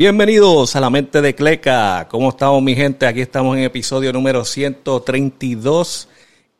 [0.00, 2.08] Bienvenidos a la mente de Cleca.
[2.10, 3.06] ¿Cómo estamos mi gente?
[3.06, 6.08] Aquí estamos en episodio número 132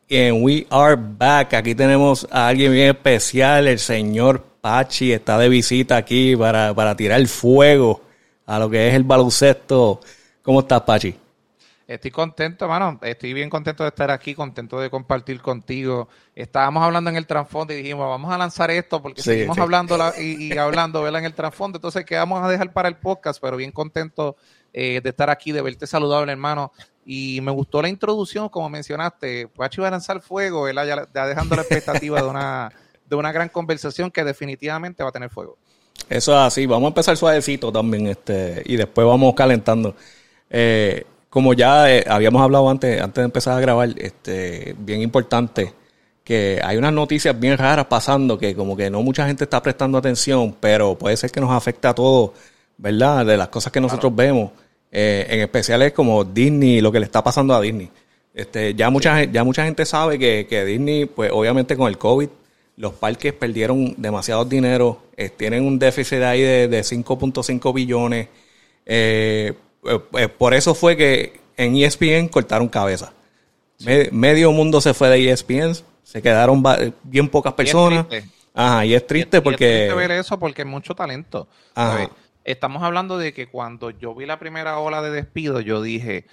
[0.09, 1.55] en We Are Back.
[1.55, 5.11] Aquí tenemos a alguien bien especial, el señor Pachi.
[5.11, 8.01] Está de visita aquí para, para tirar fuego
[8.45, 9.99] a lo que es el baloncesto.
[10.43, 11.17] ¿Cómo estás, Pachi?
[11.87, 12.97] Estoy contento, hermano.
[13.01, 16.07] Estoy bien contento de estar aquí, contento de compartir contigo.
[16.33, 20.57] Estábamos hablando en el trasfondo y dijimos, vamos a lanzar esto porque seguimos hablando y,
[20.57, 21.79] hablando en el trasfondo.
[21.79, 23.41] Entonces, ¿qué vamos a dejar para el podcast?
[23.41, 24.37] Pero bien contento
[24.71, 26.71] eh, de estar aquí, de verte saludable, hermano.
[27.05, 29.49] Y me gustó la introducción, como mencionaste.
[29.49, 30.85] Pachi va a lanzar fuego, ¿verdad?
[30.85, 32.71] Ya, ya dejando la expectativa de una,
[33.11, 35.57] de una gran conversación que definitivamente va a tener fuego.
[36.09, 36.65] Eso es así.
[36.65, 39.95] Vamos a empezar suavecito también este y después vamos calentando.
[40.49, 45.73] Eh, como ya eh, habíamos hablado antes, antes de empezar a grabar, este, bien importante,
[46.23, 49.97] que hay unas noticias bien raras pasando que como que no mucha gente está prestando
[49.97, 52.31] atención, pero puede ser que nos afecte a todos,
[52.77, 53.25] ¿verdad?
[53.25, 54.51] De las cosas que nosotros vemos.
[54.89, 57.89] Eh, en especial es como Disney, lo que le está pasando a Disney.
[58.33, 62.29] Este, ya mucha ya mucha gente sabe que, que, Disney, pues obviamente con el COVID,
[62.81, 68.27] los parques perdieron demasiado dinero, eh, tienen un déficit ahí de, de 5.5 billones.
[68.87, 73.13] Eh, eh, por eso fue que en ESPN cortaron cabeza.
[74.11, 76.63] medio mundo se fue de ESPN, se quedaron
[77.03, 78.07] bien pocas personas.
[78.09, 78.15] Y
[78.55, 79.65] Ajá, y es triste porque...
[79.65, 81.47] es triste ver eso porque hay mucho talento.
[82.43, 86.25] Estamos hablando de que cuando yo vi la primera ola de despido, yo dije,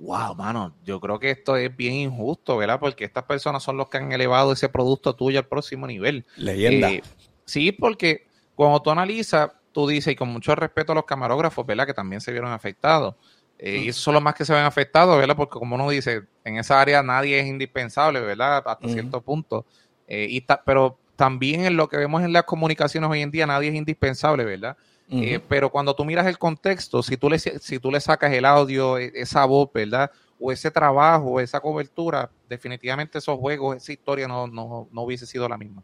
[0.00, 2.80] wow, mano, yo creo que esto es bien injusto, ¿verdad?
[2.80, 6.24] Porque estas personas son los que han elevado ese producto tuyo al próximo nivel.
[6.36, 6.90] Leyenda.
[6.90, 7.02] Eh,
[7.44, 11.86] sí, porque cuando tú analizas, tú dices, y con mucho respeto a los camarógrafos, ¿verdad?
[11.86, 13.14] Que también se vieron afectados.
[13.58, 15.36] Eh, y esos son los más que se ven afectados, ¿verdad?
[15.36, 18.62] Porque como uno dice, en esa área nadie es indispensable, ¿verdad?
[18.64, 19.66] Hasta cierto punto.
[20.08, 23.68] Eh, y pero también en lo que vemos en las comunicaciones hoy en día, nadie
[23.68, 24.78] es indispensable, ¿verdad?
[25.12, 28.44] Eh, pero cuando tú miras el contexto, si tú, le, si tú le sacas el
[28.44, 30.10] audio, e, esa voz, ¿verdad?
[30.38, 35.48] O ese trabajo, esa cobertura, definitivamente esos juegos, esa historia no, no, no hubiese sido
[35.48, 35.82] la misma.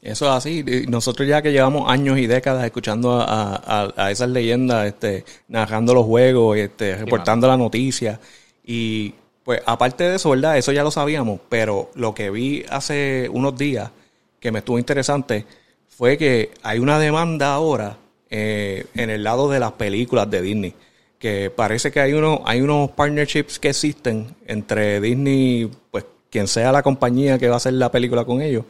[0.00, 0.64] Eso es así.
[0.88, 6.56] Nosotros ya que llevamos años y décadas escuchando a, esas leyendas, este, narrando los juegos,
[6.56, 8.20] este, reportando la noticia.
[8.64, 10.56] Y pues aparte de eso, ¿verdad?
[10.56, 13.90] Eso ya lo sabíamos, pero lo que vi hace unos días
[14.38, 15.46] que me estuvo interesante
[15.88, 17.96] fue que hay una demanda ahora
[18.30, 20.74] eh, en el lado de las películas de Disney.
[21.18, 26.70] Que parece que hay, uno, hay unos partnerships que existen entre Disney, pues quien sea
[26.70, 28.64] la compañía que va a hacer la película con ellos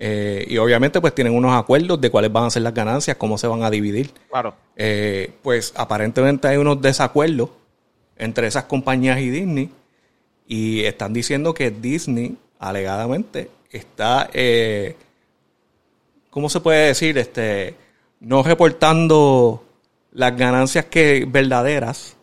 [0.00, 3.36] eh, y obviamente pues tienen unos acuerdos de cuáles van a ser las ganancias, cómo
[3.36, 4.12] se van a dividir.
[4.30, 4.54] Claro.
[4.76, 7.50] Eh, pues aparentemente hay unos desacuerdos
[8.16, 9.70] entre esas compañías y Disney
[10.46, 14.94] y están diciendo que Disney alegadamente está, eh,
[16.30, 17.18] ¿cómo se puede decir?
[17.18, 17.74] Este,
[18.20, 19.64] no reportando
[20.12, 22.16] las ganancias que verdaderas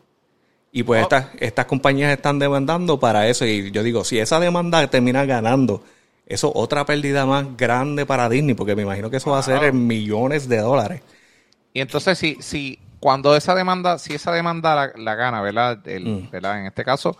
[0.71, 1.03] y pues oh.
[1.03, 5.83] estas, estas compañías están demandando para eso y yo digo, si esa demanda termina ganando
[6.25, 9.63] eso otra pérdida más grande para Disney, porque me imagino que eso va a ser
[9.63, 11.01] en millones de dólares.
[11.71, 15.77] Y entonces, si, si cuando esa demanda, si esa demanda la, gana, ¿verdad?
[15.77, 16.31] Mm.
[16.31, 16.59] ¿verdad?
[16.59, 17.15] En este caso,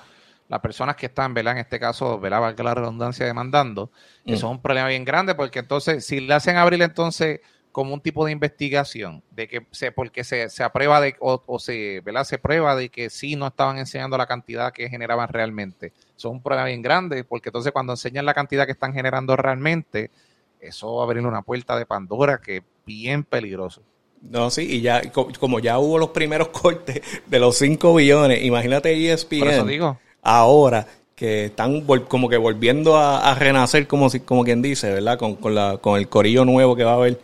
[0.48, 1.54] las personas que están, ¿verdad?
[1.54, 2.42] En este caso, ¿verdad?
[2.42, 3.92] Valga la redundancia demandando,
[4.26, 7.42] eso es un problema bien grande, porque entonces, si le hacen abrir entonces
[7.76, 12.00] como un tipo de investigación de que se porque se, se aprueba de o, se
[12.06, 12.24] ¿verdad?
[12.24, 16.42] se prueba de que sí no estaban enseñando la cantidad que generaban realmente son un
[16.42, 20.10] problema bien grande porque entonces cuando enseñan la cantidad que están generando realmente
[20.62, 23.82] eso va a abrir una puerta de Pandora que es bien peligroso
[24.22, 29.12] no, sí, y ya, como ya hubo los primeros cortes de los 5 billones, imagínate
[29.12, 30.00] ESPN digo.
[30.22, 35.18] ahora que están como que volviendo a, renacer, como, si, como quien dice, ¿verdad?
[35.18, 37.20] Con, con, la, con el corillo nuevo que va a haber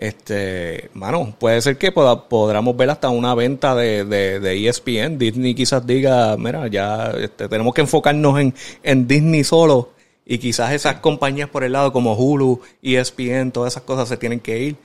[0.00, 5.18] este, mano, puede ser que podamos ver hasta una venta de, de, ESPN.
[5.18, 9.90] Disney quizás diga, mira, ya este, tenemos que enfocarnos en, en Disney solo
[10.24, 14.40] y quizás esas compañías por el lado como Hulu, ESPN, todas esas cosas se tienen
[14.40, 14.76] que ir.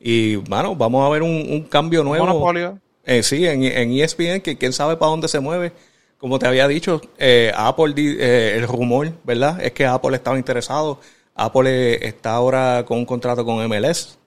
[0.00, 2.26] Y, mano, vamos a ver un, cambio nuevo.
[2.26, 2.80] Monopolio.
[3.04, 5.70] Eh, sí, en, en ESPN, que quién sabe para dónde se mueve.
[6.18, 9.62] Como te había dicho, eh, Apple, eh, el rumor, ¿verdad?
[9.62, 10.98] Es que Apple estaba interesado.
[11.36, 14.18] Apple está ahora con un contrato con MLS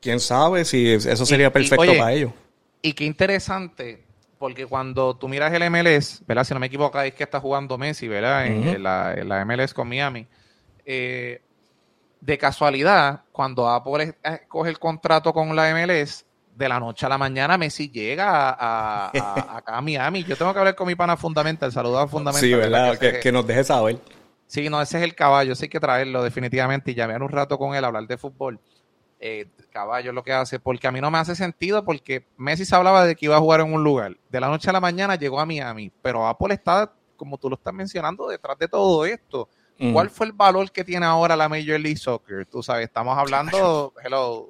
[0.00, 2.32] quién sabe si eso sería perfecto para ellos.
[2.82, 4.04] Y qué interesante,
[4.38, 6.44] porque cuando tú miras el MLS, ¿verdad?
[6.44, 8.46] Si no me equivoco, es que está jugando Messi, ¿verdad?
[8.46, 10.26] En, la, MLS con Miami.
[10.84, 11.42] Eh,
[12.20, 14.16] de casualidad, cuando Apple
[14.48, 16.24] coge el contrato con la MLS,
[16.58, 20.24] de la noche a la mañana Messi llega a, acá a Miami.
[20.24, 22.48] Yo tengo que hablar con mi pana Fundamental, saludar a Fundamental.
[22.48, 22.98] Sí, ¿verdad?
[22.98, 23.98] Que, nos deje saber.
[24.46, 27.58] Sí, no, ese es el caballo, sí hay que traerlo definitivamente y llamar un rato
[27.58, 28.58] con él a hablar de fútbol.
[29.20, 32.74] Eh, caballo lo que hace, porque a mí no me hace sentido porque Messi se
[32.74, 34.16] hablaba de que iba a jugar en un lugar.
[34.30, 37.56] De la noche a la mañana llegó a Miami, pero Apple está, como tú lo
[37.56, 39.48] estás mencionando, detrás de todo esto.
[39.92, 42.46] ¿Cuál fue el valor que tiene ahora la Major League Soccer?
[42.46, 44.48] Tú sabes, estamos hablando, hello.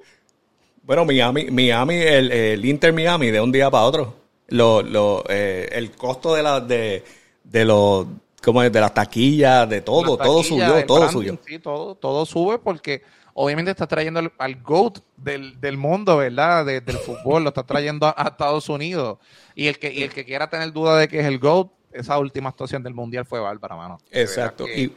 [0.82, 4.14] Bueno, Miami, Miami, el, el Inter Miami de un día para otro.
[4.48, 7.04] Lo, lo, eh, el costo de la, de,
[7.44, 8.06] de los,
[8.42, 11.38] como de las taquillas, de todo, todo subió, todo subió.
[11.46, 13.02] Sí, todo, todo sube porque
[13.40, 16.66] obviamente está trayendo al, GOAT del, mundo, ¿verdad?
[16.66, 19.18] del fútbol, lo está trayendo a, Estados Unidos.
[19.54, 22.18] Y el que, y el que quiera tener duda de que es el GOAT, esa
[22.18, 24.00] última actuación del Mundial fue bárbara, mano.
[24.10, 24.66] Exacto.
[24.66, 24.92] Y,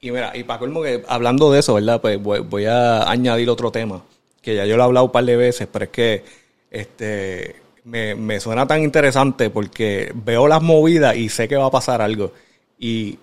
[0.00, 2.00] y mira, y para colmo que hablando de eso, ¿verdad?
[2.00, 4.02] Pues voy, a añadir otro tema,
[4.40, 6.24] que ya yo lo he hablado un par de veces, pero es que
[6.70, 12.00] este me, suena tan interesante porque veo las movidas y sé que va a pasar
[12.00, 12.32] algo.
[12.78, 13.18] Y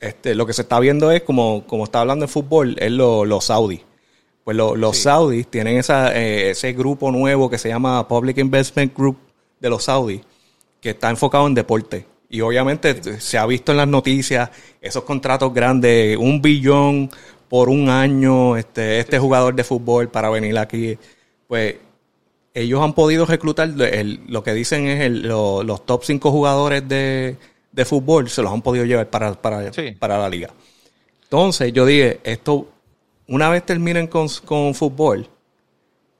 [0.00, 3.44] este, lo que se está viendo es, como, como está hablando de fútbol, es los
[3.44, 3.82] saudis.
[4.42, 9.18] Pues los saudis tienen esa, eh, ese grupo nuevo que se llama Public Investment Group
[9.60, 10.22] de los saudis,
[10.80, 12.06] que está enfocado en deporte.
[12.30, 14.50] Y obviamente se ha visto en las noticias
[14.80, 17.10] esos contratos grandes, un billón
[17.48, 20.96] por un año, este, este jugador de fútbol para venir aquí.
[21.46, 21.76] Pues
[22.54, 27.36] ellos han podido reclutar, lo que dicen es los top cinco jugadores de,
[27.84, 30.50] fútbol, se los han podido llevar para, para, para la liga.
[31.22, 32.68] Entonces yo dije, esto,
[33.28, 35.28] una vez terminen con, con fútbol,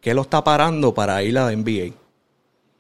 [0.01, 1.95] ¿qué lo está parando para ir a la NBA?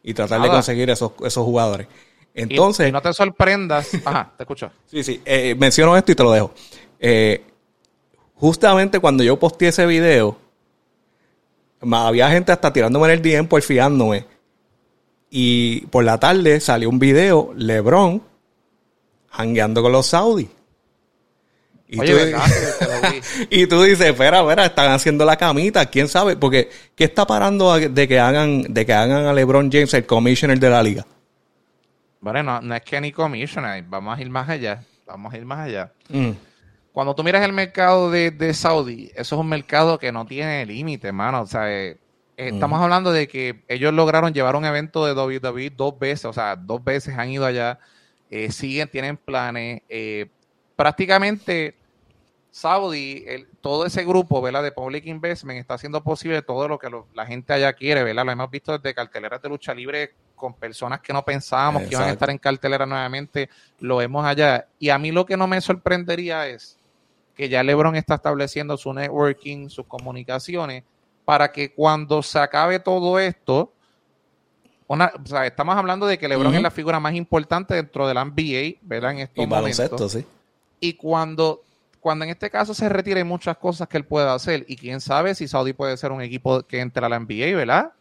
[0.02, 1.86] Y tratar de conseguir esos, esos jugadores.
[2.34, 2.88] Entonces.
[2.88, 3.90] Y, no te sorprendas.
[4.04, 4.70] Ajá, te escucho.
[4.86, 5.20] sí, sí.
[5.24, 6.52] Eh, menciono esto y te lo dejo.
[6.98, 7.44] Eh,
[8.34, 10.36] justamente cuando yo posteé ese video,
[11.80, 14.26] había gente hasta tirándome en el DM por fiándome.
[15.30, 18.29] Y por la tarde salió un video, LeBron,
[19.30, 20.48] hangueando con los saudis.
[21.92, 22.12] Y, tú,
[23.50, 27.76] y tú dices, espera, espera, están haciendo la camita, quién sabe, porque ¿qué está parando
[27.76, 31.04] de que hagan, de que hagan a LeBron James el commissioner de la liga?
[32.20, 35.66] Bueno, no, es que ni commissioner, vamos a ir más allá, vamos a ir más
[35.66, 35.92] allá.
[36.10, 36.30] Mm.
[36.92, 41.08] Cuando tú miras el mercado de, Saudi, eso es un mercado que no tiene límite,
[41.08, 41.42] hermano.
[41.42, 41.98] O sea, eh,
[42.36, 42.82] estamos mm.
[42.82, 46.84] hablando de que ellos lograron llevar un evento de WWE dos veces, o sea, dos
[46.84, 47.78] veces han ido allá,
[48.30, 49.82] eh, siguen, tienen planes.
[49.88, 50.26] Eh,
[50.76, 51.74] prácticamente
[52.50, 53.24] Saudi,
[53.60, 54.62] todo ese grupo ¿verdad?
[54.62, 58.24] de Public Investment está haciendo posible todo lo que la gente allá quiere, ¿verdad?
[58.24, 62.08] Lo hemos visto desde carteleras de lucha libre con personas que no pensábamos que iban
[62.08, 64.66] a estar en cartelera nuevamente, lo vemos allá.
[64.78, 66.78] Y a mí lo que no me sorprendería es
[67.36, 70.82] que ya LeBron está estableciendo su networking, sus comunicaciones,
[71.24, 73.72] para que cuando se acabe todo esto,
[74.94, 78.14] una, o sea, estamos hablando de que LeBron es la figura más importante dentro de
[78.14, 79.12] la NBA, ¿verdad?
[79.12, 80.12] En estos y momentos.
[80.12, 80.26] sí.
[80.80, 81.62] Y cuando,
[82.00, 85.34] cuando en este caso se retire muchas cosas que él pueda hacer, y quién sabe
[85.34, 87.92] si Saudi puede ser un equipo que entre a la NBA, ¿verdad?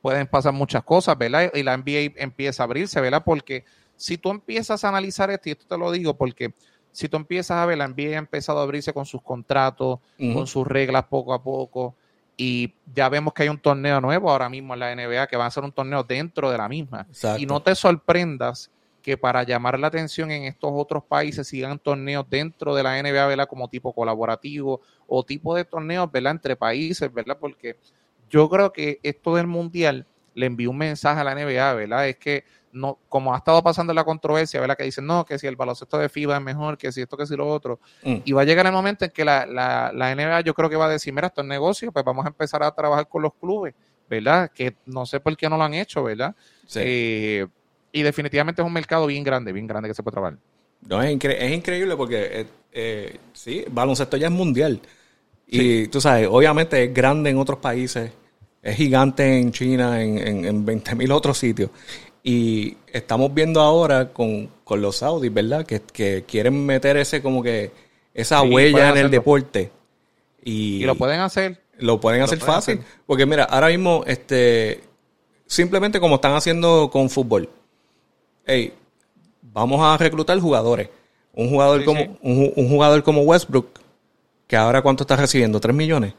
[0.00, 1.50] pueden pasar muchas cosas, ¿verdad?
[1.54, 3.22] Y la NBA empieza a abrirse, ¿verdad?
[3.24, 3.64] Porque
[3.96, 6.54] si tú empiezas a analizar esto, y esto te lo digo porque
[6.92, 10.46] si tú empiezas a ver, la NBA ha empezado a abrirse con sus contratos, con
[10.46, 11.94] sus reglas poco a poco,
[12.40, 15.46] y ya vemos que hay un torneo nuevo ahora mismo en la NBA que va
[15.46, 17.04] a ser un torneo dentro de la misma.
[17.36, 18.70] Y no te sorprendas
[19.02, 23.26] que para llamar la atención en estos otros países sigan torneos dentro de la NBA,
[23.26, 23.48] ¿verdad?
[23.48, 26.32] Como tipo colaborativo o tipo de torneos, ¿verdad?
[26.32, 27.36] Entre países, ¿verdad?
[27.40, 27.76] Porque
[28.30, 32.08] yo creo que esto del mundial le envió un mensaje a la NBA, ¿verdad?
[32.08, 32.44] Es que
[32.78, 34.76] no, como ha estado pasando la controversia, ¿verdad?
[34.76, 37.26] Que dicen, no, que si el baloncesto de FIBA es mejor, que si esto, que
[37.26, 37.80] si lo otro.
[38.02, 38.16] Mm.
[38.24, 40.76] Y va a llegar el momento en que la, la, la, NBA yo creo que
[40.76, 43.34] va a decir, mira, esto es negocio, pues vamos a empezar a trabajar con los
[43.34, 43.74] clubes,
[44.08, 44.50] ¿verdad?
[44.54, 46.34] Que no sé por qué no lo han hecho, ¿verdad?
[46.66, 46.80] Sí.
[46.82, 47.46] Eh,
[47.92, 50.38] y definitivamente es un mercado bien grande, bien grande que se puede trabajar.
[50.82, 54.80] No, es, es increíble porque, eh, eh, sí, baloncesto ya es mundial.
[55.50, 58.12] Y tú sabes, obviamente es grande en otros países,
[58.62, 61.70] es gigante en China, en, en, en 20.000 otros sitios.
[62.28, 65.64] Y estamos viendo ahora con, los saudis, ¿verdad?
[65.64, 67.70] Que, quieren meter ese como que
[68.12, 69.72] esa huella en el deporte.
[70.44, 71.62] Y, lo pueden hacer.
[71.78, 72.80] Lo pueden hacer fácil.
[73.06, 74.82] Porque mira, ahora mismo, este,
[75.46, 77.48] simplemente como están haciendo con fútbol.
[78.44, 78.74] Hey,
[79.40, 80.90] vamos a reclutar jugadores.
[81.32, 83.70] Un jugador como un, jugador como Westbrook
[84.46, 86.12] que ahora cuánto está recibiendo, 3 millones.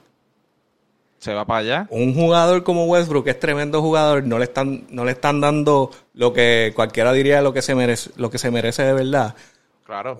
[1.19, 1.87] Se va para allá.
[1.89, 5.91] Un jugador como Westbrook, que es tremendo jugador, no le están, no le están dando
[6.13, 9.35] lo que cualquiera diría lo que se merece, lo que se merece de verdad.
[9.85, 10.17] Claro.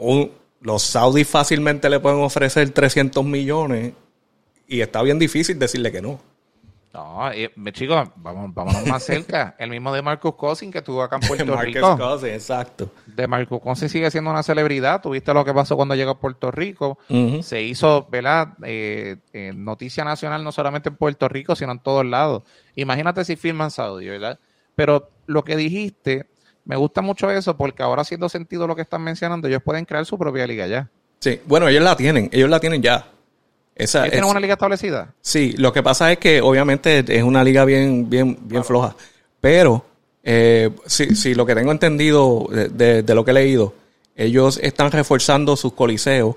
[0.61, 3.93] los Saudis fácilmente le pueden ofrecer 300 millones
[4.67, 6.19] y está bien difícil decirle que no.
[6.91, 9.55] No, eh, chicos, vamos, vámonos más cerca.
[9.59, 11.97] El mismo de Marcus Cousin que estuvo acá en Puerto Marcus Rico.
[11.97, 12.91] Cousins, exacto.
[13.05, 15.01] De Marcus Cousin sigue siendo una celebridad.
[15.01, 16.97] Tuviste lo que pasó cuando llegó a Puerto Rico.
[17.41, 18.53] Se hizo, ¿verdad?
[18.63, 22.43] Eh, eh, noticia nacional no solamente en Puerto Rico, sino en todos lados.
[22.75, 24.39] Imagínate si filman Saudi, ¿verdad?
[24.75, 26.27] Pero lo que dijiste,
[26.65, 30.05] me gusta mucho eso porque ahora haciendo sentido lo que están mencionando, ellos pueden crear
[30.05, 30.89] su propia liga ya.
[31.19, 33.11] Sí, bueno, ellos la tienen, ellos la tienen ya.
[33.79, 35.13] Esa, ¿Ellos tienen es- una liga establecida?
[35.21, 38.95] Sí, lo que pasa es que obviamente es una liga bien, bien, bien floja.
[39.41, 39.85] Pero,
[40.23, 43.73] eh, sí, sí, lo que tengo entendido de, de- de lo que he leído,
[44.15, 46.35] ellos están reforzando sus coliseos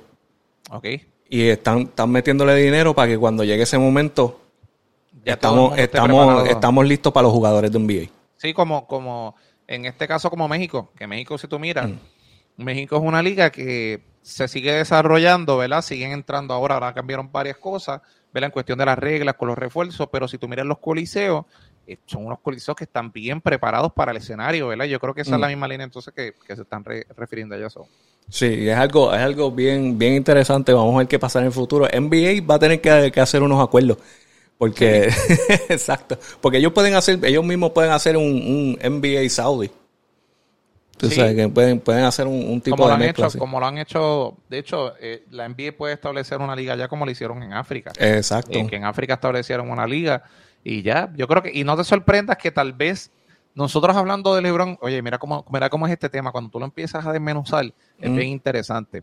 [0.71, 0.87] Ok.
[1.29, 4.41] y están, están metiéndole dinero para que cuando llegue ese momento
[5.25, 8.09] Ya estamos, estamos, estamos listos para los jugadores de NBA.
[8.37, 9.35] Sí, como, como
[9.67, 12.65] en este caso como México, que México si tú miras, Mm.
[12.65, 15.83] México es una liga que se sigue desarrollando, ¿verdad?
[15.83, 18.01] Siguen entrando ahora, ahora cambiaron varias cosas,
[18.33, 18.49] ¿verdad?
[18.49, 21.45] En cuestión de las reglas, con los refuerzos, pero si tú miras los coliseos,
[21.87, 24.85] eh, son unos coliseos que están bien preparados para el escenario, ¿verdad?
[24.85, 25.41] Yo creo que esa es Mm.
[25.43, 27.87] la misma línea entonces que, que se están re- refiriendo a eso.
[28.29, 30.73] Sí, es algo, es algo bien, bien interesante.
[30.73, 31.87] Vamos a ver qué pasa en el futuro.
[31.93, 33.99] NBA va a tener que, que hacer unos acuerdos.
[34.57, 35.11] Porque,
[35.69, 36.17] exacto.
[36.41, 39.71] Porque ellos pueden hacer, ellos mismos pueden hacer un, un NBA Saudi.
[41.03, 41.17] Tú Sí.
[41.17, 43.39] sabes que pueden, pueden hacer un, un tipo Como lo, de han mezcla hecho, así.
[43.39, 47.05] como lo han hecho, de hecho, eh, la NBA puede establecer una liga ya como
[47.05, 47.91] lo hicieron en África.
[47.99, 48.57] Exacto.
[48.57, 50.23] eh, que en África establecieron una liga
[50.63, 53.11] y ya, yo creo que, y no te sorprendas que tal vez
[53.57, 56.67] nosotros hablando de LeBron, oye, mira cómo, mira cómo es este tema, cuando tú lo
[56.67, 57.65] empiezas a desmenuzar,
[57.99, 58.15] es Mm.
[58.17, 59.03] bien interesante,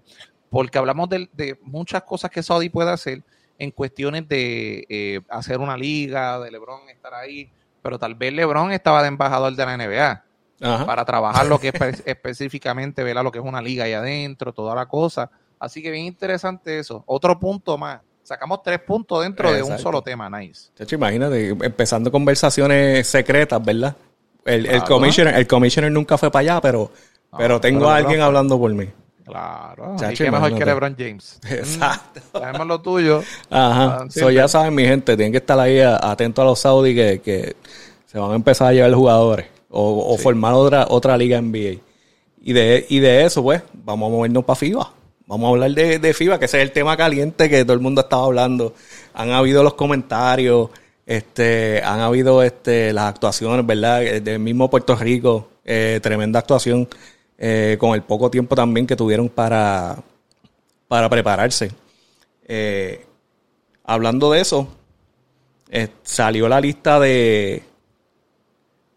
[0.49, 3.23] porque hablamos de, de muchas cosas que Saudi puede hacer
[3.59, 7.51] en cuestiones de eh, hacer una liga, de LeBron estar ahí,
[7.83, 10.23] pero tal vez LeBron estaba de embajador de la NBA
[10.61, 10.85] Ajá.
[10.85, 13.23] para trabajar lo que es espe- específicamente, ¿verdad?
[13.23, 15.29] Lo que es una liga ahí adentro, toda la cosa.
[15.59, 17.03] Así que bien interesante eso.
[17.05, 17.99] Otro punto más.
[18.23, 19.83] Sacamos tres puntos dentro de un Exacto.
[19.83, 20.69] solo tema, nice.
[20.77, 23.95] Chacho, imagínate, empezando conversaciones secretas, ¿verdad?
[24.45, 26.91] El, commissioner, el commissioner nunca fue para allá, pero,
[27.31, 28.87] No, pero tengo pero a alguien hablando por mí.
[29.25, 29.95] Claro.
[29.95, 30.65] y qué mejor que imagínate.
[30.65, 31.39] LeBron James.
[31.49, 32.19] Exacto.
[32.33, 33.23] Mm, Sabemos lo tuyo.
[33.49, 33.97] Ajá.
[34.01, 37.21] Ah, So, ya saben, mi gente, tienen que estar ahí atentos a los Saudis que,
[37.21, 37.55] que
[38.07, 41.79] se van a empezar a llevar jugadores o, o formar otra, otra liga NBA.
[42.41, 44.93] Y de, y de eso, pues, vamos a movernos para FIBA.
[45.27, 47.79] Vamos a hablar de, de FIBA, que ese es el tema caliente que todo el
[47.79, 48.73] mundo estaba hablando.
[49.13, 50.69] Han habido los comentarios,
[51.05, 54.03] este, han habido este, las actuaciones, ¿verdad?
[54.03, 56.87] Eh, Del mismo Puerto Rico, eh, tremenda actuación,
[57.37, 60.01] eh, con el poco tiempo también que tuvieron para,
[60.87, 61.71] para prepararse.
[62.47, 63.05] Eh,
[63.83, 64.67] hablando de eso,
[66.01, 67.61] salió la lista de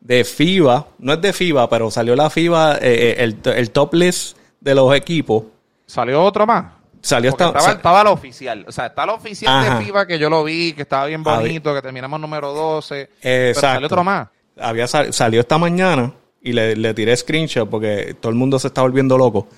[0.05, 4.37] de FIBA, no es de FIBA, pero salió la FIBA, eh, el, el top list
[4.61, 5.45] de los equipos.
[5.87, 6.73] ¿Salió otro más?
[7.01, 8.65] Salió esta, estaba, estaba lo oficial.
[8.69, 9.79] O sea, está lo oficial Ajá.
[9.79, 13.11] de FIBA que yo lo vi, que estaba bien bonito, que terminamos número 12.
[13.21, 13.61] Pero Exacto.
[13.75, 14.29] salió otro más.
[14.61, 18.69] había sal- salió esta mañana y le, le tiré screenshot porque todo el mundo se
[18.69, 19.49] está volviendo loco.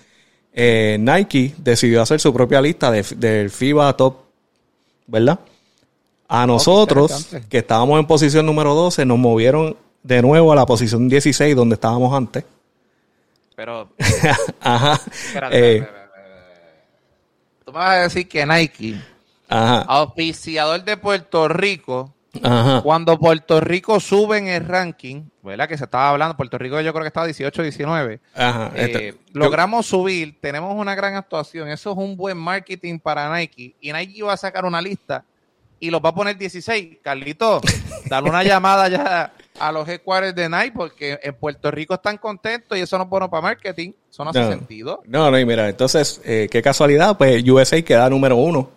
[0.53, 4.17] Eh, Nike decidió hacer su propia lista de, del FIBA Top,
[5.07, 5.41] ¿verdad?
[6.29, 11.09] A nosotros, que estábamos en posición número 12, nos movieron de nuevo a la posición
[11.09, 12.45] 16 donde estábamos antes.
[13.57, 13.89] Pero,
[14.61, 15.01] Ajá.
[15.11, 16.85] espérate, Eh, espérate, espérate, espérate.
[17.65, 19.01] Tú me vas a decir que Nike,
[19.49, 19.79] ajá.
[19.89, 22.81] auspiciador de Puerto Rico, Ajá.
[22.83, 25.69] Cuando Puerto Rico sube en el ranking, ¿verdad?
[25.69, 28.19] Que se estaba hablando, Puerto Rico yo creo que estaba 18, 19.
[28.35, 28.73] Ajá.
[28.75, 33.33] eh, Este, yo- logramos subir, tenemos una gran actuación, eso es un buen marketing para
[33.39, 35.23] Nike y Nike va a sacar una lista
[35.79, 36.99] y los va a poner 16.
[37.05, 37.61] Carlito,
[38.07, 42.77] dale una llamada ya a los headquarters de Nike porque en Puerto Rico están contentos
[42.77, 45.03] y eso no es bueno para marketing, eso no hace sentido.
[45.07, 48.71] No, no, y mira, entonces, eh, qué casualidad, pues USA queda número uno.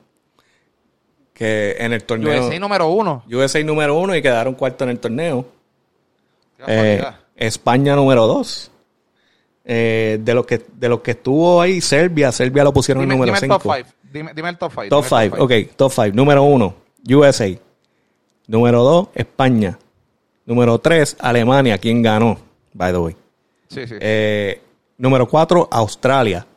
[1.33, 2.47] Que en el torneo.
[2.47, 3.23] USA número uno.
[3.31, 5.45] USA número uno y quedaron cuarto en el torneo.
[6.65, 7.03] Eh.
[7.35, 8.71] España número dos.
[9.69, 13.19] Eh, de los que de los que estuvo ahí, Serbia, Serbia lo pusieron dime, en
[13.19, 13.75] número dime el top 5.
[13.75, 13.89] 5.
[14.01, 14.87] Dime, dime el top 5.
[14.87, 16.15] Top 5, ok, top 5.
[16.15, 16.73] Número uno,
[17.09, 17.49] USA.
[18.47, 19.77] Número dos, España.
[20.47, 22.39] Número tres, Alemania, quien ganó,
[22.73, 23.15] by the way.
[23.67, 23.95] Sí, sí.
[23.99, 24.61] Eh,
[24.97, 26.47] número cuatro, Australia.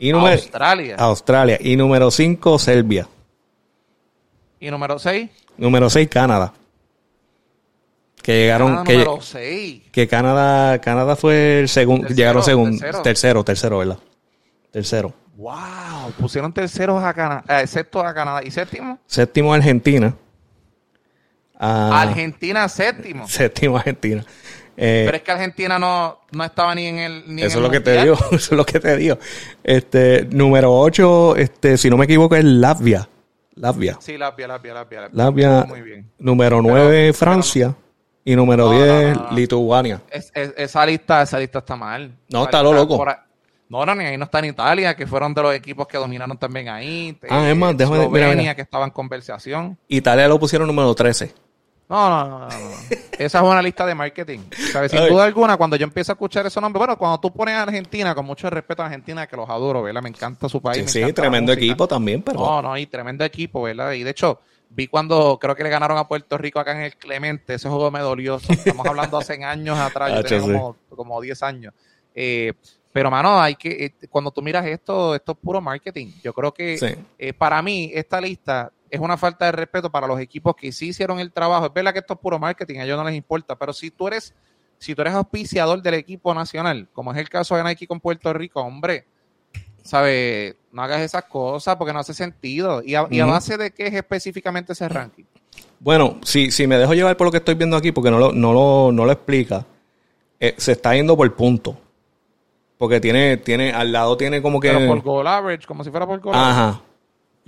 [0.00, 0.96] Y número, Australia.
[0.96, 1.58] Australia.
[1.60, 3.08] Y número 5, Serbia.
[4.60, 5.28] Y número 6.
[5.56, 6.52] Número 6, Canadá.
[8.22, 8.84] Que llegaron.
[8.84, 9.82] que, número 6.
[9.90, 12.08] que Canadá, Canadá fue el segundo.
[12.08, 12.78] Llegaron segundo.
[12.78, 13.02] tercero.
[13.02, 13.44] Tercero.
[13.44, 13.98] tercero, ¿verdad?
[14.70, 15.14] Tercero.
[15.36, 18.98] Wow, pusieron terceros a Canadá, sexto a Canadá y séptimo.
[19.06, 20.14] Séptimo, Argentina.
[21.58, 23.26] Ah, Argentina séptimo.
[23.28, 24.24] Séptimo, Argentina.
[24.76, 27.24] Eh, Pero es que Argentina no, no estaba ni en el.
[27.26, 28.14] Ni en eso es el lo que te digo.
[28.30, 29.18] Eso es lo que te digo.
[29.64, 33.08] Este, número 8, este, si no me equivoco, es Latvia.
[33.56, 33.96] Latvia.
[34.00, 35.08] Sí, Latvia, Latvia, Latvia.
[35.12, 36.08] Latvia, Muy bien.
[36.18, 37.74] número 9 Francia
[38.24, 39.36] y número No, 10 no, no, no.
[39.36, 40.00] Lituania.
[40.10, 42.12] Es- es- esa lista, esa lista está mal.
[42.30, 42.96] No, Esa está lo loco.
[42.98, 43.12] por
[43.68, 46.38] No, no, ni ahí no está en Italia, que fueron de los equipos que dominaron
[46.38, 47.18] también ahí.
[47.28, 48.54] Ah, es más, déjame- mira, Eslovenia, mira.
[48.54, 49.76] que estaba en conversación.
[49.88, 51.34] Italia lo pusieron número 13.
[51.88, 52.56] No, no, no, no, no.
[53.18, 54.40] Esa es una lista de marketing.
[54.72, 54.90] ¿Sabes?
[54.92, 57.62] Sin duda alguna, cuando yo empiezo a escuchar esos nombres, bueno, cuando tú pones a
[57.62, 60.02] Argentina, con mucho respeto a Argentina, que los adoro, ¿verdad?
[60.02, 60.90] Me encanta su país.
[60.90, 63.92] Sí, me sí, tremendo equipo también, pero No, no, y tremendo equipo, ¿verdad?
[63.92, 66.96] Y de hecho, vi cuando creo que le ganaron a Puerto Rico acá en el
[66.96, 68.36] Clemente, ese juego me dolió.
[68.36, 71.72] Estamos hablando hace años atrás, yo Ah, tenía como, como 10 años.
[72.14, 72.52] Eh,
[72.92, 76.08] pero, mano, hay que, eh, cuando tú miras esto, esto es puro marketing.
[76.22, 76.86] Yo creo que sí.
[77.18, 80.88] eh, para mí, esta lista es una falta de respeto para los equipos que sí
[80.88, 81.66] hicieron el trabajo.
[81.66, 84.08] Es verdad que esto es puro marketing, a ellos no les importa, pero si tú
[84.08, 84.34] eres,
[84.78, 88.32] si tú eres auspiciador del equipo nacional, como es el caso de Nike con Puerto
[88.32, 89.06] Rico, hombre,
[89.82, 90.54] ¿sabes?
[90.72, 92.82] No hagas esas cosas porque no hace sentido.
[92.82, 93.32] ¿Y a, y a Ujú.
[93.32, 95.24] base de qué es específicamente ese ranking?
[95.80, 98.32] Bueno, si, si me dejo llevar por lo que estoy viendo aquí, porque no lo,
[98.32, 99.64] no lo, no lo explica,
[100.40, 101.76] eh, se está yendo por punto.
[102.76, 104.68] Porque tiene, tiene, al lado tiene como que.
[104.68, 106.60] Pero por goal average, como si fuera por goal average.
[106.60, 106.82] Ajá.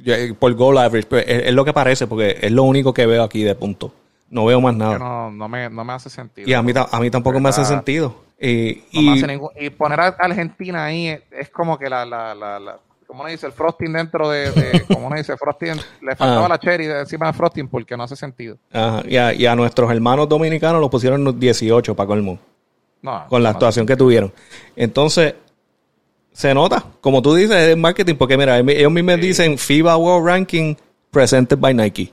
[0.07, 1.07] Eh, Por goal average.
[1.09, 3.92] pues, es, es lo que parece, porque es lo único que veo aquí de punto.
[4.30, 4.99] No veo más nada.
[4.99, 6.49] no, no, me, no me hace sentido.
[6.49, 8.14] Y a mí, a mí tampoco me hace sentido.
[8.40, 11.90] Y, No y- me hace ningún- y poner a Argentina ahí es, es como que
[11.90, 15.37] la, la, la, la- como uno dice, el frosting dentro de, de- como uno dice,
[15.37, 16.49] frosting, le faltaba Ah.
[16.49, 18.57] la cherry de encima de frosting porque no hace sentido.
[18.73, 22.38] ajá, y a, y a nuestros hermanos dominicanos los pusieron en 18 para colmo.
[23.02, 24.33] No, con la no, actuación que tuvieron.
[24.76, 25.35] Entonces,
[26.33, 29.21] se nota, como tú dices, es marketing, porque mira, ellos mismos Sí.
[29.21, 30.75] dicen FIBA World Ranking
[31.11, 32.13] presented by Nike.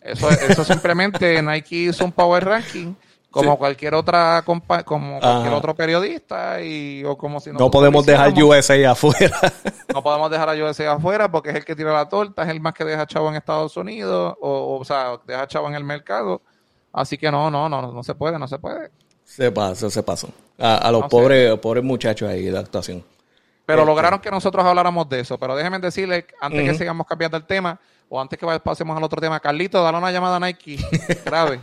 [0.00, 2.94] Eso, eso simplemente Nike hizo un power ranking
[3.30, 3.58] como Sí.
[3.58, 5.56] cualquier otra compa- como cualquier Ajá.
[5.56, 8.32] otro periodista y o como si No podemos dejar.
[8.42, 9.30] USA afuera.
[9.94, 12.60] no podemos dejar a USA afuera porque es el que tira la torta, es el
[12.60, 15.84] más que deja chavo en Estados Unidos o, o, o sea, deja chavo en el
[15.84, 16.42] mercado.
[16.92, 18.90] Así que no, no, no, no se puede, no se puede.
[19.34, 20.28] Se pasó, se pasó.
[20.58, 21.10] A, a los No sé.
[21.10, 23.04] pobres, pobres muchachos ahí de actuación.
[23.64, 23.90] Pero Este.
[23.90, 25.38] lograron que nosotros habláramos de eso.
[25.38, 29.20] Pero déjenme decirle, antes que sigamos cambiando el tema, o antes que pasemos al otro
[29.20, 30.78] tema, Carlito, dale una llamada a Nike.
[31.24, 31.60] Grave.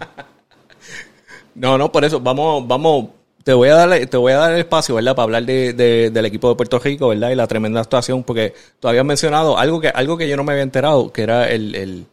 [1.56, 3.08] No, no, por eso, vamos, vamos,
[3.44, 5.16] te voy a dar, te voy a dar el espacio, ¿verdad?
[5.16, 7.32] Para hablar de, de- del equipo de Puerto Rico, ¿verdad?
[7.32, 10.54] Y la tremenda actuación, porque tú habías mencionado algo que, algo que yo no me
[10.54, 12.06] había enterado, que era el, el,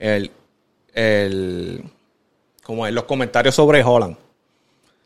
[0.00, 0.30] el,
[0.94, 1.84] el
[2.62, 4.16] como es, los comentarios sobre Holland.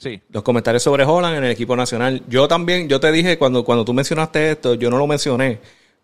[0.00, 0.18] Sí.
[0.30, 2.22] Los comentarios sobre Holland en el equipo nacional.
[2.26, 5.58] Yo también, yo te dije cuando, cuando tú mencionaste esto, yo no lo mencioné,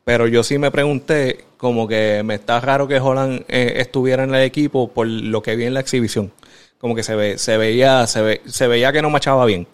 [0.04, 4.34] pero yo sí me pregunté como que me está raro que Holland eh, estuviera en
[4.34, 6.30] el equipo por lo que vi en la exhibición.
[6.78, 9.66] Como que se ve, se veía, se ve, se veía que no machaba bien.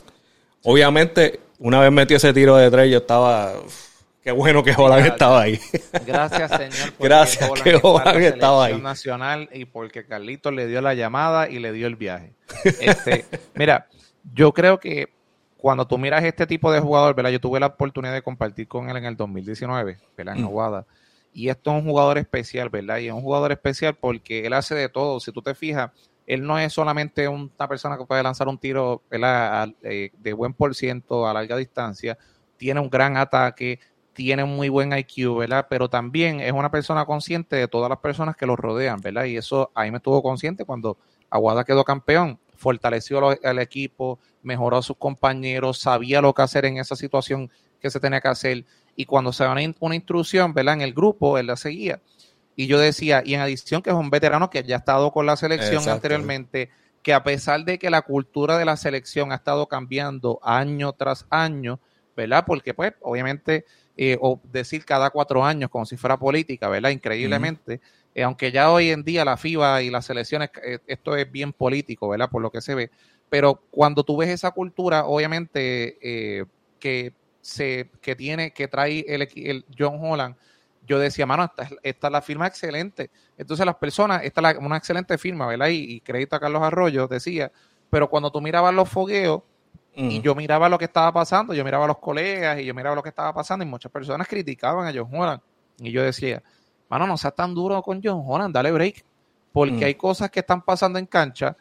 [0.63, 3.89] Obviamente, una vez metió ese tiro de tres, yo estaba uf,
[4.23, 5.59] qué bueno que Holland estaba ahí.
[6.07, 6.93] Gracias, señor.
[6.97, 8.83] porque Gracias Holland que Holland estaba selección ahí.
[8.83, 12.35] nacional y porque Carlito le dio la llamada y le dio el viaje.
[12.81, 13.25] Este,
[13.57, 13.89] mira,
[14.35, 15.13] yo creo que
[15.57, 17.31] cuando tú miras este tipo de jugador, ¿verdad?
[17.31, 20.37] Yo tuve la oportunidad de compartir con él en el 2019, ¿verdad?
[20.37, 20.47] En Mm.
[20.47, 20.87] Aguada.
[21.33, 22.99] Y esto es un jugador especial, ¿verdad?
[22.99, 25.21] Y es un jugador especial porque él hace de todo.
[25.21, 25.91] Si tú te fijas,
[26.27, 29.69] él no es solamente una persona que puede lanzar un tiro ¿verdad?
[29.83, 32.19] Eh, de buen por ciento a larga distancia,
[32.57, 33.81] tiene un gran ataque,
[34.13, 35.67] tiene un muy buen IQ, ¿verdad?
[35.71, 39.25] Pero también es una persona consciente de todas las personas que lo rodean, ¿verdad?
[39.25, 40.99] Y eso ahí me estuvo consciente cuando
[41.31, 46.79] Aguada quedó campeón, fortaleció al equipo, mejoró a sus compañeros, sabía lo que hacer en
[46.79, 48.65] esa situación que se tenía que hacer.
[48.97, 50.75] Y cuando se da una, in- una instrucción, ¿verdad?
[50.75, 52.01] En el grupo, él la seguía.
[52.55, 55.27] Y yo decía, y en adición que es un veterano que ya ha estado con
[55.27, 55.93] la selección Exacto.
[55.93, 56.71] anteriormente,
[57.03, 61.27] que a pesar de que la cultura de la selección ha estado cambiando año tras
[61.31, 61.81] año,
[62.17, 62.45] ¿verdad?
[62.47, 63.65] Porque pues obviamente,
[63.97, 66.91] eh, o decir cada cuatro años como si fuera política, ¿verdad?
[66.91, 67.81] Increíblemente,
[68.15, 71.53] eh, aunque ya hoy en día la FIBA y las selecciones, eh, esto es bien
[71.53, 72.31] político, ¿verdad?
[72.31, 72.91] Por lo que se ve,
[73.29, 75.99] pero cuando tú ves esa cultura, obviamente,
[76.41, 76.45] eh,
[76.79, 80.37] que se, que tiene, que trae el, John Holland,
[80.87, 83.11] yo decía, mano, esta, es- esta es la firma excelente.
[83.39, 85.69] Entonces las personas, esta es la- una excelente firma, ¿verdad?
[85.69, 87.53] Y, y crédito a Carlos Arroyo, decía,
[87.91, 89.43] pero cuando tú mirabas los fogueos,
[90.07, 92.97] y yo miraba lo que estaba pasando, yo miraba a los colegas y yo miraba
[92.97, 95.41] lo que estaba pasando y muchas personas criticaban a John Holland.
[95.79, 96.43] Y yo decía,
[96.93, 99.03] mano, no seas tan duro con John Holland, dale break.
[99.51, 99.85] Porque Mm.
[99.85, 101.57] hay cosas que están pasando en cancha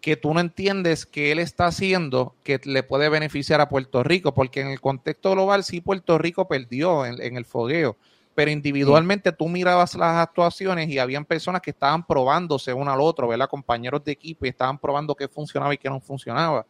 [0.00, 4.34] que tú no entiendes que él está haciendo que le puede beneficiar a Puerto Rico,
[4.34, 7.96] porque en el contexto global sí Puerto Rico perdió en, en el fogueo,
[8.34, 13.26] pero individualmente tú mirabas las actuaciones y habían personas que estaban probándose uno al otro,
[13.28, 13.48] ¿verdad?
[13.48, 16.66] Compañeros de equipo y estaban probando qué funcionaba y qué no funcionaba.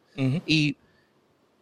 [0.46, 0.76] Y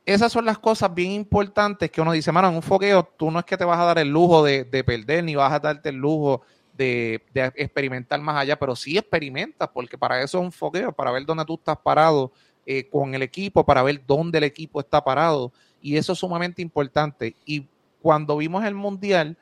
[0.07, 3.38] esas son las cosas bien importantes que uno dice, mano, en un foqueo tú no
[3.38, 5.97] es que te vas a dar el lujo de, perder, ni vas a darte el
[5.97, 6.43] lujo
[6.77, 7.23] de,
[7.55, 11.45] experimentar más allá, pero sí experimentas, porque para eso es un foqueo, para ver dónde
[11.45, 12.33] tú estás parado
[12.67, 16.61] eh, con el equipo, para ver dónde el equipo está parado, y eso es sumamente
[16.61, 17.35] importante.
[17.47, 17.67] Y
[18.03, 19.38] cuando vimos el Mundial,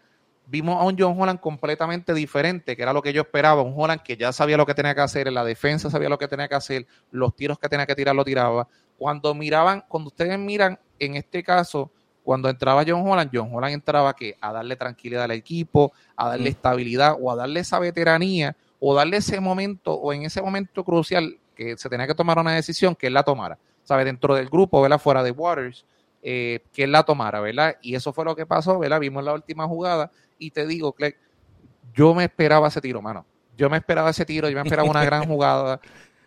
[0.47, 4.03] vimos a un John Holland completamente diferente, que era lo que yo esperaba, un Holland
[4.03, 6.49] que ya sabía lo que tenía que hacer, en la defensa sabía lo que tenía
[6.49, 8.69] que hacer, los tiros que tenía que tirar lo tiraba,
[9.03, 11.91] cuando miraban, cuando ustedes miran, en este caso,
[12.23, 16.51] cuando entraba John Holland, John Holland entraba que a darle tranquilidad al equipo, a darle
[16.51, 16.53] mm.
[16.53, 21.37] estabilidad o a darle esa veteranía o darle ese momento o en ese momento crucial
[21.57, 24.05] que se tenía que tomar una decisión que él la tomara, ¿sabe?
[24.05, 25.01] Dentro del grupo, ¿verdad?
[25.01, 25.85] Fuera de Waters,
[26.23, 27.79] eh, que él la tomara, ¿verdad?
[27.83, 29.01] Y eso fue lo que pasó, ¿verdad?
[29.01, 31.17] Vimos la última jugada y te digo, Clegg,
[31.93, 33.27] yo me esperaba ese tiro, mano.
[33.57, 35.81] Yo me esperaba ese tiro, yo me esperaba una gran jugada,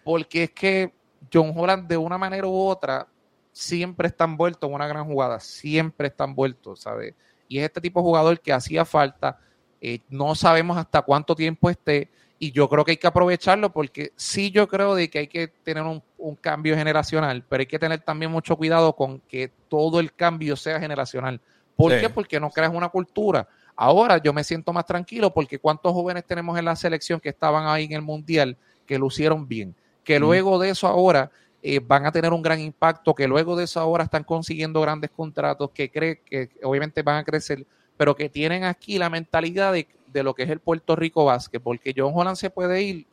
[0.04, 0.94] porque es que
[1.34, 3.08] John Holland de una manera u otra
[3.52, 7.14] siempre está envuelto en una gran jugada, siempre está envuelto, ¿sabes?
[7.48, 9.40] Y es este tipo de jugador que hacía falta,
[9.80, 14.12] eh, no sabemos hasta cuánto tiempo esté, y yo creo que hay que aprovecharlo porque
[14.16, 16.04] sí yo creo de que hay que tener un,
[16.42, 20.80] cambio generacional, pero hay que tener también mucho cuidado con que todo el cambio sea
[20.80, 21.40] generacional.
[21.76, 22.10] ¿Por qué?
[22.10, 23.48] Porque no creas una cultura.
[23.76, 27.68] Ahora yo me siento más tranquilo porque cuántos jóvenes tenemos en la selección que estaban
[27.68, 28.58] ahí en el Mundial
[28.88, 29.76] que lucieron bien
[30.06, 33.64] que luego de eso ahora eh, van a tener un gran impacto, que luego de
[33.64, 37.66] eso ahora están consiguiendo grandes contratos, que cree que obviamente van a crecer,
[37.98, 41.94] pero que tienen aquí la mentalidad de, lo que es el Puerto Rico básquet, porque
[41.98, 43.08] John Holland se puede ir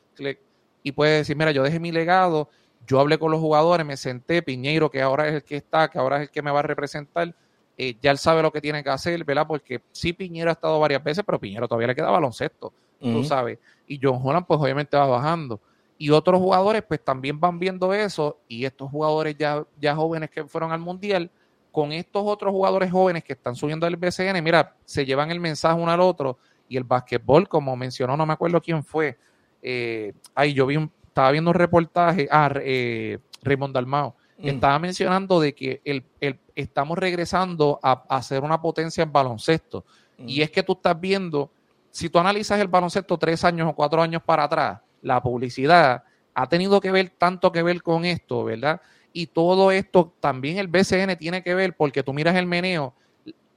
[0.83, 2.51] y puede decir, mira, yo dejé mi legado,
[2.87, 5.99] yo hablé con los jugadores, me senté, Piñeiro, que ahora es el que está, que
[5.99, 7.35] ahora es el que me va a representar,
[7.79, 9.47] eh, ya él sabe lo que tiene que hacer, ¿verdad?
[9.49, 13.59] Porque sí, Piñero ha estado varias veces, pero Piñero todavía le queda baloncesto, tú sabes.
[13.87, 15.59] Y John Holland, pues obviamente va bajando
[16.03, 20.45] y otros jugadores pues también van viendo eso y estos jugadores ya, ya jóvenes que
[20.45, 21.31] fueron al mundial
[21.71, 25.81] con estos otros jugadores jóvenes que están subiendo al BCN, mira, se llevan el mensaje
[25.81, 26.39] uno al otro
[26.69, 29.17] y el básquetbol, como mencionó, no me acuerdo quién fue,
[29.63, 34.49] eh, ahí yo vi un, estaba viendo un reportaje, ah, eh, Raymond Dalmao, mm.
[34.49, 39.85] estaba mencionando de que el, el, estamos regresando a, a, ser una potencia en baloncesto.
[40.19, 40.29] Mm.
[40.29, 41.53] Y es que tú estás viendo,
[41.93, 46.49] si tú analizas el baloncesto tres años o cuatro años para atrás, la publicidad ha
[46.49, 48.81] tenido que ver tanto que ver con esto, ¿verdad?
[49.13, 52.95] Y todo esto también el BCN tiene que ver porque tú miras el meneo.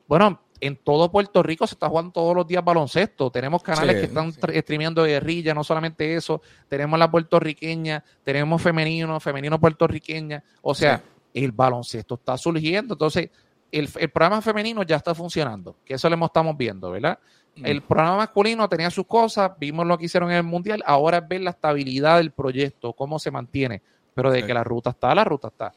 [0.07, 3.31] Bueno, en todo Puerto Rico se está jugando todos los días baloncesto.
[3.31, 6.41] Tenemos canales que están streameando guerrilla, no solamente eso.
[6.67, 10.43] Tenemos la puertorriqueña, tenemos femenino, femenino puertorriqueña.
[10.61, 11.01] O sea,
[11.33, 12.95] el baloncesto está surgiendo.
[12.95, 13.29] Entonces,
[13.71, 17.19] el, el, programa femenino ya está funcionando, que eso lo estamos viendo, ¿verdad?
[17.63, 21.27] El programa masculino tenía sus cosas, vimos lo que hicieron en el Mundial, ahora es
[21.27, 23.81] ver la estabilidad del proyecto, cómo se mantiene,
[24.13, 25.73] pero de que la ruta está, la ruta está.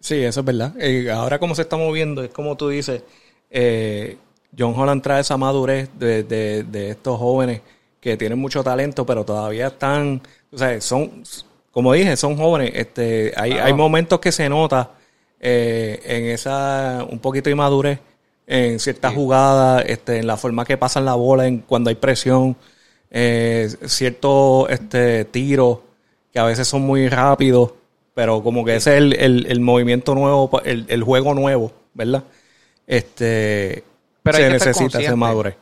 [0.00, 0.74] Sí, eso es verdad.
[0.78, 3.02] Eh, ahora como se está moviendo, es como tú dices,
[3.50, 4.16] eh,
[4.56, 7.62] John Holland trae esa madurez de, estos jóvenes
[8.00, 11.24] que tienen mucho talento, pero todavía están, o sea, son,
[11.72, 12.70] como dije, son jóvenes.
[12.74, 14.92] Este, hay, hay momentos que se nota
[15.40, 18.00] eh, en esa un poquito de inmadurez
[18.50, 22.56] en ciertas jugadas, este, en la forma que pasan la bola, en cuando hay presión,
[23.10, 25.80] eh, ciertos este, tiros
[26.32, 27.72] que a veces son muy rápidos,
[28.14, 32.24] pero como que ese es el, el, movimiento nuevo, el, el, juego nuevo, ¿verdad?
[32.86, 33.84] Este,
[34.22, 35.54] pero se necesita ese madurez.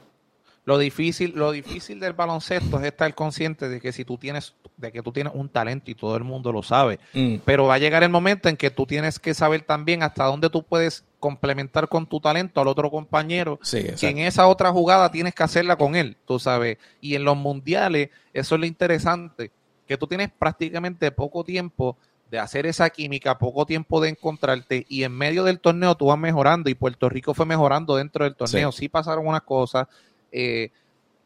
[0.66, 4.90] Lo difícil, lo difícil del baloncesto es estar consciente de que si tú tienes, de
[4.90, 7.36] que tú tienes un talento y todo el mundo lo sabe, mm.
[7.44, 10.50] pero va a llegar el momento en que tú tienes que saber también hasta dónde
[10.50, 15.36] tú puedes complementar con tu talento al otro compañero, que en esa otra jugada tienes
[15.36, 16.78] que hacerla con él, tú sabes.
[17.00, 19.52] Y en los mundiales, eso es lo interesante,
[19.86, 21.96] que tú tienes prácticamente poco tiempo
[22.28, 26.18] de hacer esa química, poco tiempo de encontrarte y en medio del torneo tú vas
[26.18, 28.72] mejorando y Puerto Rico fue mejorando dentro del torneo.
[28.72, 29.86] Sí, pasaron unas cosas,
[30.32, 30.70] eh,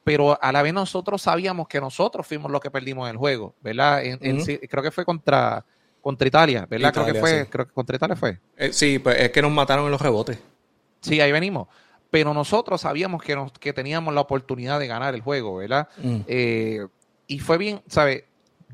[0.04, 4.02] pero a la vez nosotros sabíamos que nosotros fuimos los que perdimos el juego, ¿verdad?
[4.20, 5.64] creo que fue contra,
[6.00, 6.92] contra Italia, ¿verdad?
[6.92, 8.38] creo que fue, creo que contra Italia fue.
[8.56, 10.38] Eh, sí, pues es que nos mataron en los rebotes.
[11.00, 11.68] Sí, ahí venimos.
[12.10, 15.88] Pero nosotros sabíamos que, nos, que teníamos la oportunidad de ganar el juego, ¿verdad?
[15.98, 16.16] Mm.
[16.26, 16.86] Eh,
[17.26, 18.24] y fue bien, ¿sabes?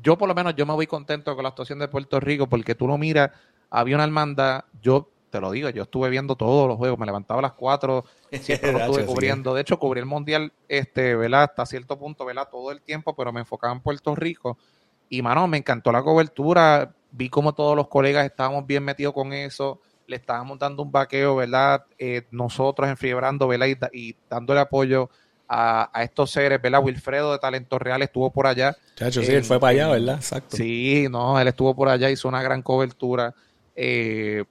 [0.01, 2.73] Yo por lo menos yo me voy contento con la actuación de Puerto Rico porque
[2.73, 3.31] tú lo miras,
[3.69, 7.39] había una hermandad, yo te lo digo, yo estuve viendo todos los juegos, me levantaba
[7.39, 8.05] a las 4,
[8.41, 9.53] siempre lo estuve cubriendo.
[9.53, 11.43] De hecho, cubrí el mundial, este, ¿verdad?
[11.43, 12.47] Hasta cierto punto, ¿verdad?
[12.49, 14.57] Todo el tiempo, pero me enfocaba en Puerto Rico.
[15.09, 16.93] Y, mano, me encantó la cobertura.
[17.11, 19.81] Vi como todos los colegas estábamos bien metidos con eso.
[20.07, 21.85] Le estábamos dando un vaqueo, ¿verdad?
[21.97, 23.67] Eh, nosotros enfiebrando, ¿verdad?
[23.91, 25.09] Y, dándole apoyo
[25.49, 26.83] a, estos seres, ¿verdad?
[26.83, 28.75] Wilfredo de Talento Real estuvo por allá.
[28.95, 30.15] Chacho, sí, él fue para allá, ¿verdad?
[30.15, 30.57] Exacto.
[30.57, 33.33] Sí, no, él estuvo por allá, hizo una gran cobertura.
[33.79, 34.43] Eh,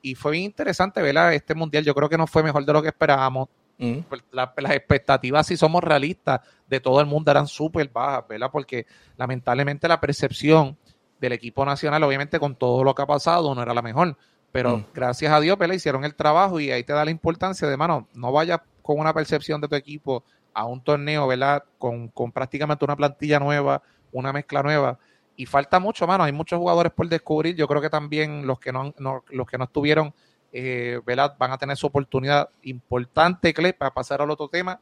[0.00, 1.34] y, fue bien interesante, ¿verdad?
[1.34, 3.50] Este mundial yo creo que no fue mejor de lo que esperábamos.
[3.76, 3.98] Mm.
[4.08, 8.48] Pues, las expectativas, si somos realistas, de todo el mundo eran súper bajas, ¿verdad?
[8.50, 8.86] Porque
[9.18, 10.78] lamentablemente la percepción
[11.20, 14.16] del equipo nacional, obviamente con todo lo que ha pasado, no era la mejor.
[14.52, 14.86] Pero mm.
[14.94, 15.74] gracias a Dios, ¿verdad?
[15.74, 19.12] Hicieron el trabajo y ahí te da la importancia de, mano, no vayas con una
[19.12, 21.62] percepción de tu equipo a un torneo, ¿verdad?
[21.76, 23.82] Con, con prácticamente una plantilla nueva,
[24.12, 24.98] una mezcla nueva
[25.36, 26.24] y falta mucho, mano.
[26.24, 27.56] Hay muchos jugadores por descubrir.
[27.56, 30.14] Yo creo que también los que no, los que no estuvieron,
[30.52, 34.80] eh, van a tener su oportunidad importante, para pasar al otro tema.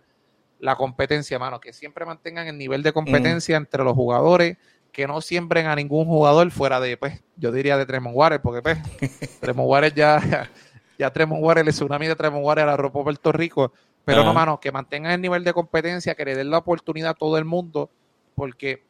[0.59, 1.61] La competencia, mano.
[1.61, 3.63] Que siempre mantengan el nivel de competencia mm.
[3.63, 4.57] entre los jugadores.
[4.93, 8.61] Que no siembren a ningún jugador fuera de, pues, yo diría de Tremont Waters, porque,
[8.61, 8.79] pues,
[9.41, 10.51] Tremont Waters ya,
[10.99, 13.73] ya Tremont Waters, el tsunami de Tremont Waters la ropa Puerto Rico.
[14.05, 17.15] Pero no, mano, que mantengan el nivel de competencia, que le den la oportunidad a
[17.15, 17.91] todo el mundo,
[18.35, 18.83] porque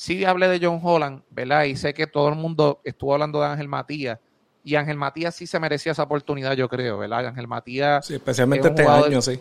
[0.00, 1.64] sí hablé de John Holland, ¿verdad?
[1.64, 4.18] Y sé que todo el mundo estuvo hablando de Ángel Matías.
[4.64, 7.26] Y Ángel Matías sí se merecía esa oportunidad, yo creo, ¿verdad?
[7.26, 8.06] Ángel Matías.
[8.06, 9.38] Sí, especialmente este año, sí.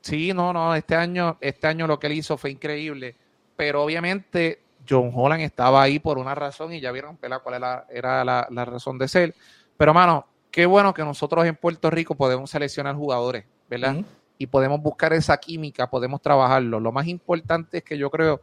[0.00, 3.14] Sí, no, no, este año, este año lo que él hizo fue increíble.
[3.56, 7.42] Pero obviamente John Holland estaba ahí por una razón y ya vieron ¿verdad?
[7.42, 9.34] cuál era, la, razón de ser.
[9.76, 13.96] Pero, mano, qué bueno que nosotros en Puerto Rico podemos seleccionar jugadores, ¿verdad?
[14.38, 16.80] Y podemos buscar esa química, podemos trabajarlo.
[16.80, 18.40] Lo más importante es que yo creo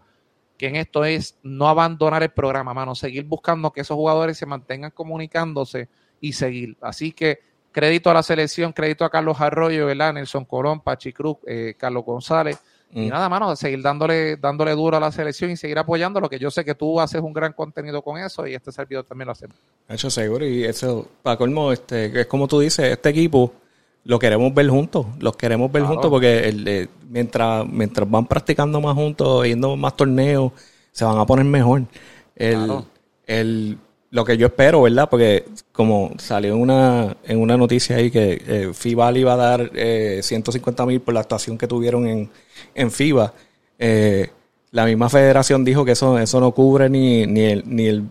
[0.61, 4.45] que en esto es no abandonar el programa, mano, seguir buscando que esos jugadores se
[4.45, 6.77] mantengan comunicándose y seguir.
[6.81, 7.39] Así que
[7.71, 10.13] crédito a la selección, crédito a Carlos Arroyo, ¿verdad?
[10.13, 12.59] Nelson Colón, Pachi Cruz, eh, Carlos González.
[12.91, 13.09] Y mm.
[13.09, 16.51] nada, mano, seguir dándole, dándole duro a la selección y seguir apoyando lo que yo
[16.51, 19.47] sé que tú haces un gran contenido con eso y este servidor también lo hace.
[19.89, 23.51] Hecho seguro, y eso, para colmo, este, es como tú dices, este equipo
[24.03, 28.95] lo queremos ver juntos, los queremos ver juntos porque el, mientras, mientras van practicando más
[28.95, 30.51] juntos, yendo más torneos,
[30.91, 31.83] se van a poner mejor.
[32.35, 33.77] El,
[34.09, 35.09] lo que yo espero, ¿verdad?
[35.09, 39.37] Porque como salió en una, en una noticia ahí que eh, FIBA le iba a
[39.37, 42.29] dar eh, 150 mil por la actuación que tuvieron en,
[42.75, 43.33] en FIBA,
[43.79, 44.29] eh,
[44.71, 48.05] la misma federación dijo que eso, eso no cubre ni, ni, el, ni el,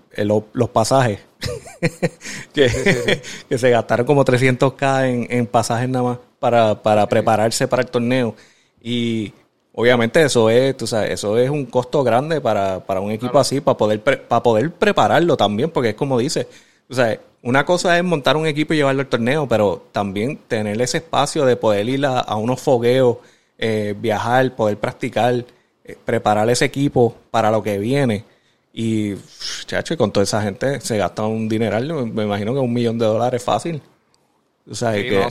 [0.52, 1.20] los pasajes.
[2.52, 7.90] que, se gastaron como 300k en, en pasajes nada más para, para prepararse para el
[7.90, 8.34] torneo.
[8.82, 9.32] Y
[9.74, 13.60] obviamente eso es, tú sabes, eso es un costo grande para, para un equipo así,
[13.60, 16.46] para poder, para poder prepararlo también, porque es como dice,
[16.88, 20.80] o sea, una cosa es montar un equipo y llevarlo al torneo, pero también tener
[20.82, 23.18] ese espacio de poder ir a, unos fogueos,
[23.56, 25.44] eh, viajar, poder practicar
[26.04, 28.24] preparar ese equipo para lo que viene.
[28.72, 29.14] Y,
[29.66, 33.06] chacho, con toda esa gente se gasta un dineral, me imagino que un millón de
[33.06, 33.82] dólares fácil.
[34.70, 35.26] O sea, que,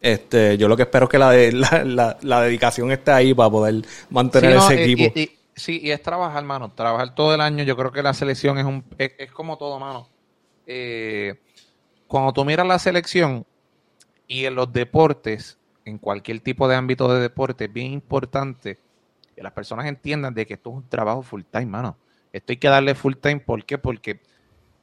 [0.00, 4.56] este, yo lo que espero es que la, la, dedicación esté ahí para poder mantener
[4.56, 5.12] ese equipo.
[5.54, 7.64] sí, y es trabajar, mano, trabajar todo el año.
[7.64, 10.08] Yo creo que la selección es un es, como todo, mano.
[10.66, 11.34] Eh,
[12.06, 13.44] cuando tú miras la selección
[14.26, 18.78] y en los deportes, en cualquier tipo de ámbito de deporte, es bien importante
[19.38, 21.96] que las personas entiendan de que esto es un trabajo full time, mano.
[22.32, 23.78] Esto hay que darle full time, ¿por qué?
[23.78, 24.20] Porque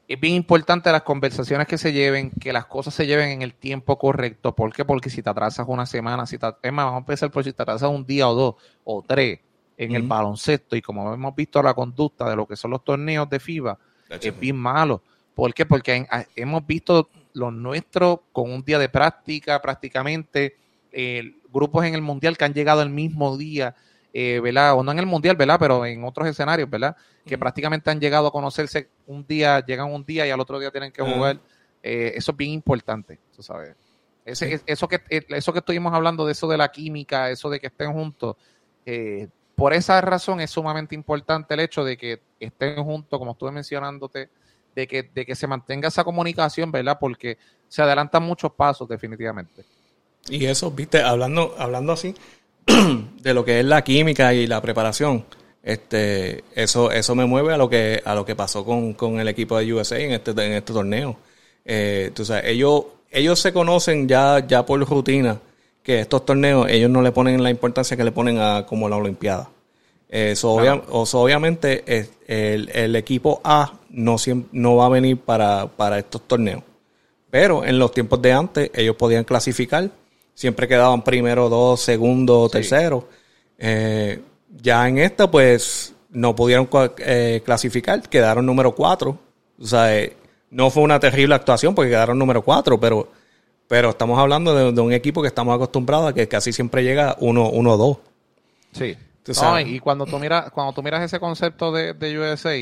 [0.08, 3.54] es bien importante las conversaciones que se lleven, que las cosas se lleven en el
[3.54, 4.56] tiempo correcto.
[4.56, 4.86] ¿Por qué?
[4.86, 7.52] Porque si te atrasas una semana, si te, es más, vamos a empezar por si
[7.52, 9.42] te atrasas un día o dos o tres
[9.76, 13.30] en el baloncesto y como hemos visto la conducta de lo que son los torneos
[13.30, 13.78] de FIBA,
[14.10, 15.04] es bien malo.
[15.34, 15.66] ¿Por qué?
[15.66, 20.56] Porque hemos visto los nuestros con un día de práctica prácticamente,
[20.94, 23.76] eh, grupos en el mundial que han llegado el mismo día
[24.18, 24.76] eh, ¿verdad?
[24.76, 25.58] O no en el mundial, ¿verdad?
[25.60, 26.96] Pero en otros escenarios, ¿verdad?
[27.26, 30.72] Que prácticamente han llegado a conocerse un día, llegan un día y al otro día
[30.72, 31.38] tienen que jugar.
[31.84, 33.76] Eh, eso es bien importante, tú sabes.
[34.24, 37.60] Ese, eso, que, eh, eso que estuvimos hablando de eso de la química, eso de
[37.60, 38.38] que estén juntos,
[39.54, 44.30] por esa razón es sumamente importante el hecho de que estén juntos, como estuve mencionándote,
[44.74, 46.98] de que, de que se mantenga esa comunicación, ¿verdad?
[47.02, 49.66] Porque se adelantan muchos pasos definitivamente.
[50.28, 52.16] Y eso, viste, hablando, hablando así,
[53.22, 55.26] de lo que es la química y la preparación,
[55.64, 59.58] este, eso, eso me mueve a lo que, a lo que pasó con, el equipo
[59.58, 61.18] de USA en este, en este torneo.
[61.66, 62.12] Eh,
[62.44, 65.40] ellos, ellos se conocen ya, ya por rutina
[65.82, 68.98] que estos torneos ellos no le ponen la importancia que le ponen a como la
[68.98, 69.50] Olimpiada.
[70.08, 71.84] Eso, obviamente
[72.28, 74.16] el, el, equipo A no,
[74.52, 76.64] no va a venir para, para estos torneos.
[77.30, 79.90] Pero en los tiempos de antes ellos podían clasificar
[80.36, 83.08] siempre quedaban primero, dos, segundo, tercero.
[83.58, 84.22] Eh,
[84.62, 86.70] ya en esta, pues, no pudieron
[87.00, 89.18] eh, clasificar, quedaron número cuatro.
[89.60, 90.16] O sea, eh,
[90.52, 93.10] no fue una terrible actuación porque quedaron número cuatro, pero,
[93.68, 97.50] pero estamos hablando de, un equipo que estamos acostumbrados a que casi siempre llega uno,
[97.50, 97.98] uno dos.
[98.74, 98.96] Sí.
[99.66, 102.56] y cuando tú miras, cuando tú miras ese concepto de, de USA,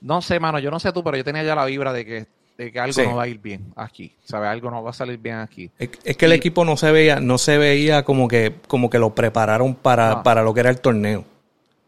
[0.00, 2.26] no sé, mano, yo no sé tú, pero yo tenía ya la vibra de que
[2.56, 4.48] de que algo no va a ir bien aquí, ¿sabes?
[4.48, 5.70] Algo no va a salir bien aquí.
[5.78, 9.14] Es, que el equipo no se veía, no se veía como que, como que lo
[9.14, 11.24] prepararon para, para lo que era el torneo.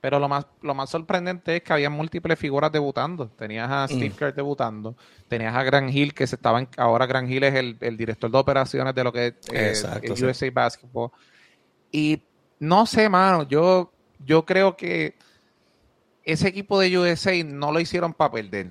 [0.00, 3.28] Pero lo más, lo más sorprendente es que había múltiples figuras debutando.
[3.28, 4.16] Tenías a Steve mm.
[4.16, 4.94] Kerr debutando,
[5.26, 8.94] tenías a Gran Hill, que se estaban, ahora Gran Hill es el, director de operaciones
[8.94, 11.10] de lo que es el USA Basketball.
[11.90, 12.22] Y
[12.60, 13.90] no sé, mano, yo,
[14.24, 15.14] yo creo que
[16.22, 18.70] ese equipo de USA no lo hicieron para perder.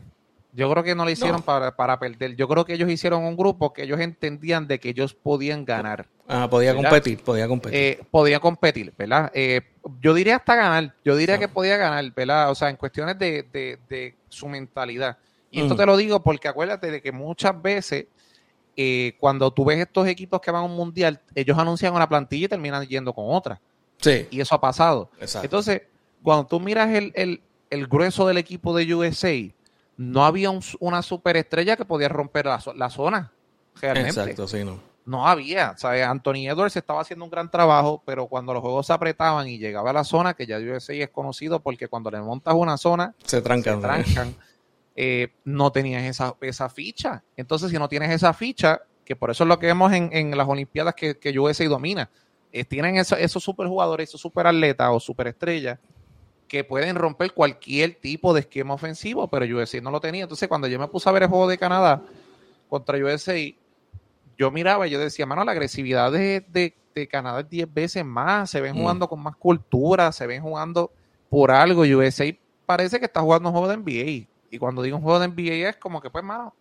[0.58, 2.36] Yo creo que no lo hicieron para, para, perder.
[2.36, 6.08] Yo creo que ellos hicieron un grupo que ellos entendían de que ellos podían ganar.
[6.28, 7.80] Ah, podía competir, podía competir.
[7.80, 9.32] Eh, podía competir, ¿verdad?
[9.36, 9.62] Eh,
[10.02, 10.96] yo diría hasta ganar.
[11.06, 12.50] Yo diría que podía ganar, ¿verdad?
[12.50, 15.20] O sea, en cuestiones de, su mentalidad.
[15.52, 18.08] Y esto te lo digo porque acuérdate de que muchas veces
[18.76, 22.46] eh, cuando tú ves estos equipos que van a un mundial, ellos anuncian una plantilla
[22.46, 23.62] y terminan yendo con otra.
[24.00, 24.26] Sí.
[24.32, 25.12] Y eso ha pasado.
[25.44, 25.84] Entonces,
[26.24, 29.54] cuando tú miras el, el, el grueso del equipo de USA,
[29.98, 33.32] no había una superestrella que podía romper la, zona.
[33.82, 34.10] Realmente.
[34.10, 34.80] Exacto, sí, no.
[35.06, 35.76] No había.
[35.78, 36.06] ¿sabes?
[36.06, 39.90] Anthony Edwards estaba haciendo un gran trabajo, pero cuando los juegos se apretaban y llegaba
[39.90, 43.42] a la zona, que ya USA es conocido porque cuando le montas una zona, se
[43.42, 43.82] trancan.
[43.82, 44.36] trancan
[44.96, 47.24] eh, no tenías esa, esa ficha.
[47.36, 50.48] Entonces, si no tienes esa ficha, que por eso es lo que vemos en, las
[50.48, 52.10] Olimpiadas que, que USA domina,
[52.52, 55.80] eh, tienen esos superjugadores, esos superatletas o superestrellas
[56.48, 60.24] que pueden romper cualquier tipo de esquema ofensivo, pero USA no lo tenía.
[60.24, 62.02] Entonces, cuando yo me puse a ver el juego de Canadá
[62.70, 63.36] contra USA,
[64.38, 66.74] yo miraba y yo decía, mano, la agresividad de, de,
[67.08, 68.80] Canadá es 10 veces más, se ven mm.
[68.80, 70.92] jugando con más cultura, se ven jugando
[71.30, 71.84] por algo.
[71.84, 72.26] USA
[72.66, 74.28] parece que está jugando un juego de NBA.
[74.50, 76.56] Y cuando digo un juego de NBA es como que, pues, mano,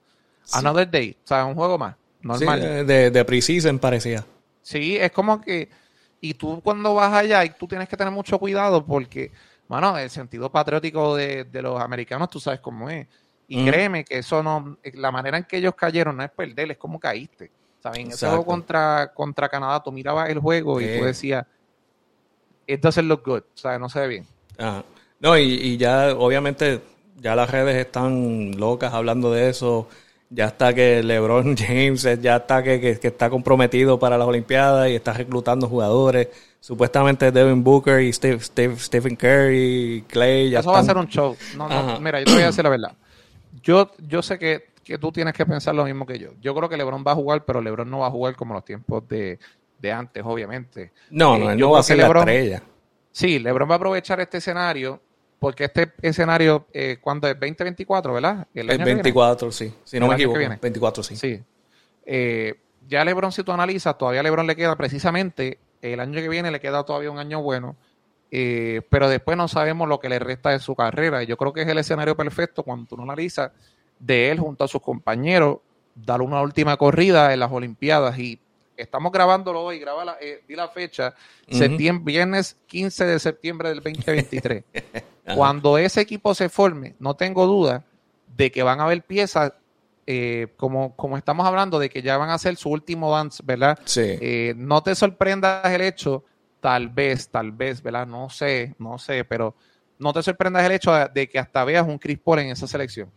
[0.53, 2.87] another day, o sea, un juego más, normal.
[2.87, 4.27] de, de preseason parecía.
[4.61, 5.70] Sí, es como que,
[6.20, 9.33] y tú cuando vas allá, y tú tienes que tener mucho cuidado porque
[9.68, 13.07] bueno, el sentido patriótico de, los americanos, tú sabes cómo es.
[13.48, 16.79] Y créeme que eso no, la manera en que ellos cayeron no es perder, es
[16.79, 17.50] como caíste.
[17.81, 18.00] ¿Sabes?
[18.00, 21.46] En ese juego contra, contra Canadá, tú mirabas el juego y tú decías,
[22.66, 24.26] it doesn't look good, o sea, no se ve bien.
[25.20, 26.83] No, y, ya, obviamente,
[27.16, 29.88] ya las redes están locas hablando de eso.
[30.29, 34.95] Ya está que LeBron James, ya está que, que está comprometido para las Olimpiadas y
[34.95, 36.29] está reclutando jugadores
[36.67, 40.51] Supuestamente Devin Booker y Steve, Stephen Curry, Clay.
[40.51, 41.37] Ya Eso va a ser un show.
[41.57, 41.69] No,
[42.01, 42.93] mira, yo te voy a decir la verdad.
[43.62, 46.31] Yo, yo sé que, tú tienes que pensar lo mismo que yo.
[46.41, 48.65] Yo creo que LeBron va a jugar, pero LeBron no va a jugar como los
[48.65, 49.39] tiempos de,
[49.93, 50.91] antes, obviamente.
[51.11, 52.65] No, no, eh, él no va a ser la estrella.
[53.12, 55.01] Sí, LeBron va a aprovechar este escenario
[55.38, 58.46] porque este escenario, eh, cuando es 2024, ¿verdad?
[58.55, 59.72] El, 24, sí.
[59.85, 61.16] Si no me equivoco, 24, sí.
[61.16, 61.42] Sí.
[62.05, 62.55] Eh,
[62.88, 66.51] ya LeBron, si tú analizas, todavía a LeBron le queda precisamente el año que viene
[66.51, 67.77] le queda todavía un año bueno,
[68.31, 71.22] eh, pero después no sabemos lo que le resta de su carrera.
[71.22, 73.53] Y yo creo que es el escenario perfecto cuando tú analizas
[73.99, 75.59] de él junto a sus compañeros,
[75.94, 78.18] dar una última corrida en las Olimpiadas.
[78.18, 78.38] Y
[78.77, 81.14] estamos grabándolo hoy, graba la, eh, di la fecha,
[82.03, 84.64] viernes 15 de septiembre del 2023.
[85.35, 87.85] cuando ese equipo se forme, no tengo duda
[88.37, 89.53] de que van a haber piezas
[90.07, 93.79] eh, como, como estamos hablando de que ya van a hacer su último dance, ¿verdad?
[93.85, 94.03] Sí.
[94.05, 96.25] Eh, no te sorprendas el hecho,
[96.61, 98.07] tal vez, tal vez, ¿verdad?
[98.07, 99.55] No sé, no sé, pero
[99.99, 103.11] no te sorprendas el hecho de que hasta veas un Chris Paul en esa selección.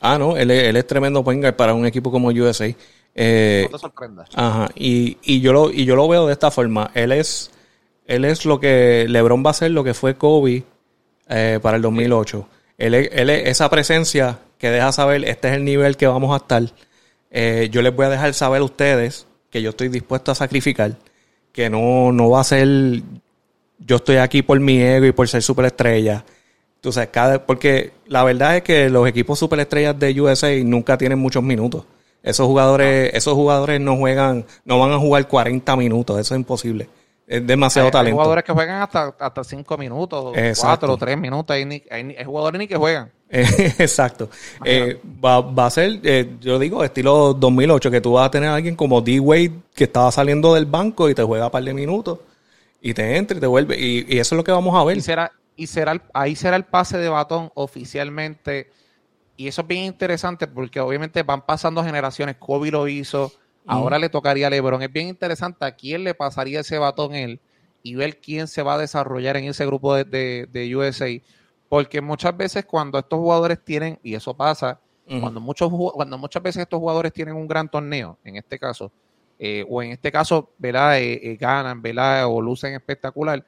[0.00, 2.74] Ah, no, él, es tremendo point para un equipo como USA.
[3.14, 4.28] Eh, no te sorprendas.
[4.34, 6.90] Ajá, y, y, yo lo, y yo lo veo de esta forma.
[6.94, 7.50] Él es,
[8.06, 10.64] él es lo que LeBron va a ser, lo que fue Kobe
[11.62, 12.48] para el 2008.
[12.76, 16.36] Él, él es esa presencia que deja saber, este es el nivel que vamos a
[16.36, 16.62] estar.
[17.30, 20.96] Eh, yo les voy a dejar saber a ustedes que yo estoy dispuesto a sacrificar,
[21.52, 22.68] que no, no va a ser,
[23.78, 26.24] yo estoy aquí por mi ego y por ser superestrella.
[26.76, 31.42] Entonces, cada, porque la verdad es que los equipos superestrellas de USA nunca tienen muchos
[31.42, 31.84] minutos.
[32.22, 36.88] Esos jugadores, esos jugadores no juegan, no van a jugar 40 minutos, eso es imposible.
[37.30, 38.08] Es demasiado talento.
[38.08, 42.58] Hay jugadores que juegan hasta, hasta 5 minutos, 4 o 3 minutos, hay, hay jugadores
[42.58, 43.12] ni que juegan.
[43.30, 44.28] Exacto.
[44.64, 48.48] Eh, va, va, a ser, eh, yo digo, estilo 2008, que tú vas a tener
[48.48, 51.72] a alguien como D-Wade que estaba saliendo del banco y te juega un par de
[51.72, 52.18] minutos
[52.80, 53.78] y te entra y te vuelve.
[53.78, 54.96] Y, eso es lo que vamos a ver.
[54.96, 58.72] Y, será, y será ahí será el pase de batón oficialmente.
[59.36, 62.38] Y eso es bien interesante porque obviamente van pasando generaciones.
[62.40, 63.30] Kobe lo hizo,
[63.66, 64.82] ahora le tocaría a LeBron.
[64.82, 67.40] Es bien interesante a quién le pasaría ese batón él
[67.82, 71.08] y ver quién se va a desarrollar en ese grupo de, de, de USA
[71.70, 74.80] porque muchas veces cuando estos jugadores tienen, y eso pasa,
[75.20, 78.90] cuando, muchos, cuando muchas veces estos jugadores tienen un gran torneo, en este caso,
[79.38, 80.98] eh, o en este caso, ¿verdad?
[80.98, 82.26] Eh, eh, ganan, ¿verdad?
[82.26, 83.44] O lucen espectacular,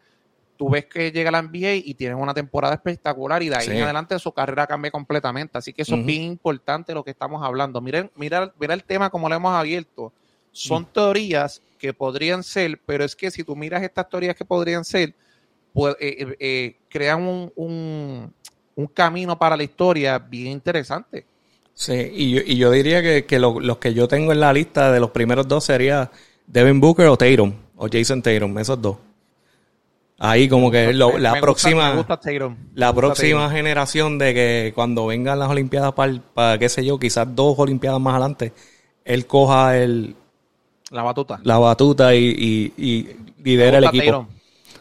[0.56, 3.82] tú ves que llega la NBA y tienen una temporada espectacular y de ahí en
[3.82, 5.58] adelante su carrera cambia completamente.
[5.58, 7.80] Así que eso es bien importante lo que estamos hablando.
[7.80, 10.12] Miren, mira, mira el tema como lo hemos abierto.
[10.52, 10.86] Son mm.
[10.92, 15.14] teorías que podrían ser, pero es que si tú miras estas teorías que podrían ser,
[15.72, 18.32] pues, eh, eh, eh, crean un,
[18.76, 21.24] un, camino para la historia bien interesante.
[21.74, 24.92] Sí, y yo, y yo diría que, que los que yo tengo en la lista
[24.92, 26.10] de los primeros dos sería
[26.46, 28.98] Devin Booker o Tatum, o Jason Tatum, esos dos.
[30.18, 32.06] Ahí como que la próxima
[32.74, 37.58] la próxima generación de que cuando vengan las olimpiadas para, qué sé yo, quizás dos
[37.58, 38.52] olimpiadas más adelante,
[39.04, 40.14] él coja el
[40.92, 41.40] la batuta.
[41.42, 44.28] La batuta y, y, lidera el equipo.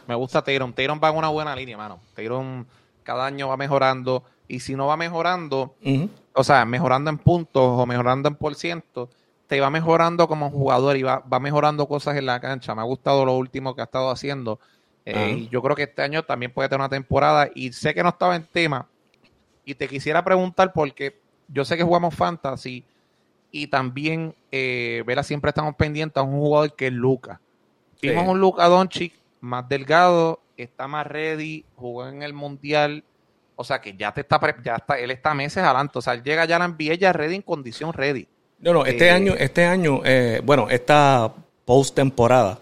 [0.06, 0.72] Me gusta Tatum.
[0.74, 2.00] Tatum va en una buena línea, mano.
[2.14, 2.66] Tatum
[3.02, 5.74] cada año va mejorando y si no va mejorando,
[6.34, 9.08] o sea, mejorando en puntos o mejorando en por ciento,
[9.46, 12.74] te va mejorando como jugador y va, va mejorando cosas en la cancha.
[12.74, 14.60] Me ha gustado lo último que ha estado haciendo
[15.04, 17.48] eh, y yo creo que este año también puede tener una temporada.
[17.54, 18.88] Y sé que no estaba en tema.
[19.64, 22.84] Y te quisiera preguntar porque yo sé que jugamos fantasy
[23.50, 27.40] y también, eh, Vela, siempre estamos pendientes a un jugador que es Luca.
[28.00, 33.04] Vimos un Luca Doncic más delgado, está más ready, jugó en el Mundial.
[33.54, 35.98] O sea que ya te está, ya está, él está meses adelante.
[35.98, 38.26] O sea, él llega ya a la NBA ya ready en condición ready.
[38.58, 41.32] No, no, este eh, año, este año, eh, bueno, esta
[41.64, 42.60] post temporada,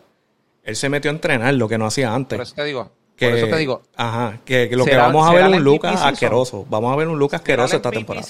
[0.63, 2.37] él se metió a entrenar lo que no hacía antes.
[2.37, 2.91] Por eso te digo.
[3.17, 3.83] Que, por eso te digo.
[3.97, 6.67] Ajá, que, lo que vamos a ver un Lucas asqueroso.
[6.69, 8.27] Vamos a ver un Lucas asqueroso esta temporada.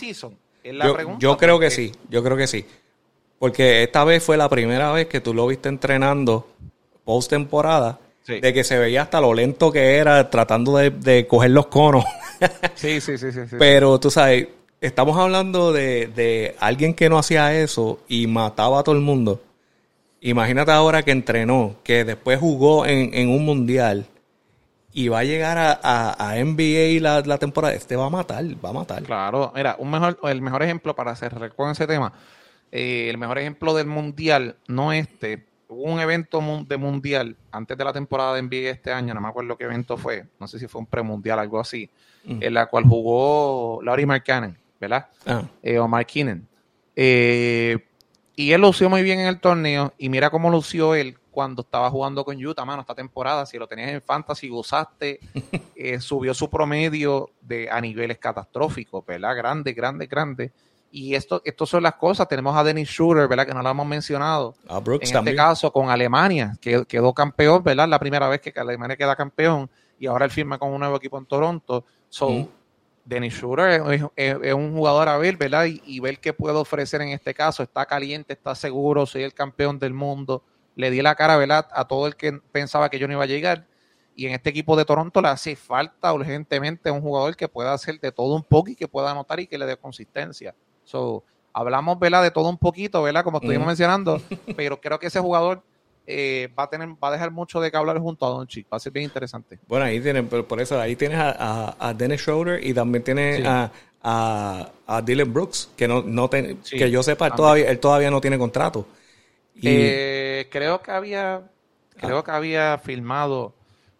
[1.18, 2.64] yo, creo que sí, yo creo que sí.
[3.38, 6.48] Porque esta vez fue la primera vez que tú lo viste entrenando
[7.04, 7.98] post temporada.
[8.26, 12.04] De que se veía hasta lo lento que era tratando de, coger los conos.
[12.74, 13.56] sí, sí, sí, sí, sí.
[13.58, 14.46] Pero tú sabes,
[14.80, 19.40] estamos hablando de, de alguien que no hacía eso y mataba a todo el mundo
[20.20, 24.06] Imagínate ahora que entrenó, que después jugó en, un mundial
[24.92, 27.74] y va a llegar a, a, NBA la, la, temporada.
[27.74, 29.02] Este va a matar, va a matar.
[29.02, 32.12] Claro, mira, un mejor, el mejor ejemplo para hacer con ese tema,
[32.70, 37.84] eh, el mejor ejemplo del mundial, no este, hubo un evento de mundial antes de
[37.84, 40.66] la temporada de NBA este año, no me acuerdo qué evento fue, no sé si
[40.66, 41.88] fue un premundial, algo así,
[42.24, 45.06] en la cual jugó Laurie Markkanen, ¿verdad?
[45.24, 45.44] Ah.
[45.62, 46.08] Eh, o Mark
[46.94, 47.78] Eh,
[48.40, 49.92] y él lució muy bien en el torneo.
[49.98, 53.44] Y mira cómo lució él cuando estaba jugando con Utah, mano, esta temporada.
[53.44, 55.20] Si lo tenías en fantasy, gozaste.
[55.82, 59.34] Eh, subió su promedio de, a niveles catastróficos, ¿verdad?
[59.34, 60.52] Grande, grande, grande.
[60.90, 62.28] Y esto, esto son las cosas.
[62.28, 63.46] Tenemos a Dennis Schroeder, ¿verdad?
[63.46, 64.54] Que no lo hemos mencionado.
[64.68, 67.88] en este caso, con Alemania, que quedó campeón, ¿verdad?
[67.88, 69.70] La primera vez que Alemania queda campeón.
[69.98, 71.86] Y ahora él firma con un nuevo equipo en Toronto.
[72.10, 72.50] So,
[73.04, 73.82] Dennis Schroeder
[74.16, 75.66] es, un jugador a ver, ¿verdad?
[75.66, 77.62] Y, ver qué puedo ofrecer en este caso.
[77.62, 80.42] Está caliente, está seguro, soy el campeón del mundo.
[80.76, 81.66] Le di la cara, ¿verdad?
[81.72, 83.66] A todo el que pensaba que yo no iba a llegar.
[84.14, 87.98] Y en este equipo de Toronto le hace falta urgentemente un jugador que pueda hacer
[88.00, 90.54] de todo un poco y que pueda anotar y que le dé consistencia.
[90.84, 92.22] So, hablamos, ¿verdad?
[92.22, 93.24] De todo un poquito, ¿verdad?
[93.24, 94.20] Como estuvimos mencionando,
[94.56, 95.62] pero creo que ese jugador
[96.06, 98.66] eh, va a tener va a dejar mucho de que hablar junto a Doncic.
[98.72, 99.58] Va a ser bien interesante.
[99.66, 103.70] Bueno, ahí tienen, por eso ahí tienes a, Dennis Schroeder y también tienes a,
[104.02, 108.38] a, Dylan Brooks, que no, no que yo sepa, él todavía, él todavía no tiene
[108.38, 108.86] contrato.
[109.62, 111.42] Eh, creo que había
[111.96, 112.24] creo ah.
[112.24, 113.54] que había filmado,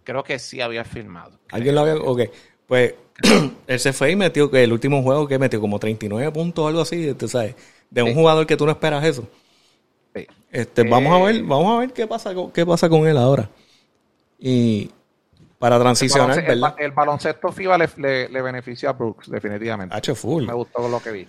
[0.04, 1.38] creo que sí había filmado.
[1.50, 1.96] ¿Alguien lo había?
[1.96, 2.22] Ok,
[2.66, 2.94] pues
[3.66, 6.68] él se fue y metió que el último juego que metió como 39 puntos o
[6.68, 7.54] algo así, sabes,
[7.90, 9.28] de un jugador que tú no esperas eso.
[10.50, 13.16] Este, vamos a ver, eh, vamos a ver qué pasa con, qué pasa con él
[13.16, 13.48] ahora.
[14.38, 14.90] Y
[15.58, 16.38] para transicionar,
[16.78, 19.94] el, baloncesto, FIBA le, le, beneficia a Brooks, definitivamente.
[19.94, 20.46] H full.
[20.46, 21.28] Me gustó lo que vi.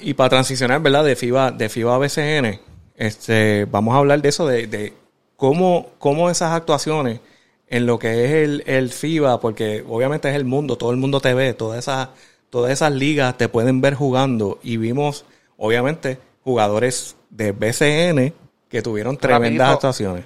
[0.00, 1.04] y para transicionar, ¿verdad?
[1.04, 2.60] De FIBA, de FIBA a BCN,
[2.94, 4.92] este, vamos a hablar de eso, de, de
[5.36, 7.20] cómo, cómo esas actuaciones
[7.68, 11.20] en lo que es el, el FIBA, porque obviamente es el mundo, todo el mundo
[11.20, 12.10] te ve, todas esas,
[12.50, 15.24] todas esas ligas te pueden ver jugando y vimos,
[15.56, 18.32] obviamente, jugadores de BCN
[18.68, 20.24] que tuvieron tremendas actuaciones.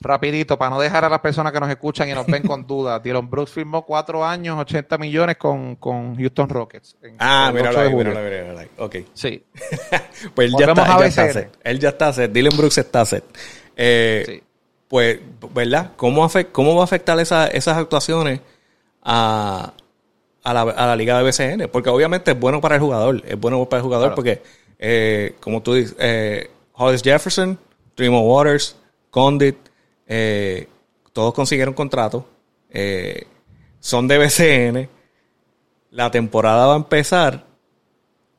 [0.00, 3.00] Rapidito, para no dejar a las personas que nos escuchan y nos ven con dudas.
[3.02, 5.76] Dylan Brooks firmó cuatro años, 80 millones con,
[6.16, 6.96] Houston Rockets.
[7.18, 8.96] ah, mira mira Ok.
[9.14, 9.44] Sí.
[10.34, 11.58] pues él ya, está, él ya, set.
[11.62, 12.32] Él ya está set.
[12.32, 13.24] Dylan Brooks está set.
[13.76, 14.42] Eh, sí.
[14.88, 15.20] Pues,
[15.54, 15.92] ¿verdad?
[15.96, 18.40] ¿Cómo, cómo va a afectar esas actuaciones
[19.02, 19.72] a,
[20.42, 21.70] a, la, a la liga de BCN?
[21.70, 23.22] Porque obviamente es bueno para el jugador.
[23.24, 24.42] Es bueno para el jugador porque
[24.84, 27.56] eh, como tú dices, eh, Hollis Jefferson,
[27.96, 28.76] Dream of Waters,
[29.10, 29.56] Condit,
[30.08, 30.66] eh,
[31.12, 32.26] todos consiguieron contrato.
[32.68, 33.28] Eh,
[33.78, 34.88] son de BCN.
[35.92, 37.44] La temporada va a empezar.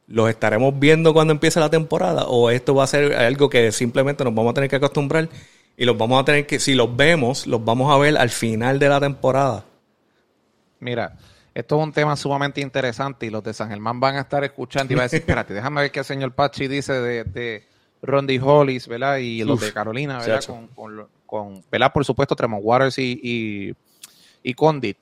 [0.07, 2.25] ¿Los estaremos viendo cuando empiece la temporada?
[2.25, 5.29] ¿O esto va a ser algo que simplemente nos vamos a tener que acostumbrar
[5.77, 8.79] y los vamos a tener que, si los vemos, los vamos a ver al final
[8.79, 9.63] de la temporada.
[10.79, 11.17] Mira,
[11.53, 14.91] esto es un tema sumamente interesante y los de San Germán van a estar escuchando
[14.91, 17.67] y van a decir, espérate, déjame ver qué el señor Pachi dice de, de
[18.01, 19.17] Rondy Hollis, ¿verdad?
[19.17, 20.43] Y los de Carolina, ¿verdad?
[20.45, 21.93] Con, con, ¿verdad?
[21.93, 23.75] Por supuesto, Tremont Waters y, y,
[24.43, 24.97] y, Condit.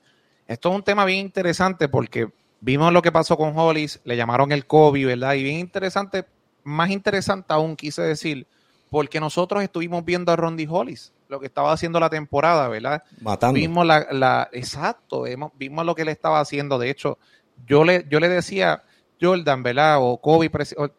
[0.46, 2.28] Esto es un tema bien interesante porque
[2.60, 5.34] vimos lo que pasó con Hollis, le llamaron el COVID, ¿verdad?
[5.34, 6.26] Y bien interesante,
[6.62, 8.46] más interesante aún quise decir,
[8.90, 13.02] porque nosotros estuvimos viendo a Rondy Hollis, lo que estaba haciendo la temporada, ¿verdad?
[13.20, 13.58] Matando.
[13.58, 15.24] Vimos la, la exacto,
[15.58, 16.78] vimos, lo que le estaba haciendo.
[16.78, 17.18] De hecho,
[17.66, 18.84] yo le, yo le decía
[19.20, 19.96] Jordan, ¿verdad?
[20.00, 20.50] O Kobe,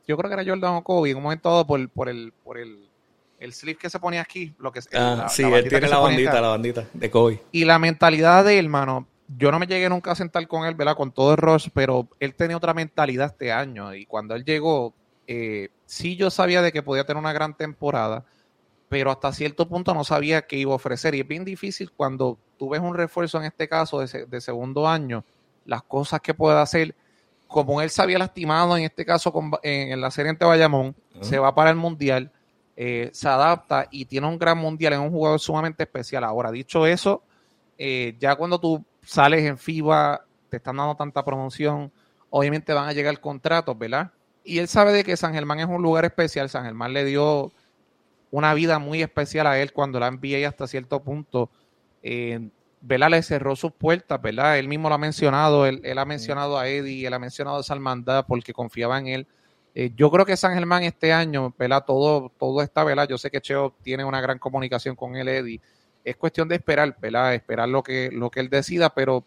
[0.08, 2.58] yo creo que era Jordan o Kobe, en un momento dado por, por el, por
[2.58, 2.90] el,
[3.40, 6.48] el slip que se ponía aquí, lo que ah, sí, él tiene la bandita, la
[6.50, 7.42] bandita de Kobe.
[7.52, 9.08] Y la mentalidad de él, hermano,
[9.38, 10.96] yo no me llegué nunca a sentar con él, ¿verdad?
[10.96, 13.94] Con todo el rush, pero él tenía otra mentalidad este año.
[13.94, 14.94] Y cuando él llegó,
[15.28, 18.26] eh, sí yo sabía de que podía tener una gran temporada,
[18.94, 21.16] pero hasta cierto punto no sabía qué iba a ofrecer.
[21.16, 25.26] Y es bien difícil cuando tú ves un refuerzo, en este caso, de, segundo año,
[25.66, 26.94] las cosas que puede hacer.
[27.48, 29.34] Como él se había lastimado, en este caso
[29.64, 32.32] en, la serie ante Bayamón, se va para el Mundial,
[32.78, 36.24] eh, se adapta y tiene un gran Mundial, es un jugador sumamente especial.
[36.24, 37.24] Ahora, dicho eso,
[37.80, 41.92] eh, ya cuando tú sales en FIBA, te están dando tanta promoción,
[42.30, 44.12] obviamente van a llegar contratos, ¿verdad?
[44.44, 46.48] Y él sabe de que San Germán es un lugar especial.
[46.48, 47.52] San Germán le dio
[48.34, 51.52] una vida muy especial a él cuando la NBA hasta cierto punto,
[52.02, 52.50] eh,
[52.82, 53.12] ¿verdad?
[53.12, 54.58] Le cerró sus puertas, ¿verdad?
[54.58, 58.26] Él mismo lo ha mencionado, él, ha mencionado a Eddie, él ha mencionado a Salmandá
[58.26, 59.28] porque confiaba en él.
[59.76, 61.84] Eh, yo creo que San Germán este año, ¿verdad?
[61.86, 63.08] Todo, todo está, ¿verdad?
[63.08, 65.62] Yo sé que Cheo tiene una gran comunicación con él, Eddie.
[66.04, 67.36] Es cuestión de esperar, ¿verdad?
[67.36, 69.24] Esperar lo que, lo que él decida, pero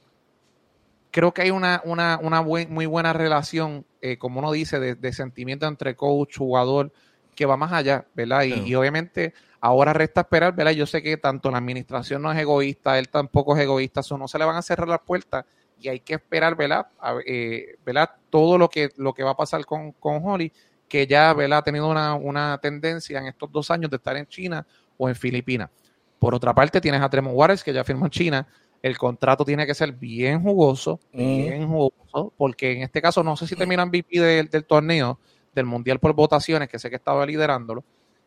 [1.12, 5.68] creo que hay una, una, una muy buena relación, eh, como uno dice, de, sentimiento
[5.68, 6.92] entre coach, jugador,
[7.36, 8.42] que va más allá, ¿verdad?
[8.42, 10.72] Y, obviamente ahora resta esperar, ¿verdad?
[10.72, 14.26] Yo sé que tanto la administración no es egoísta, él tampoco es egoísta, eso no
[14.26, 15.44] se le van a cerrar las puertas
[15.80, 16.86] y hay que esperar, ¿verdad?
[17.26, 18.10] Eh, ¿verdad?
[18.30, 20.52] Todo lo que, lo que va a pasar con, con Holly,
[20.88, 21.58] que ya, ¿verdad?
[21.58, 24.66] Ha tenido una, una tendencia en estos dos años de estar en China
[24.96, 25.70] o en Filipinas.
[26.18, 28.46] Por otra parte, tienes a Tremont Juárez, que ya firmó en China,
[28.82, 33.46] el contrato tiene que ser bien jugoso, bien jugoso, porque en este caso no sé
[33.46, 35.18] si termina MVP del, del torneo,
[35.56, 37.84] del Mundial por votaciones, que sé que estaba liderándolo,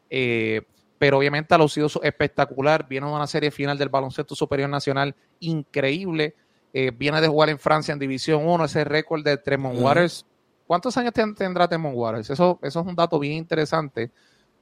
[0.09, 0.61] eh,
[0.97, 6.35] pero obviamente ha lucido espectacular, viene de una serie final del baloncesto superior nacional increíble,
[6.73, 10.25] eh, viene de jugar en Francia en División 1, ese récord de Tremont Waters.
[10.67, 12.29] ¿Cuántos años tendrá Tremont Waters?
[12.29, 14.11] Eso, eso es un dato bien interesante,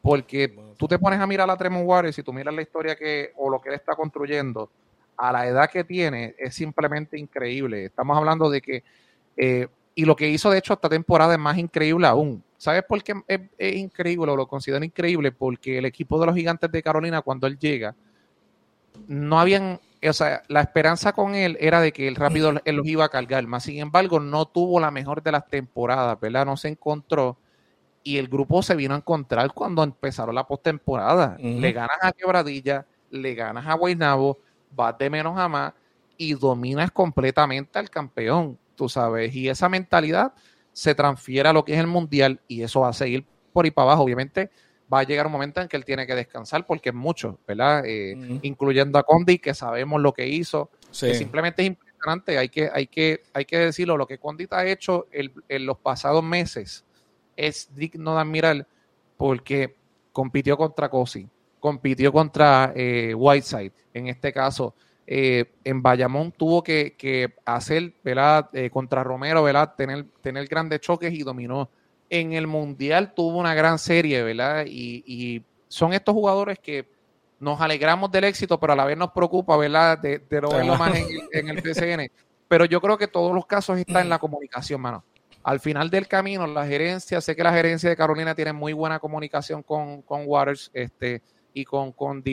[0.02, 3.32] porque tú te pones a mirar a Tremont Waters y tú miras la historia que,
[3.36, 4.70] o lo que él está construyendo,
[5.18, 7.86] a la edad que tiene es simplemente increíble.
[7.86, 8.84] Estamos hablando de que,
[9.36, 9.68] eh,
[9.98, 12.44] y lo que hizo de hecho esta temporada es más increíble aún.
[12.56, 15.32] ¿Sabes por qué es, increíble o lo considero increíble?
[15.32, 17.96] Porque el equipo de los gigantes de Carolina, cuando él llega,
[19.08, 22.86] no habían, o sea, la esperanza con él era de que él rápido él los
[22.86, 26.46] iba a cargar, más sin embargo, no tuvo la mejor de las temporadas, ¿verdad?
[26.46, 27.36] No se encontró
[28.04, 31.38] y el grupo se vino a encontrar cuando empezaron la postemporada.
[31.40, 34.38] Le ganas a Quebradilla, le ganas a Guaynabo,
[34.76, 35.74] vas de menos a más
[36.18, 40.34] y dominas completamente al campeón, tú sabes, y esa mentalidad
[40.72, 43.72] se transfiere a lo que es el mundial y eso va a seguir por ahí
[43.72, 44.04] para abajo.
[44.04, 44.52] Obviamente
[44.94, 47.84] va a llegar un momento en que él tiene que descansar porque es mucho, ¿verdad?
[47.86, 52.70] Eh, incluyendo a Condi, que sabemos lo que hizo, que simplemente es impresionante, hay que,
[52.72, 56.86] hay que, hay que decirlo, lo que Condi ha hecho en los pasados meses
[57.36, 58.68] es digno de admirar
[59.18, 59.76] porque
[60.12, 61.28] compitió contra Cosi,
[61.60, 64.74] compitió contra eh, Whiteside, en este caso.
[65.10, 68.50] Eh, en Bayamón tuvo que, hacer, ¿verdad?
[68.52, 69.74] Eh, contra Romero, ¿verdad?
[69.76, 71.70] Tener, tener grandes choques y dominó.
[72.10, 74.66] En el Mundial tuvo una gran serie, ¿verdad?
[74.68, 76.88] Y, son estos jugadores que
[77.40, 79.98] nos alegramos del éxito, pero a la vez nos preocupa, ¿verdad?
[79.98, 80.94] De, no verlo más
[81.32, 82.10] en, el PCN.
[82.48, 85.04] Pero yo creo que todos los casos están en la comunicación, mano.
[85.44, 89.00] Al final del camino, la gerencia, sé que la gerencia de Carolina tiene muy buena
[89.00, 91.22] comunicación con, con Waters, este,
[91.54, 92.24] y con, con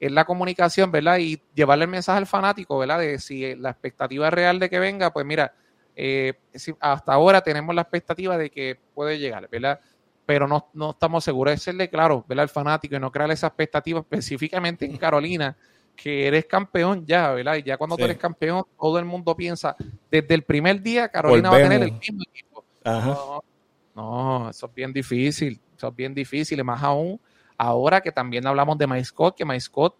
[0.00, 1.18] es la comunicación, ¿verdad?
[1.18, 2.98] Y llevarle el mensaje al fanático, ¿verdad?
[2.98, 5.54] De si la expectativa real de que venga, pues mira,
[5.96, 6.34] eh,
[6.80, 9.80] hasta ahora tenemos la expectativa de que puede llegar, ¿verdad?
[10.26, 12.44] Pero no, no estamos seguros de serle claro, ¿verdad?
[12.44, 15.56] Al fanático y no crear esa expectativa específicamente en Carolina,
[15.94, 17.56] que eres campeón ya, ¿verdad?
[17.56, 19.76] Y ya cuando tú eres campeón, todo el mundo piensa,
[20.10, 22.64] desde el primer día Carolina va a tener el mismo equipo.
[22.84, 23.44] No,
[23.94, 27.20] no, eso es bien difícil, eso es bien difícil, y más aún
[27.64, 29.96] Ahora que también hablamos de MyScott, que MyScott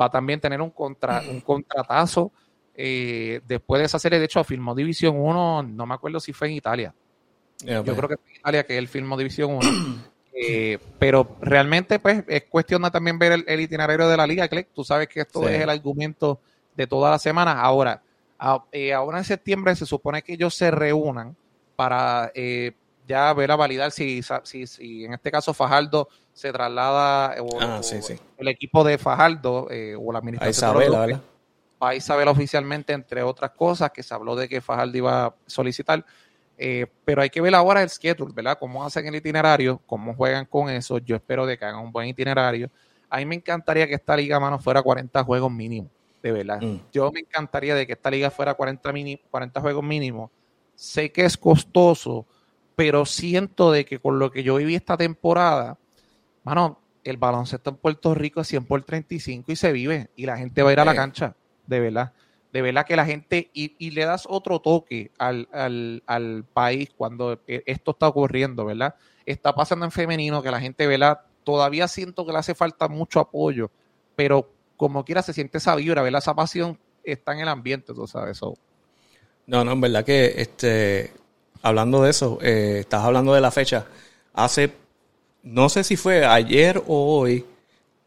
[0.00, 2.30] va a también tener un, contra, un contratazo
[2.74, 4.20] eh, después de esa serie.
[4.20, 6.94] De hecho, firmó División 1, no me acuerdo si fue en Italia.
[7.60, 9.60] Yo creo que fue en Italia que él firmó División 1.
[10.40, 14.68] Eh, pero realmente, pues, es cuestión de también ver el, itinerario de la liga, Click.
[14.72, 16.40] Tú sabes que esto es el argumento
[16.76, 17.60] de toda la semana.
[17.60, 18.00] Ahora,
[18.70, 21.36] eh, ahora en septiembre se supone que ellos se reúnan
[21.74, 22.70] para eh,
[23.08, 26.08] ya ver a validar si, si, si, en este caso Fajardo
[26.38, 27.80] se traslada o, ah,
[28.36, 29.66] el equipo de Fajardo
[29.98, 30.76] o la administración.
[30.76, 31.22] A Isabela,
[31.80, 36.04] a Isabela oficialmente, entre otras cosas, que se habló de que Fajardo iba a solicitar.
[36.56, 38.56] Eh, pero hay que ver ahora el schedule, ¿verdad?
[38.56, 40.98] Cómo hacen el itinerario, cómo juegan con eso.
[40.98, 42.70] Yo espero de que hagan un buen itinerario.
[43.10, 45.90] A mí me encantaría que esta liga, mano, fuera 40 juegos mínimo,
[46.22, 46.62] de verdad.
[46.62, 46.82] Mm.
[46.92, 48.92] Yo me encantaría de que esta liga fuera 40,
[49.28, 50.30] 40 juegos mínimo.
[50.76, 52.26] Sé que es costoso,
[52.76, 55.76] pero siento de que con lo que yo viví esta temporada,
[56.48, 60.36] mano, el baloncesto en Puerto Rico es 100 por 35 y se vive y la
[60.36, 61.34] gente va a ir a la cancha,
[61.66, 62.12] de verdad
[62.52, 65.48] de verdad que la gente, y, le das otro toque al,
[66.06, 68.94] al, país cuando e, esto está ocurriendo, ¿verdad?
[69.26, 71.20] Está pasando en femenino que la gente, ¿verdad?
[71.44, 73.70] Todavía siento que le hace falta mucho apoyo,
[74.16, 76.20] pero como quiera se siente esa vibra, ¿verdad?
[76.20, 78.38] Esa pasión está en el ambiente, tú sabes.
[78.38, 78.54] eso
[79.46, 81.12] No, no, en verdad que, este,
[81.62, 83.86] hablando de eso, eh, estás hablando de la fecha.
[84.32, 84.72] Hace,
[85.42, 87.44] no sé si fue ayer o hoy,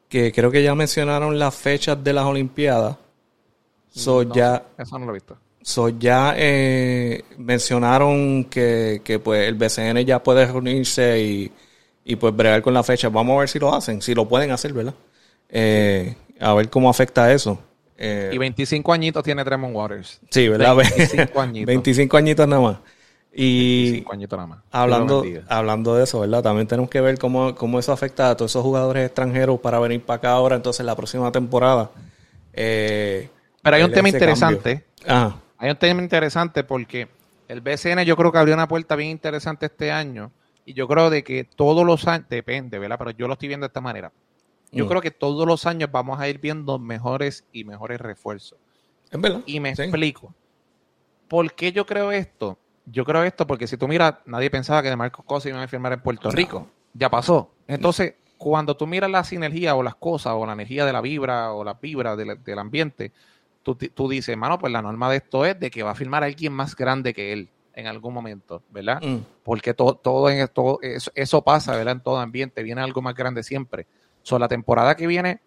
[0.10, 2.98] que creo que ya mencionaron las fechas de las Olimpiadas
[3.94, 5.38] So ya, eso no lo he visto.
[5.62, 11.52] So ya eh, mencionaron que, pues el BCN ya puede reunirse y,
[12.06, 13.10] y pues bregar con la fecha.
[13.10, 14.94] Vamos a ver si lo hacen, si lo pueden hacer, ¿verdad?
[15.50, 17.60] Eh, a ver cómo afecta eso.
[17.98, 20.20] Eh, y 25 añitos tiene Tremont Waters.
[20.32, 20.76] Sí, ¿verdad?
[20.76, 21.68] 25 añitos.
[21.68, 22.78] 25 añitos nada más.
[23.34, 24.60] Y 25 añitos nada más.
[24.72, 26.44] Hablando, hablando de eso, ¿verdad?
[26.44, 30.02] También tenemos que ver cómo, cómo eso afecta a todos esos jugadores extranjeros para venir
[30.02, 31.92] para acá ahora, entonces la próxima temporada.
[32.54, 33.30] Eh,
[33.62, 34.84] pero hay un tema interesante.
[35.06, 37.08] Hay un tema interesante porque
[37.48, 40.32] el BCN yo creo que abrió una puerta bien interesante este año.
[40.66, 42.98] Y yo creo de que todos los años, depende, ¿verdad?
[42.98, 44.12] Pero yo lo estoy viendo de esta manera.
[44.72, 44.88] Yo mm.
[44.88, 48.58] creo que todos los años vamos a ir viendo mejores y mejores refuerzos.
[49.10, 49.42] Es verdad.
[49.46, 50.34] Y me explico.
[51.28, 52.58] ¿Por qué yo creo esto?
[52.86, 55.68] Yo creo esto porque si tú miras, nadie pensaba que de Marcos Cosa iba a
[55.68, 56.68] firmar en Puerto Rico.
[56.94, 57.52] Ya pasó.
[57.68, 61.54] Entonces, cuando tú miras la sinergia o las cosas o la energía de la vibra
[61.54, 63.12] o la vibra del ambiente,
[63.64, 66.24] tú, tú dices, mano, pues la norma de esto es de que va a firmar
[66.24, 69.02] a alguien más grande que él en algún momento, ¿verdad?
[69.02, 69.20] Mm.
[69.44, 71.96] Porque todo, todo en esto, eso, pasa, ¿verdad?
[71.96, 73.88] En todo ambiente, viene algo más grande siempre.
[74.24, 75.42] So, la temporada que viene,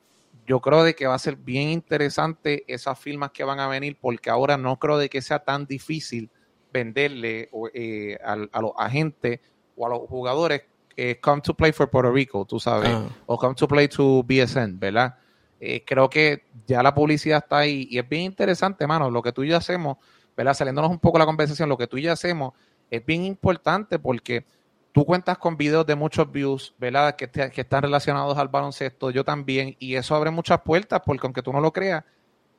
[0.46, 3.98] yo creo de que va a ser bien interesante esas firmas que van a venir,
[4.00, 6.30] porque ahora no creo de que sea tan difícil
[6.74, 9.40] venderle eh, a, los agentes
[9.76, 10.62] o a los jugadores
[10.96, 13.08] eh, come to play for Puerto Rico, tú sabes, ah.
[13.26, 15.16] o come to play to BSN, ¿verdad?
[15.60, 19.32] Eh, creo que ya la publicidad está ahí y es bien interesante, mano, lo que
[19.32, 19.96] tú y yo hacemos,
[20.36, 20.54] ¿verdad?
[20.54, 22.52] Saliéndonos un poco la conversación, lo que tú y yo hacemos
[22.90, 24.44] es bien importante porque
[24.92, 27.16] tú cuentas con videos de muchos views, ¿verdad?
[27.16, 31.42] Que, que están relacionados al baloncesto, yo también, y eso abre muchas puertas porque aunque
[31.42, 32.04] tú no lo creas,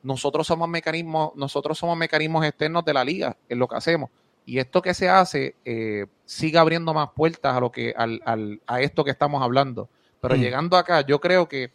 [0.06, 4.10] nosotros somos mecanismos, nosotros somos mecanismos externos de la liga en lo que hacemos.
[4.44, 8.60] Y esto que se hace eh, sigue abriendo más puertas a lo que, al, al,
[8.68, 9.88] a esto que estamos hablando.
[10.20, 10.38] Pero mm.
[10.38, 11.72] llegando acá, yo creo que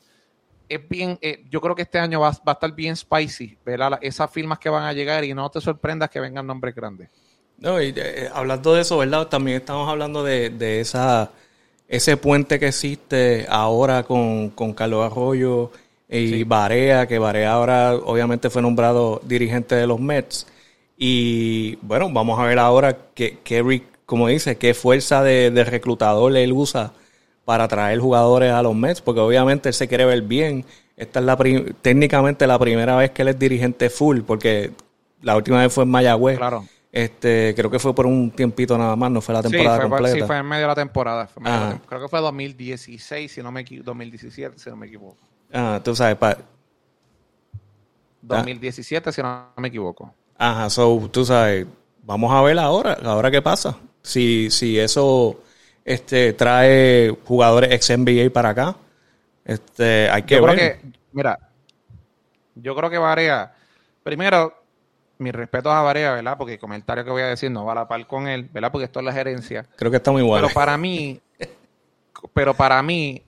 [0.69, 3.99] es bien, eh, yo creo que este año va, a estar bien spicy, ¿verdad?
[4.01, 7.09] Esas firmas que van a llegar y no te sorprendas que vengan nombres grandes.
[7.57, 9.27] No, y eh, hablando de eso, ¿verdad?
[9.27, 11.31] También estamos hablando de, esa
[11.89, 15.71] ese puente que existe ahora con, Carlos Arroyo
[16.11, 20.45] y Barea, que Barea ahora obviamente fue nombrado dirigente de los Mets.
[20.97, 26.35] Y bueno, vamos a ver ahora qué, qué como dice, qué fuerza de, de reclutador
[26.35, 26.91] él usa
[27.45, 30.65] para traer jugadores a los Mets, porque obviamente él se quiere ver bien.
[30.97, 31.37] Esta es la
[31.81, 34.71] técnicamente la primera vez que él es dirigente full, porque
[35.21, 36.37] la última vez fue en Mayagüez.
[36.37, 36.65] Claro.
[36.91, 39.89] Este, creo que fue por un tiempito nada más, no fue la temporada sí, fue,
[39.89, 40.17] completa.
[40.17, 41.29] Sí, fue en medio de la temporada.
[41.87, 45.30] creo que fue 2016, si no me 2017, si no me equivoco.
[45.53, 46.37] Ah, tú sabes, pa
[48.21, 50.13] 2017, si no me equivoco.
[50.37, 51.67] Ajá, so, tú sabes,
[52.03, 53.77] vamos a ver ahora, ahora qué pasa.
[54.01, 55.39] Si, si eso
[55.85, 58.75] este, trae jugadores ex NBA para acá.
[59.43, 60.55] Este, hay que yo ver.
[60.55, 61.37] Creo que, mira,
[62.55, 63.53] yo creo que Varea,
[64.03, 64.53] primero,
[65.17, 66.37] mis respetos a Varea, ¿verdad?
[66.37, 68.71] Porque el comentario que voy a decir no va a la par con él, ¿verdad?
[68.71, 69.65] Porque esto es la gerencia.
[69.75, 70.47] Creo que está muy bueno.
[70.47, 71.21] Pero para mí,
[72.33, 73.23] pero para mí,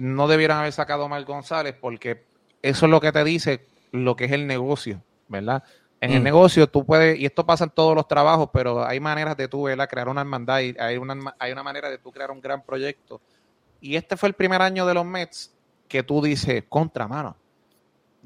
[0.00, 2.24] no debieran haber sacado a Mar González porque
[2.62, 5.62] eso es lo que te dice lo que es el negocio, ¿verdad?
[6.00, 6.24] En el mm.
[6.24, 9.64] negocio tú puedes, y esto pasa en todos los trabajos, pero hay maneras de tú
[9.64, 9.86] ¿verdad?
[9.90, 13.20] crear una hermandad y hay una, hay una manera de tú crear un gran proyecto.
[13.82, 15.52] Y este fue el primer año de los Mets
[15.86, 17.36] que tú dices, contra mano.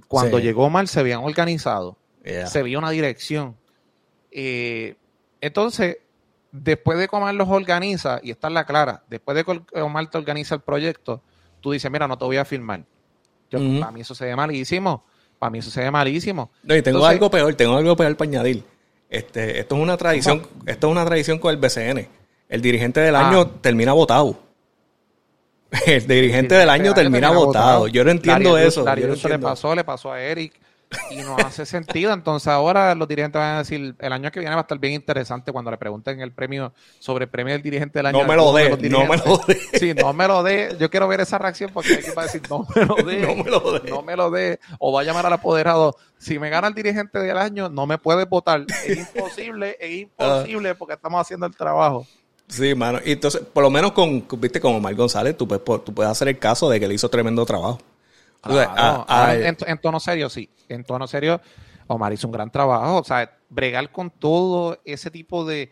[0.07, 1.97] Cuando llegó mal se habían organizado,
[2.47, 3.57] se vio una dirección.
[4.31, 4.95] Eh,
[5.41, 5.99] entonces,
[6.53, 10.09] después de que Omar los organiza, y esta es la clara, después de que Omar
[10.09, 11.21] te organiza el proyecto,
[11.65, 12.85] tú dices, mira, no te voy a firmar.
[13.51, 15.03] Yo, Para mí eso se ve malísimo.
[15.39, 16.51] Para mí eso se ve malísimo.
[16.63, 18.63] No, y tengo algo peor, tengo algo peor para añadir.
[19.09, 22.07] Este, esto es una tradición, esto es una tradición con el BCN.
[22.51, 23.51] El dirigente del año ah.
[23.63, 24.39] termina votado.
[25.87, 27.89] El dirigente del año termina votado.
[27.89, 28.85] Yo no entiendo eso.
[28.85, 30.53] le pasó, le pasó a Eric
[31.11, 32.13] y no hace sentido.
[32.13, 34.95] Entonces ahora los dirigentes van a decir, el año que viene va a estar bien
[34.95, 38.19] interesante cuando le pregunten el premio sobre el premio del dirigente del año.
[38.19, 39.61] No me lo dé, no me lo dé.
[39.75, 40.77] Sí, no me lo dé.
[40.79, 43.21] Yo quiero ver esa reacción porque hay va a decir, no me lo dé.
[43.21, 43.91] no me lo dé.
[43.91, 44.61] No me lo dé.
[44.79, 45.97] O va a llamar al apoderado.
[46.19, 48.65] Si me gana el dirigente del año, no me puedes votar.
[48.87, 52.07] Es imposible, es imposible porque estamos haciendo el trabajo.
[52.49, 53.01] Sí, mano.
[53.05, 56.29] Y entonces, por lo menos con, viste, como Omar González, tú puedes, tú puedes hacer
[56.29, 57.79] el caso de que le hizo tremendo trabajo.
[58.47, 60.49] En, tono serio, sí.
[60.69, 61.41] En tono serio,
[61.87, 62.99] Omar hizo un gran trabajo.
[62.99, 65.71] O sea, bregar con todo ese tipo de,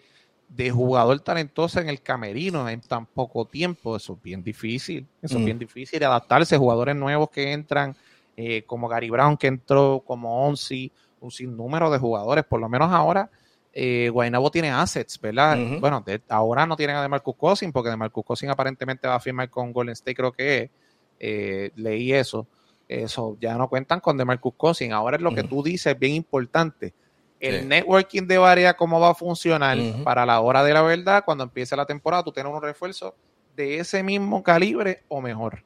[0.71, 5.07] jugador talentoso en el camerino en tan poco tiempo, eso es bien difícil.
[5.21, 5.45] Eso es mm.
[5.45, 6.05] bien difícil.
[6.05, 7.97] Adaptarse, jugadores nuevos que entran,
[8.37, 12.45] eh, como Gary Brown que entró, como Onsi, un sinnúmero de jugadores.
[12.45, 13.31] Por lo menos ahora
[13.75, 15.59] eh, Guaynabo tiene assets, ¿verdad?
[15.81, 19.73] Bueno, ahora no tienen a DeMarcus Cousins porque DeMarcus Cousins aparentemente va a firmar con
[19.73, 20.71] Golden State, creo que
[21.19, 22.47] eh, leí eso.
[22.89, 24.93] Eso, ya no cuentan con DeMarcus Cousins.
[24.93, 26.93] Ahora es lo que tú dices, bien importante.
[27.41, 31.45] El networking de varias, cómo va a funcionar para la hora de la verdad, cuando
[31.45, 33.17] empiece la temporada, tú tienes un refuerzo
[33.57, 35.63] de ese mismo calibre o mejor.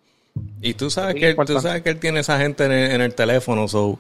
[0.60, 3.98] Y tú sabes, que, tú sabes que él tiene esa gente en el, teléfono, so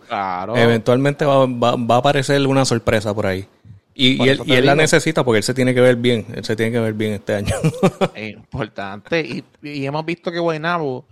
[0.54, 3.46] eventualmente va, va, a aparecer una sorpresa por ahí.
[3.94, 6.54] Y, él, y él la necesita porque él se tiene que ver bien, él se
[6.54, 7.54] tiene que ver bien este año.
[8.14, 9.20] es importante.
[9.20, 11.06] Y, y, hemos visto que Guaynabo,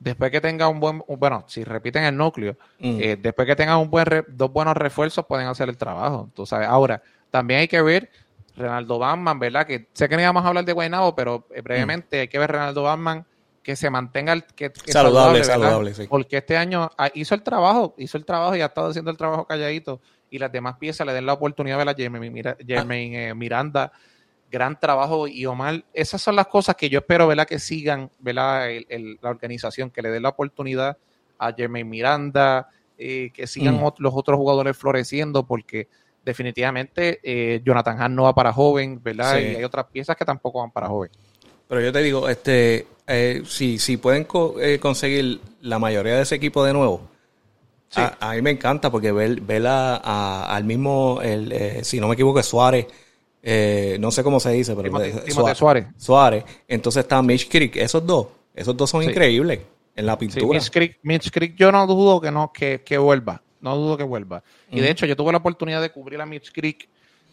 [0.00, 2.98] después que tenga un buen, bueno, si repiten el núcleo, mm.
[3.00, 6.28] eh, después que tenga un buen dos buenos refuerzos, pueden hacer el trabajo.
[6.34, 8.10] Tú sabes, ahora, también hay que ver
[8.56, 9.66] Renaldo Batman, ¿verdad?
[9.66, 12.50] Que sé que no íbamos a hablar de Guaynabo, pero eh, brevemente hay que ver
[12.50, 13.24] Renaldo Batman
[13.62, 16.06] que se mantenga el, que, saludable, saludable, sí.
[16.08, 19.18] Porque este año ah, hizo el trabajo, hizo el trabajo y ha estado haciendo el
[19.18, 23.92] trabajo calladito y las demás piezas le den la oportunidad a la Jermaine, eh, Miranda.
[24.50, 27.46] Gran trabajo y Omar, esas son las cosas que yo espero ¿verdad?
[27.46, 28.68] que sigan ¿verdad?
[29.20, 30.96] la organización, que le den la oportunidad
[31.38, 33.92] a Jermaine Miranda, eh, que sigan mm.
[33.98, 35.88] los otros jugadores floreciendo, porque
[36.24, 39.38] definitivamente eh, Jonathan Hahn no va para joven, ¿verdad?
[39.38, 41.10] Y hay otras piezas que tampoco van para joven.
[41.68, 42.86] Pero yo te digo, este,
[43.44, 47.08] si, si pueden conseguir la mayoría de ese equipo de nuevo,
[47.96, 52.42] a, mí me encanta porque ver, ver al mismo, el, eh, si no me equivoco,
[52.42, 52.86] Suárez.
[53.42, 54.92] Eh, no sé cómo se dice, pero
[55.56, 56.44] Suárez, Suárez.
[56.68, 57.76] Entonces está Mitch Creek.
[57.76, 59.60] Esos dos, esos dos son increíbles
[59.96, 60.60] en la pintura.
[61.02, 63.42] Mitch, Creek, yo no dudo que no que, que vuelva.
[63.60, 64.42] No dudo que vuelva.
[64.70, 66.88] Y de hecho, yo tuve la oportunidad de cubrir a Mitch Creek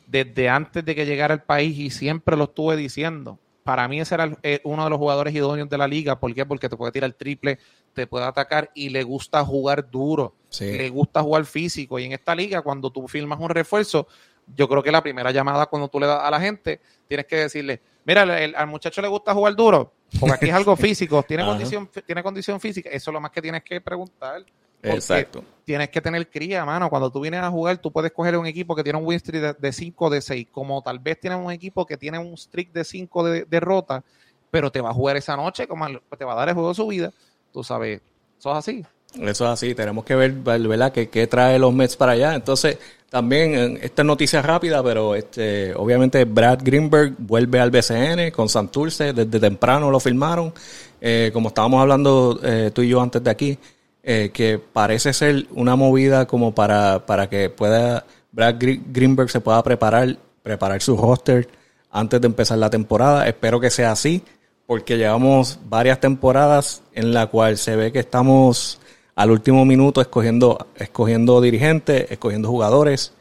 [0.08, 3.40] desde antes de que llegara al país y siempre lo estuve diciendo.
[3.64, 6.18] Para mí ese era eh, uno de los jugadores idóneos de la liga.
[6.20, 6.46] ¿Por qué?
[6.46, 7.60] Porque te puede tirar triple,
[7.94, 10.36] te puede atacar y le gusta jugar duro.
[10.60, 12.00] Le gusta jugar físico.
[12.00, 14.08] Y en esta liga, cuando tú firmas un refuerzo,
[14.56, 17.36] yo creo que la primera llamada cuando tú le das a la gente, tienes que
[17.38, 21.90] decirle, mira, al muchacho le gusta jugar duro, porque aquí es algo físico, tiene condición,
[22.06, 24.44] tiene condición física, eso es lo más que tienes que preguntar.
[24.84, 25.44] Exacto.
[25.66, 26.90] Tienes que tener cría, mano.
[26.90, 29.58] Cuando tú vienes a jugar, tú puedes coger un equipo que tiene un win streak
[29.58, 32.84] de 5 de 6, como tal vez tienes un equipo que tiene un streak de
[32.84, 34.04] 5 de derrota,
[34.52, 35.88] pero te va a jugar esa noche, como
[36.18, 37.12] te va a dar el juego de su vida.
[37.52, 38.02] Tú sabes,
[38.40, 38.86] eso es así.
[39.16, 42.36] Eso es así, tenemos que ver, ¿verdad?, qué, trae los Mets para allá.
[42.36, 42.78] Entonces,
[43.10, 49.40] también, esta noticia rápida, pero este, obviamente Brad Greenberg vuelve al BCN con Santurce, desde
[49.40, 50.54] temprano lo firmaron.
[51.00, 53.58] Eh, como estábamos hablando eh, tú y yo antes de aquí,
[54.04, 59.64] eh, que parece ser una movida como para, para que pueda Brad Greenberg se pueda
[59.64, 61.48] preparar, preparar su roster
[61.90, 63.28] antes de empezar la temporada.
[63.28, 64.24] Espero que sea así,
[64.66, 68.80] porque llevamos varias temporadas en la cual se ve que estamos
[69.18, 73.14] al último minuto escogiendo, escogiendo dirigentes, escogiendo jugadores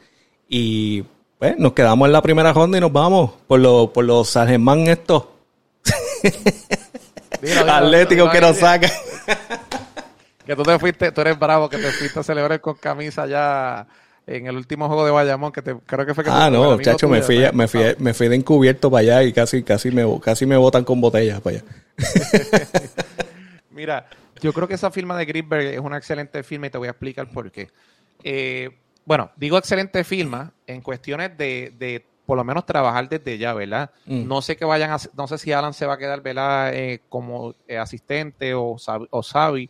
[0.47, 1.03] y
[1.39, 4.47] pues nos quedamos en la primera ronda y nos vamos por, lo, por los San
[4.47, 5.23] Germán estos.
[7.67, 8.91] Atléticos que nos sacan.
[10.45, 13.87] que tú te fuiste, tú eres bravo, que te fuiste a celebrar con camisa ya
[14.27, 17.09] en el último juego de Bayamón, que te, creo que fue que Ah, no, chacho,
[17.09, 20.45] me fui, me, fui, me fui de encubierto para allá y casi, casi me, casi
[20.45, 21.65] me botan con botellas para allá.
[23.71, 24.07] Mira,
[24.41, 26.91] yo creo que esa firma de Greenberg es una excelente firma y te voy a
[26.91, 27.69] explicar por qué.
[28.23, 28.69] Eh,
[29.05, 33.91] bueno, digo excelente firma en cuestiones de, de, por lo menos trabajar desde ya, ¿verdad?
[34.05, 34.27] Mm.
[34.27, 36.73] No sé que vayan a, no sé si Alan se va a quedar, ¿verdad?
[36.73, 38.75] Eh, como eh, asistente o,
[39.09, 39.69] o Savi.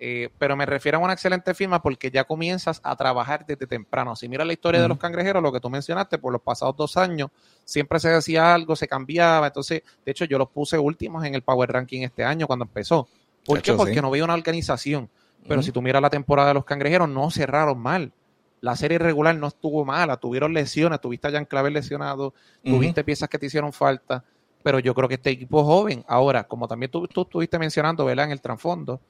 [0.00, 4.14] Eh, pero me refiero a una excelente firma porque ya comienzas a trabajar desde temprano.
[4.14, 6.96] Si mira la historia de los cangrejeros, lo que tú mencionaste, por los pasados dos
[6.96, 7.30] años,
[7.64, 9.48] siempre se decía algo, se cambiaba.
[9.48, 13.08] Entonces, de hecho, yo los puse últimos en el Power Ranking este año cuando empezó.
[13.48, 13.72] ¿Por qué?
[13.72, 15.08] Porque no había una organización.
[15.46, 18.12] Pero si tú miras la temporada de los cangrejeros, no cerraron mal.
[18.60, 23.28] La serie regular no estuvo mala, tuvieron lesiones, tuviste a Jan Claver lesionado, tuviste piezas
[23.28, 24.24] que te hicieron falta,
[24.62, 28.26] pero yo creo que este equipo joven, ahora, como también tú, tú estuviste mencionando, ¿verdad?
[28.26, 29.00] En el trasfondo,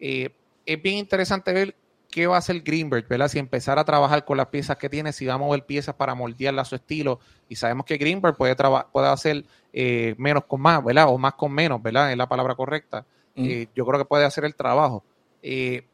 [0.00, 0.30] eh,
[0.66, 1.76] es bien interesante ver
[2.10, 3.28] qué va a hacer Greenberg, ¿verdad?
[3.28, 6.14] Si empezar a trabajar con las piezas que tiene, si va a mover piezas para
[6.14, 8.56] moldearla a su estilo, y sabemos que Greenberg puede,
[8.90, 11.08] puede hacer eh, menos con más, ¿verdad?
[11.08, 12.10] O más con menos, ¿verdad?
[12.10, 13.04] Es la palabra correcta.
[13.36, 15.02] Eh, yo creo que puede hacer el trabajo.
[15.42, 15.84] Eh,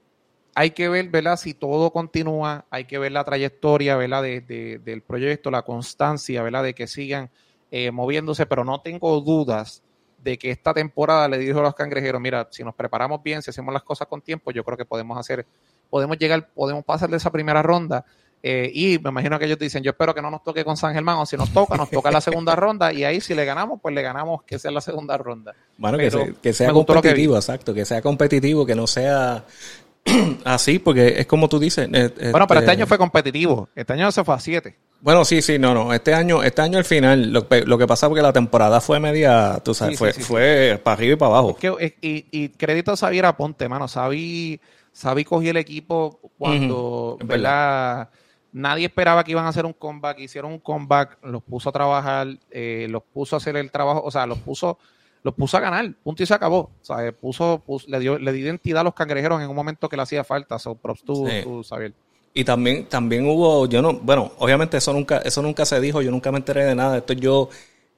[0.55, 1.37] hay que ver, ¿verdad?
[1.37, 4.23] Si todo continúa, hay que ver la trayectoria, ¿verdad?
[4.23, 6.65] De, del proyecto, la constancia, ¿verdad?
[6.65, 7.31] De que sigan
[7.71, 9.83] eh, moviéndose, pero no tengo dudas
[10.23, 13.51] de que esta temporada le dijo a los cangrejeros, mira, si nos preparamos bien, si
[13.51, 15.47] hacemos las cosas con tiempo, yo creo que podemos hacer,
[15.89, 18.05] podemos llegar, podemos pasar de esa primera ronda.
[18.43, 20.95] Eh, y me imagino que ellos dicen, yo espero que no nos toque con San
[20.95, 23.81] Germán, o si nos toca, nos toca la segunda ronda, y ahí si le ganamos,
[23.83, 25.55] pues le ganamos que sea la segunda ronda.
[25.77, 29.45] Bueno, que, sea competitivo, exacto, que sea competitivo, que no sea
[30.45, 31.89] así, porque es como tú dices.
[31.93, 34.77] Eh, bueno, pero este, este año fue competitivo, este año se fue a 7.
[35.03, 35.95] Bueno, sí, sí, no, no.
[35.95, 39.61] Este año, este año al final, lo, lo que pasa porque la temporada fue media,
[39.65, 41.57] tú sabes, fue, fue para arriba y para abajo.
[41.81, 43.89] y, y, crédito a Xavier Aponte, mano.
[43.89, 44.61] Xavi,
[44.95, 48.11] Xavi cogió el equipo cuando, ¿verdad?
[48.53, 52.29] Nadie esperaba que iban a hacer un comeback, hicieron un comeback, los puso a trabajar,
[52.51, 54.79] eh, los puso a hacer el trabajo, o sea, los puso,
[55.23, 56.71] los puso a ganar, punto y se acabó.
[56.83, 59.97] O sea, puso, le dio, le dio identidad a los cangrejeros en un momento que
[59.97, 60.59] le hacía falta.
[60.59, 61.93] So, props tú, tú Xavier.
[62.33, 66.11] Y también, también hubo, yo no, bueno, obviamente eso nunca, eso nunca se dijo, yo
[66.11, 66.99] nunca me enteré de nada.
[66.99, 67.49] Esto yo,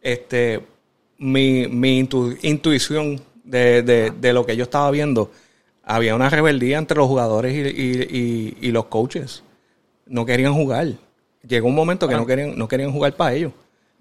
[0.00, 0.61] este,
[1.18, 5.30] mi, mi intuición de, de, de, lo que yo estaba viendo,
[5.84, 9.42] había una rebeldía entre los jugadores y, y, los coaches.
[10.07, 10.88] No querían jugar.
[11.46, 13.53] Llegó un momento que no querían, no querían jugar para ellos.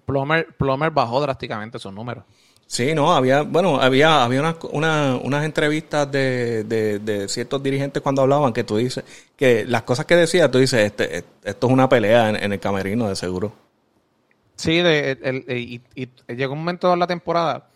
[0.04, 2.24] Plummer, Plummer bajó drásticamente sus números.
[2.66, 8.22] Sí, no, había, bueno, había, había unas, una, unas entrevistas de, de, ciertos dirigentes cuando
[8.22, 9.04] hablaban que tú dices,
[9.36, 13.10] que las cosas que decía, tú dices, este, esto es una pelea en, el camerino,
[13.10, 13.52] de seguro.
[14.56, 17.68] Sí, de, el, y, y, llegó un momento de la temporada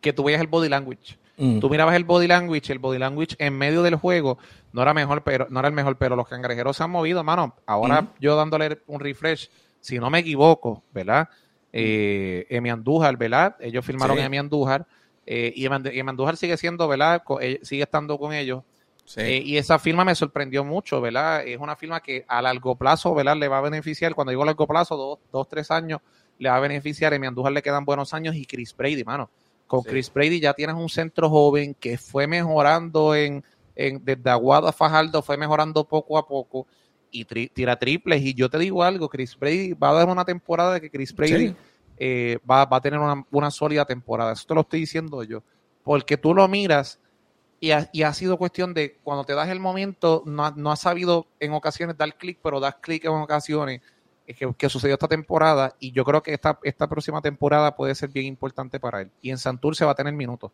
[0.00, 1.18] que tú veías el body language.
[1.36, 1.58] Mm.
[1.58, 4.38] Tú mirabas el body language, el body language en medio del juego
[4.72, 7.56] no era mejor, pero no era el mejor, pero los cangrejeros se han movido, mano.
[7.66, 8.08] Ahora mm.
[8.20, 11.28] yo dándole un refresh, si no me equivoco, ¿verdad?
[11.76, 13.56] eh, Emi Andújar, ¿verdad?
[13.58, 14.86] Ellos firmaron Emi Andújar
[15.26, 17.22] eh, y Emi Andújar sigue siendo, ¿verdad?
[17.40, 18.62] Eh, sigue estando con ellos.
[19.16, 21.44] Eh, y esa firma me sorprendió mucho, ¿verdad?
[21.44, 23.36] Es una firma que a largo plazo, ¿verdad?
[23.36, 26.00] Le va a beneficiar, cuando digo largo plazo, dos, dos tres años,
[26.38, 27.12] le va a beneficiar.
[27.12, 29.28] A Emi Andújar le quedan buenos años y Chris Brady, mano.
[29.74, 33.42] Con Chris Brady ya tienes un centro joven que fue mejorando en,
[33.74, 36.66] en desde Aguado a Fajardo, fue mejorando poco a poco
[37.10, 38.22] y tira triples.
[38.22, 41.14] Y yo te digo algo, Chris Brady va a dar una temporada de que Chris
[41.14, 41.54] Brady
[41.96, 43.00] eh, va, a tener
[43.30, 44.32] una, sólida temporada.
[44.32, 45.42] Eso te lo estoy diciendo yo.
[45.82, 46.98] Porque tú lo miras
[47.60, 51.52] y ha, sido cuestión de cuando te das el momento, no, no has sabido en
[51.52, 53.80] ocasiones dar clic, pero das clic en ocasiones.
[54.26, 58.08] Que, que, sucedió esta temporada y yo creo que esta, esta próxima temporada puede ser
[58.08, 59.10] bien importante para él.
[59.20, 60.50] Y en Santur se va a tener minutos.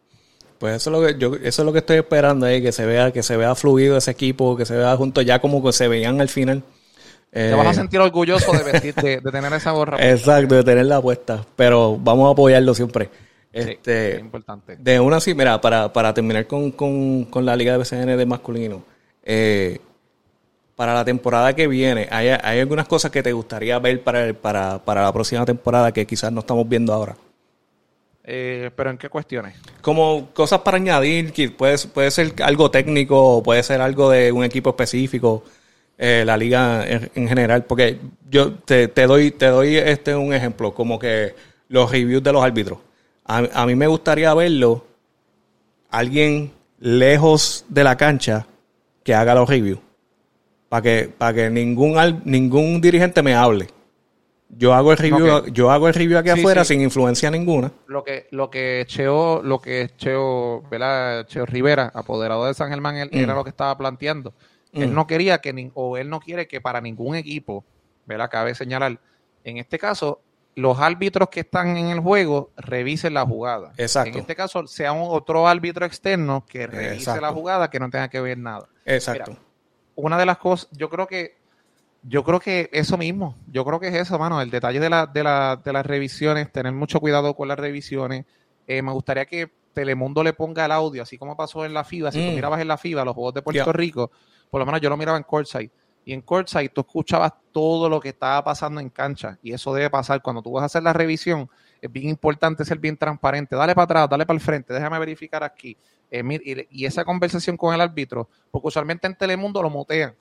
[0.59, 2.85] Pues eso es lo que yo, eso es lo que estoy esperando ahí, que se
[2.85, 5.89] vea, que se vea fluido ese equipo, que se vea junto ya como que se
[5.89, 6.62] veían al final.
[7.31, 9.97] Te vas a eh, sentir orgulloso de, vestir, de, tener esa gorra.
[10.11, 11.47] Exacto, de tenerla puesta.
[11.57, 13.09] Pero vamos a apoyarlo siempre.
[13.53, 14.77] Este, es importante.
[14.77, 18.27] De una sí, mira, para, para terminar con, con, con, la Liga de BCN de
[18.27, 18.85] masculino,
[19.25, 19.81] eh,
[20.81, 24.83] para la temporada que viene, ¿hay, ¿hay, algunas cosas que te gustaría ver para, para,
[24.83, 27.16] para la próxima temporada que quizás no estamos viendo ahora?
[28.24, 29.57] Eh, ¿Pero en qué cuestiones?
[29.83, 34.33] Como cosas para añadir, que puede, puede ser algo técnico, o puede ser algo de
[34.33, 35.45] un equipo específico,
[35.99, 37.64] eh, la liga en, general.
[37.64, 37.99] Porque
[38.31, 41.35] yo te, doy, te doy este un ejemplo, como que
[41.68, 42.78] los reviews de los árbitros.
[43.26, 44.87] A, mí me gustaría verlo,
[45.91, 48.47] alguien lejos de la cancha
[49.05, 49.89] que haga los reviews.
[50.71, 53.68] Para que, para que ningún, ningún dirigente me hable
[54.57, 57.71] yo hago el review, yo hago el review aquí afuera sin influencia ninguna.
[57.87, 61.27] Lo que, lo que Cheo, lo que Cheo, ¿verdad?
[61.27, 63.37] Cheo Rivera, apoderado de San Germán, él, era mm.
[63.37, 64.35] lo que estaba planteando.
[64.73, 64.95] Él mm.
[64.95, 67.64] no quería que, o él no quiere que para ningún equipo,
[68.07, 68.29] ¿verdad?
[68.31, 68.99] Cabe señalar,
[69.45, 70.21] en este caso,
[70.57, 73.73] los árbitros que están en el juego revisen la jugada.
[73.77, 74.11] Exacto.
[74.11, 78.09] En este caso, sea un otro árbitro externo que revise la jugada que no tenga
[78.09, 78.68] que ver nada.
[78.85, 79.37] Exacto.
[79.95, 81.41] Una de las cosas, yo creo que
[82.03, 85.07] yo creo que eso mismo, yo creo que es eso, mano, el detalle de, la,
[85.07, 88.24] de, la, de las revisiones, tener mucho cuidado con las revisiones.
[88.66, 92.11] Eh, me gustaría que Telemundo le ponga el audio, así como pasó en la FIBA,
[92.12, 92.34] si tú mm.
[92.34, 94.11] mirabas en la FIBA los Juegos de Puerto Rico,
[94.51, 95.70] por lo menos yo lo miraba en Courtside,
[96.05, 99.91] y en Courtside tú escuchabas todo lo que estaba pasando en cancha, y eso debe
[99.91, 101.49] pasar cuando tú vas a hacer la revisión,
[101.80, 105.45] es bien importante ser bien transparente, dale para atrás, dale para el frente, déjame verificar
[105.45, 105.76] aquí,
[106.11, 110.14] eh, y, esa conversación con el árbitro, porque usualmente en Telemundo lo mutean,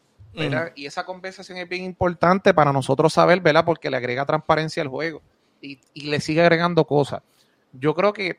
[0.75, 3.65] y esa conversación es bien importante para nosotros saber, ¿verdad?
[3.65, 5.21] Porque le agrega transparencia al juego
[5.61, 7.21] y, le sigue agregando cosas.
[7.73, 8.37] Yo creo que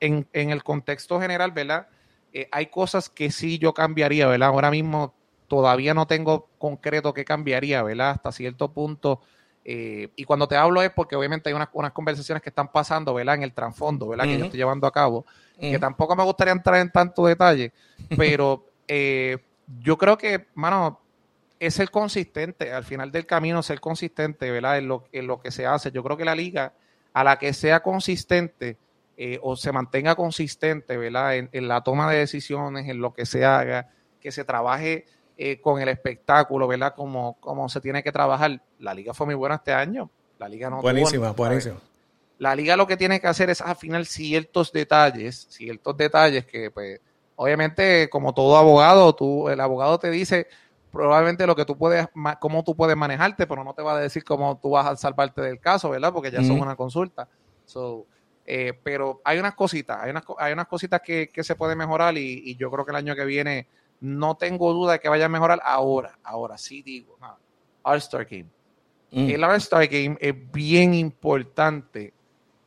[0.00, 1.88] en, el contexto general, ¿verdad?
[2.32, 4.48] Eh, hay cosas que sí yo cambiaría, ¿verdad?
[4.48, 5.14] Ahora mismo
[5.48, 8.10] todavía no tengo concreto qué cambiaría, ¿verdad?
[8.10, 9.20] Hasta cierto punto.
[9.64, 13.12] Eh, y cuando te hablo es porque obviamente hay unas, unas, conversaciones que están pasando,
[13.14, 13.34] ¿verdad?
[13.36, 14.24] En el trasfondo, ¿verdad?
[14.24, 15.26] Que yo estoy llevando a cabo.
[15.58, 17.72] Que tampoco me gustaría entrar en tanto detalle,
[18.16, 19.36] pero eh,
[19.80, 21.00] yo creo que, mano,
[21.58, 24.78] es ser consistente, al final del camino ser consistente, ¿verdad?
[24.78, 25.90] En lo, en lo que se hace.
[25.92, 26.72] Yo creo que la liga,
[27.12, 28.78] a la que sea consistente
[29.16, 31.36] eh, o se mantenga consistente, ¿verdad?
[31.36, 35.04] En, la toma de decisiones, en lo que se haga, que se trabaje
[35.42, 36.92] eh, con el espectáculo, ¿verdad?
[36.94, 38.60] Como, como se tiene que trabajar.
[38.78, 40.10] La liga fue muy buena este año.
[40.38, 41.76] La liga no Buenísima, buenísima.
[42.36, 47.00] La liga lo que tiene que hacer es afinar ciertos detalles, ciertos detalles que, pues,
[47.36, 50.46] obviamente, como todo abogado, tú, el abogado te dice,
[50.92, 52.06] probablemente lo que tú puedes,
[52.38, 55.40] cómo tú puedes manejarte, pero no te va a decir cómo tú vas a salvarte
[55.40, 56.12] del caso, ¿verdad?
[56.12, 57.26] Porque ya son una consulta.
[58.44, 62.56] Eh, pero hay unas cositas, hay unas, hay unas cositas que, se pueden mejorar y,
[62.56, 63.66] yo creo que el año que viene
[64.00, 67.18] no tengo duda de que vaya a mejorar ahora, ahora sí digo,
[67.82, 68.48] All-Star Game.
[69.10, 69.30] Mm.
[69.30, 72.12] El All-Star Game es bien importante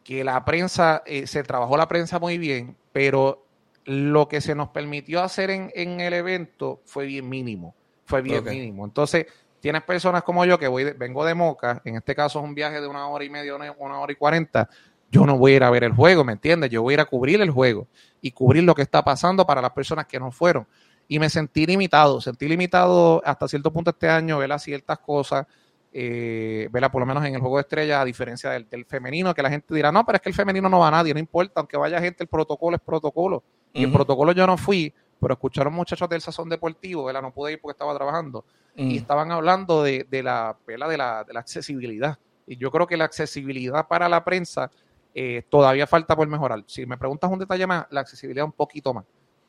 [0.03, 3.45] que la prensa, eh, se trabajó la prensa muy bien, pero
[3.85, 7.75] lo que se nos permitió hacer en, en el evento fue bien mínimo
[8.05, 8.85] fue bien mínimo.
[8.85, 9.25] Entonces,
[9.59, 12.81] tienes personas como yo que voy vengo de Moca, en este caso es un viaje
[12.81, 14.69] de una hora y media, una, hora y cuarenta,
[15.11, 16.69] yo no voy a ir a ver el juego, ¿me entiendes?
[16.69, 17.87] Yo voy a ir a cubrir el juego
[18.21, 20.67] y cubrir lo que está pasando para las personas que no fueron.
[21.07, 25.45] Y me sentí limitado, sentí limitado hasta cierto punto este año, ver ciertas cosas,
[25.91, 29.49] eh, por lo menos en el juego de estrella, a diferencia del, femenino, que la
[29.49, 31.77] gente dirá, no, pero es que el femenino no va a nadie, no importa, aunque
[31.77, 33.43] vaya gente, el protocolo es protocolo.
[33.73, 37.21] Y el protocolo yo no fui, pero escucharon muchachos del sazón deportivo, ¿verdad?
[37.21, 38.45] No pude ir porque estaba trabajando,
[38.75, 42.17] y estaban hablando de, la, De, la, de la accesibilidad.
[42.47, 44.69] Y yo creo que la accesibilidad para la prensa
[45.15, 46.63] eh, todavía falta por mejorar.
[46.65, 49.05] Si me preguntas un detalle más, la accesibilidad un poquito más.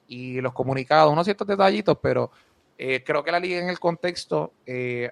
[0.09, 2.31] Y los comunicados, unos ciertos detallitos, pero
[2.77, 5.11] eh, creo que la liga en el contexto, eh,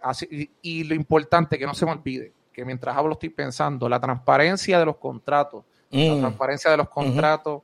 [0.63, 4.79] y, lo importante que no se me olvide, que mientras hablo estoy pensando, la transparencia
[4.79, 6.21] de los contratos, la mm.
[6.21, 7.63] transparencia de los contratos,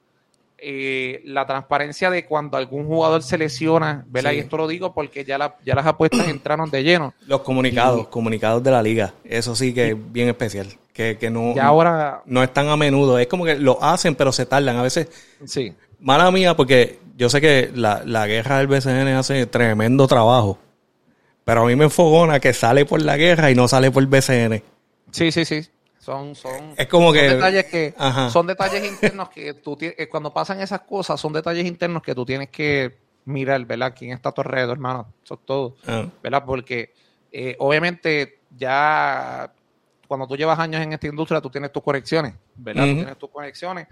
[0.61, 4.33] eh, la transparencia de cuando algún jugador se lesiona, ¿verdad?
[4.33, 7.14] Y esto lo digo porque ya, ya las apuestas entraron de lleno.
[7.26, 11.55] Los comunicados, comunicados de la liga, eso sí que es bien especial, que, que no,
[11.61, 14.83] ahora, no es tan a menudo, es como que lo hacen pero se tardan, a
[14.83, 15.09] veces.
[15.45, 15.74] Sí.
[16.01, 20.59] Mala mía porque yo sé que la, la guerra del BCN hace tremendo trabajo,
[21.44, 24.07] pero a mí me enfogona que sale por la guerra y no sale por el
[24.07, 24.62] BCN.
[25.11, 25.66] Sí, sí, sí.
[25.99, 27.94] Son, son, es como que, detalles que
[28.30, 32.24] son detalles internos que tú eh, cuando pasan esas cosas, son detalles internos que tú
[32.24, 32.96] tienes que
[33.26, 33.92] mirar, ¿verdad?
[33.94, 35.12] ¿Quién está a tu alrededor, hermano?
[35.22, 36.07] Eso es todo, ah.
[36.22, 36.44] ¿verdad?
[36.46, 36.94] Porque
[37.30, 39.53] eh, obviamente ya
[40.07, 42.86] cuando tú llevas años en esta industria, tú tienes tus conexiones, ¿verdad?
[42.86, 43.86] Tú tienes tus conexiones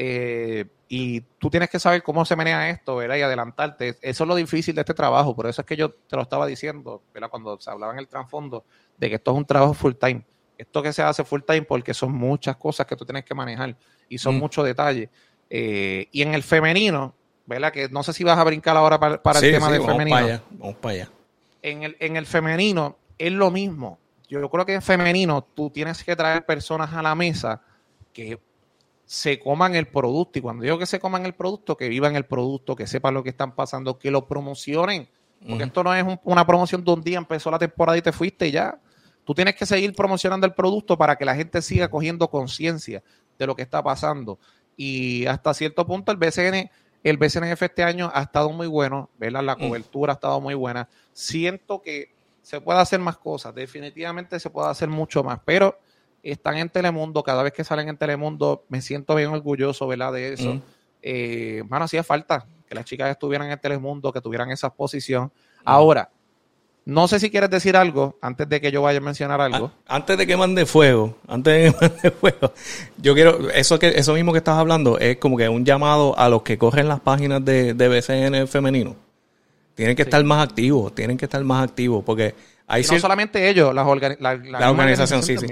[0.00, 3.16] eh, y tú tienes que saber cómo se menea esto, ¿verdad?
[3.16, 3.98] Y adelantarte.
[4.00, 6.46] Eso es lo difícil de este trabajo, por eso es que yo te lo estaba
[6.46, 7.28] diciendo, ¿verdad?
[7.30, 8.64] Cuando se hablaba en el trasfondo
[8.96, 10.24] de que esto es un trabajo full time
[10.58, 13.76] esto que se hace full time porque son muchas cosas que tú tienes que manejar
[14.08, 14.38] y son mm.
[14.38, 15.08] muchos detalles.
[15.48, 17.14] Eh, y en el femenino,
[17.46, 17.72] ¿verdad?
[17.72, 20.16] Que no sé si vas a brincar ahora para, el tema del femenino.
[20.16, 21.10] Para allá, vamos para allá.
[21.62, 23.98] En el, en el femenino es lo mismo.
[24.28, 27.62] Yo creo que en femenino tú tienes que traer personas a la mesa
[28.12, 28.38] que
[29.08, 30.38] se coman el producto.
[30.38, 33.22] Y cuando digo que se coman el producto, que vivan el producto, que sepan lo
[33.22, 35.08] que están pasando, que lo promocionen.
[35.48, 38.48] Porque esto no es una promoción de un día, empezó la temporada y te fuiste
[38.48, 38.78] y ya.
[39.24, 43.02] Tú tienes que seguir promocionando el producto para que la gente siga cogiendo conciencia
[43.38, 44.38] de lo que está pasando.
[44.76, 46.70] Y hasta cierto punto el BCN,
[47.02, 49.42] el BCNF este año ha estado muy bueno, ¿verdad?
[49.42, 49.60] La mm.
[49.60, 50.86] cobertura ha estado muy buena.
[51.14, 55.78] Siento que se puede hacer más cosas, definitivamente se puede hacer mucho más, pero
[56.30, 60.12] están en Telemundo, cada vez que salen en Telemundo me siento bien orgulloso, ¿verdad?
[60.12, 60.54] De eso.
[60.54, 60.62] Mm.
[61.02, 65.24] Eh, hacía falta que las chicas estuvieran en Telemundo, que tuvieran esa exposición.
[65.24, 65.62] Mm.
[65.64, 66.10] Ahora,
[66.84, 69.70] no sé si quieres decir algo antes de que yo vaya a mencionar algo.
[69.86, 72.52] Antes de que mande fuego, antes de que mande fuego,
[72.96, 76.30] yo quiero, eso que eso mismo que estás hablando es como que un llamado a
[76.30, 78.96] los que corren las páginas de, de BCN femenino.
[79.74, 82.34] Tienen que estar más activos, tienen que estar más activos, porque
[82.66, 85.46] hay no solamente ellos, la, organización, sí, sí.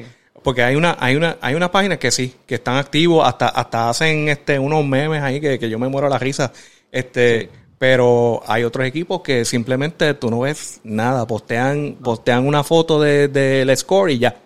[0.47, 3.91] Porque hay una, hay una, hay unas páginas que sí, que están activos, hasta, hasta
[3.91, 6.53] hacen este unos memes ahí que, que yo me muero la risa.
[6.93, 13.01] Este, pero hay otros equipos que simplemente tú no ves nada, postean, postean una foto
[13.01, 14.37] del de, score y ya.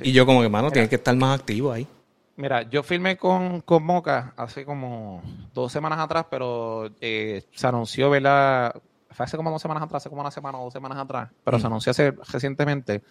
[0.00, 1.88] Y yo como que, mano, tiene que estar más activo ahí.
[2.36, 8.10] Mira, yo filmé con, con Moca hace como dos semanas atrás, pero eh, se anunció,
[8.10, 8.80] ¿verdad?
[9.10, 11.58] Fue hace como dos semanas atrás, hace como una semana o dos semanas atrás, pero
[11.58, 13.02] se anunció hace, recientemente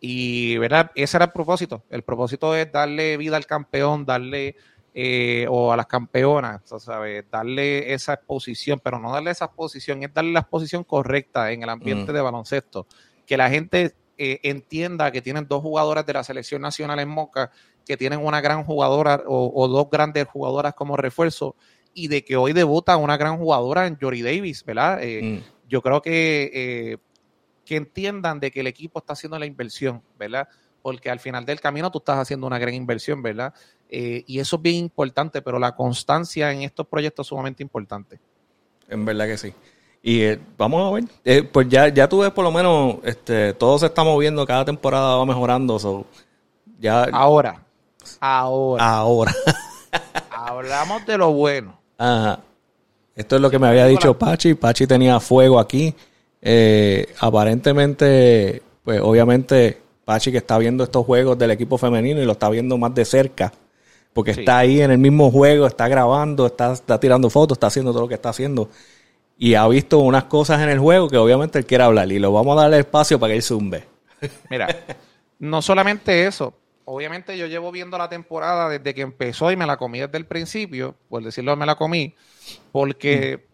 [0.00, 0.90] y, ¿verdad?
[0.94, 1.82] Ese era el propósito.
[1.90, 4.56] El propósito es darle vida al campeón, darle,
[4.94, 7.24] eh, o a las campeonas, ¿sabes?
[7.30, 11.68] Darle esa exposición, pero no darle esa exposición, es darle la exposición correcta en el
[11.68, 12.14] ambiente mm.
[12.14, 12.86] de baloncesto.
[13.26, 17.50] Que la gente eh, entienda que tienen dos jugadoras de la selección nacional en Moca,
[17.84, 21.56] que tienen una gran jugadora o, dos grandes jugadoras como refuerzo,
[21.92, 25.02] y de que hoy debuta una gran jugadora en Jory Davis, ¿verdad?
[25.02, 25.68] Eh, mm.
[25.68, 26.98] Yo creo que
[27.68, 30.48] que entiendan de que el equipo está haciendo la inversión, ¿verdad?
[30.80, 33.52] Porque al final del camino tú estás haciendo una gran inversión, ¿verdad?
[33.90, 38.18] Eh, y eso es bien importante, pero la constancia en estos proyectos es sumamente importante.
[38.88, 39.52] En verdad que sí.
[40.00, 43.52] Y eh, vamos a ver, eh, pues ya, ya tú ves por lo menos, este,
[43.52, 46.06] todo se está moviendo, cada temporada va mejorando.
[46.78, 47.02] ya...
[47.12, 47.66] Ahora,
[48.18, 48.82] ahora.
[48.82, 49.34] Ahora.
[50.30, 51.78] Hablamos de lo bueno.
[51.98, 52.40] Ajá.
[53.14, 54.54] Esto es lo que me había dicho Pachi.
[54.54, 55.94] Pachi tenía fuego aquí.
[56.40, 62.32] Eh, aparentemente, pues obviamente Pachi que está viendo estos juegos del equipo femenino y lo
[62.32, 63.52] está viendo más de cerca,
[64.14, 67.92] porque está ahí en el mismo juego, está grabando, está, está tirando fotos, está haciendo
[67.92, 68.70] todo lo que está haciendo.
[69.36, 72.32] Y ha visto unas cosas en el juego que obviamente él quiere hablar y lo
[72.32, 73.84] vamos a darle espacio para que él zumbe.
[74.50, 74.66] Mira,
[75.38, 76.54] no solamente eso,
[76.86, 80.24] obviamente yo llevo viendo la temporada desde que empezó y me la comí desde el
[80.24, 82.14] principio, por decirlo, me la comí,
[82.72, 83.46] porque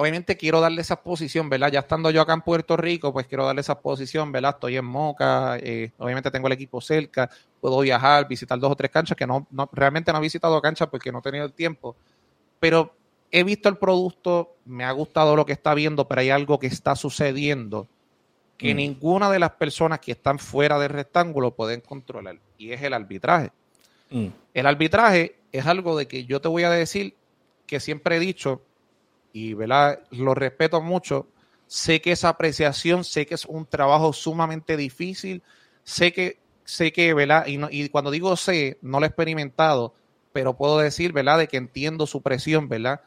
[0.00, 1.70] obviamente quiero darle esa posición, ¿verdad?
[1.70, 4.54] Ya estando yo acá en Puerto Rico, pues quiero darle esa posición, ¿verdad?
[4.54, 7.28] Estoy en Moca, eh, obviamente tengo el equipo cerca,
[7.60, 11.12] puedo viajar, visitar dos o tres canchas, que no, realmente no he visitado canchas porque
[11.12, 11.96] no he tenido el tiempo,
[12.58, 12.94] pero
[13.30, 16.68] he visto el producto, me ha gustado lo que está viendo, pero hay algo que
[16.68, 17.86] está sucediendo
[18.56, 18.76] que mm.
[18.78, 23.52] ninguna de las personas que están fuera del rectángulo pueden controlar, y es el arbitraje.
[24.08, 24.28] Mm.
[24.54, 27.16] El arbitraje es algo de que yo te voy a decir
[27.66, 28.62] que siempre he dicho,
[29.32, 30.00] y ¿verdad?
[30.10, 31.28] lo respeto mucho.
[31.66, 35.42] Sé que esa apreciación, sé que es un trabajo sumamente difícil,
[35.84, 37.46] sé que, sé que, ¿verdad?
[37.46, 39.94] Y, y cuando digo sé, no lo he experimentado,
[40.32, 41.38] pero puedo decir, ¿verdad?
[41.38, 43.00] De que entiendo su presión, ¿verdad?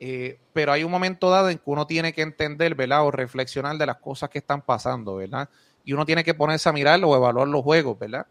[0.00, 3.06] Eh, pero hay un momento dado en que uno tiene que entender, ¿verdad?
[3.06, 5.48] O reflexionar de las cosas que están pasando, ¿verdad?
[5.84, 8.26] Y uno tiene que ponerse a mirarlo o evaluar los juegos, ¿verdad?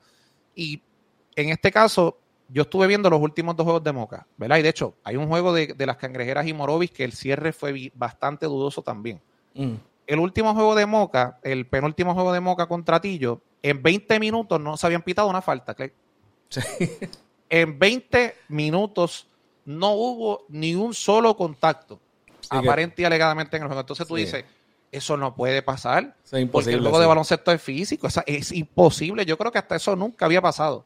[0.56, 0.82] Y
[1.36, 2.20] en este caso,
[2.50, 4.58] yo estuve viendo los últimos dos juegos de Moca, ¿verdad?
[4.58, 7.91] Y de hecho, hay un juego de, las cangrejeras y Morovis que el cierre fue
[7.96, 9.22] bastante dudoso también.
[9.54, 9.74] Mm.
[10.06, 14.60] El último juego de Moca, el penúltimo juego de Moca contra Tillo, en 20 minutos
[14.60, 15.76] no se habían pitado una falta.
[16.50, 16.62] Sí.
[17.50, 19.28] En 20 minutos
[19.66, 22.00] no hubo ni un solo contacto,
[22.50, 23.82] aparente y alegadamente en el juego.
[23.82, 24.44] Entonces tú dices,
[24.91, 26.16] eso no puede pasar,
[26.52, 29.24] porque el juego de baloncesto es físico, es imposible.
[29.26, 30.84] Yo creo que hasta eso nunca había pasado,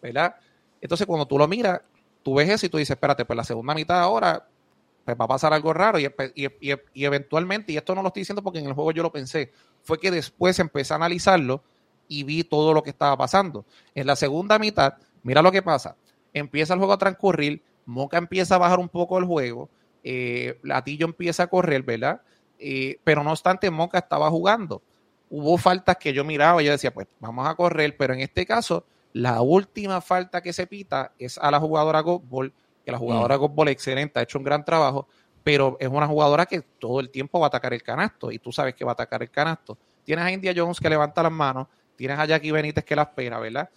[0.00, 0.36] ¿verdad?
[0.84, 1.80] Entonces, cuando tú lo miras,
[2.22, 4.46] tú ves eso y tú dices, espérate, pues la segunda mitad ahora
[5.02, 6.06] pues va a pasar algo raro y,
[6.94, 9.50] eventualmente, y esto no lo estoy diciendo porque en el juego yo lo pensé,
[9.82, 11.62] fue que después empecé a analizarlo
[12.06, 13.64] y vi todo lo que estaba pasando.
[13.94, 15.96] En la segunda mitad, mira lo que pasa.
[16.34, 19.70] Empieza el juego a transcurrir, Moca empieza a bajar un poco el juego,
[20.02, 22.20] eh, Latillo empieza a correr, ¿verdad?
[22.58, 24.82] Eh, pero no obstante, Moca estaba jugando.
[25.30, 28.44] Hubo faltas que yo miraba y yo decía, pues vamos a correr, pero en este
[28.44, 28.84] caso
[29.14, 32.52] la última falta que se pita es a la jugadora Goldball,
[32.84, 33.68] que la jugadora mm.
[33.68, 35.06] excelente, ha hecho un gran trabajo,
[35.44, 38.50] pero es una jugadora que todo el tiempo va a atacar el canasto y tú
[38.50, 39.78] sabes que va a atacar el canasto.
[40.02, 43.38] Tienes a India Jones que levanta las manos, tienes a Jackie Benítez que la espera,
[43.38, 43.70] ¿verdad?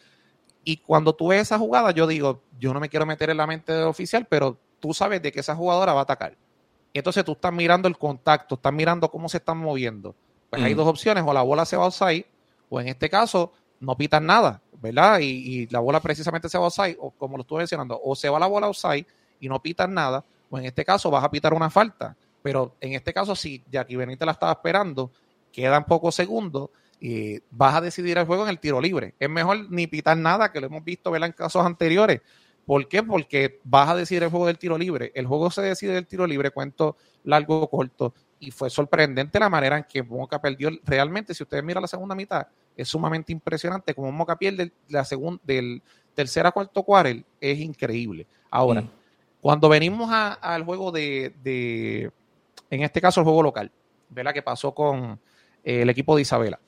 [0.64, 3.46] Y cuando tú ves esa jugada, yo digo, yo no me quiero meter en la
[3.46, 6.36] mente del oficial, pero tú sabes de que esa jugadora va a atacar.
[6.94, 10.16] Y entonces tú estás mirando el contacto, estás mirando cómo se están moviendo.
[10.50, 10.78] Pues hay mm.
[10.78, 12.26] dos opciones, o la bola se va a outside,
[12.70, 14.62] o en este caso, no pitan nada.
[14.82, 15.20] ¿Verdad?
[15.22, 18.40] Y, la bola precisamente se va outside, o como lo estuve mencionando, o se va
[18.40, 19.06] la bola outside
[19.40, 22.16] y no pitan nada, o en este caso vas a pitar una falta.
[22.42, 25.12] Pero en este caso, si Jackie Benítez la estaba esperando,
[25.52, 29.14] quedan pocos segundos, y vas a decidir el juego en el tiro libre.
[29.20, 31.28] Es mejor ni pitar nada, que lo hemos visto ¿verdad?
[31.28, 32.22] en casos anteriores.
[32.66, 33.02] ¿Por qué?
[33.04, 35.12] Porque vas a decidir el juego del tiro libre.
[35.16, 38.14] El juego se decide del tiro libre, cuento largo o corto.
[38.40, 40.70] Y fue sorprendente la manera en que Boca perdió.
[40.84, 42.48] Realmente, si ustedes miran la segunda mitad,
[42.78, 43.94] es sumamente impresionante.
[43.94, 45.82] Como Moca pierde la segunda, del
[46.14, 48.28] tercer a cuarto cuarto, es increíble.
[48.50, 48.90] Ahora, mm.
[49.42, 52.12] cuando venimos al juego de,
[52.70, 53.72] en este caso, el juego local,
[54.10, 54.34] ¿verdad?
[54.34, 55.20] Que pasó con
[55.64, 56.60] eh, el equipo de Isabela.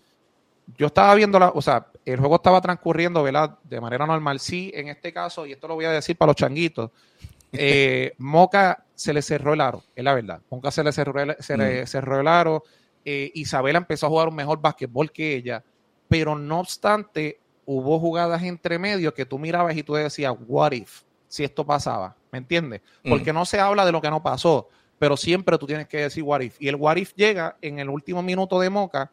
[0.78, 3.58] yo estaba viendo, la, o sea, el juego estaba transcurriendo, ¿verdad?
[3.64, 4.40] De manera normal.
[4.40, 6.92] Sí, en este caso, y esto lo voy a decir para los changuitos,
[7.52, 10.42] eh, Moca se le cerró el aro, es la verdad.
[10.50, 11.88] Moca se le cerró el, se le mm.
[11.88, 12.64] cerró el aro.
[13.06, 15.64] Eh, Isabela empezó a jugar un mejor básquetbol que ella,
[16.10, 21.04] pero no obstante, hubo jugadas entre medio que tú mirabas y tú decías, what if,
[21.30, 22.82] si esto pasaba, ¿me entiendes?
[23.04, 23.10] Mm.
[23.10, 24.68] Porque no se habla de lo que no pasó,
[24.98, 26.58] pero siempre tú tienes que decir what if.
[26.60, 29.10] Y el what if llega en el último minuto de Moca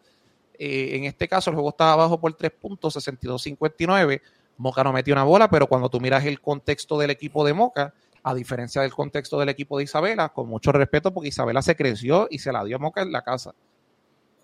[0.58, 4.20] eh, en este caso, el juego estaba abajo por 3 puntos, 62-59.
[4.58, 7.94] Moca no metió una bola, pero cuando tú miras el contexto del equipo de Moca,
[8.22, 12.26] a diferencia del contexto del equipo de Isabela, con mucho respeto, porque Isabela se creció
[12.30, 13.54] y se la dio a Moca en la casa.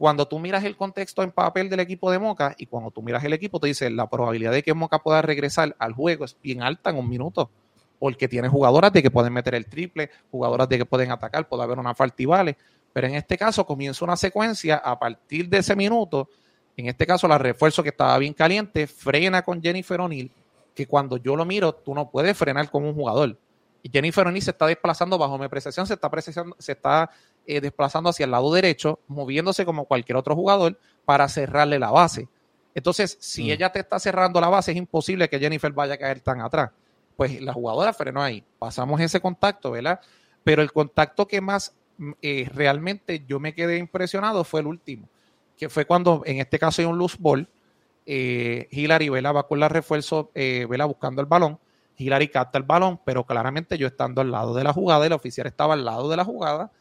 [0.03, 3.23] Cuando tú miras el contexto en papel del equipo de Moca y cuando tú miras
[3.23, 6.61] el equipo, te dice la probabilidad de que Moca pueda regresar al juego es bien
[6.61, 7.49] alta en un minuto,
[8.01, 11.63] porque tiene jugadoras de que pueden meter el triple, jugadoras de que pueden atacar, puede
[11.63, 12.57] haber una falta y vale.
[12.93, 16.29] Pero en este caso comienza una secuencia a partir de ese minuto.
[16.77, 20.33] En este caso, la refuerzo que estaba bien caliente frena con Jennifer O'Neill,
[20.75, 23.39] que cuando yo lo miro, tú no puedes frenar como un jugador.
[23.85, 26.11] Y Jennifer O'Neill se está desplazando bajo mi apreciación, se está,
[26.59, 27.09] se está
[27.47, 32.29] eh, desplazando hacia el lado derecho, moviéndose como cualquier otro jugador para cerrarle la base.
[32.75, 33.51] Entonces, si mm.
[33.51, 36.71] ella te está cerrando la base, es imposible que Jennifer vaya a caer tan atrás.
[37.17, 38.43] Pues la jugadora frenó ahí.
[38.59, 40.01] Pasamos ese contacto, ¿verdad?
[40.45, 41.75] Pero el contacto que más
[42.21, 45.09] eh, realmente yo me quedé impresionado fue el último,
[45.57, 47.49] que fue cuando en este caso hay un loose ball,
[48.07, 51.59] eh, Hillary Vela va con la refuerzo, eh, Vela buscando el balón,
[51.97, 55.47] Hillary capta el balón, pero claramente yo estando al lado de la jugada, el oficial
[55.47, 56.73] estaba al lado de la jugada,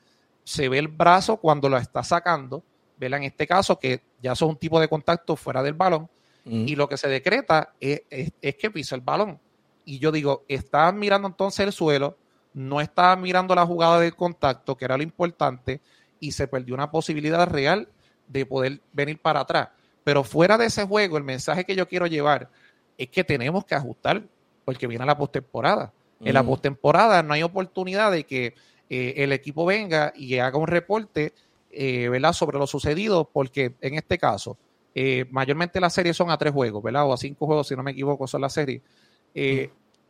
[0.43, 2.63] se ve el brazo cuando lo está sacando,
[2.97, 6.07] Vela en este caso que ya son un tipo de contacto fuera del balón,
[6.43, 9.39] y lo que se decreta es, es que pisa el balón.
[9.85, 12.17] Y yo digo, está mirando entonces el suelo,
[12.53, 15.81] no estaba mirando la jugada de contacto, que era lo importante,
[16.19, 17.87] y se perdió una posibilidad real
[18.27, 19.69] de poder venir para atrás.
[20.03, 22.49] Pero fuera de ese juego, el mensaje que yo quiero llevar
[22.97, 24.23] es que tenemos que ajustar
[24.65, 25.91] porque viene la postemporada.
[26.23, 28.53] En la postemporada no hay oportunidad de que
[28.91, 31.33] eh, el equipo venga y haga un reporte
[31.71, 32.33] eh, ¿verdad?
[32.33, 34.57] sobre lo sucedido, porque en este caso,
[34.93, 37.05] eh, mayormente las series son a tres juegos, ¿verdad?
[37.05, 38.81] O a cinco juegos, si no me equivoco, son las series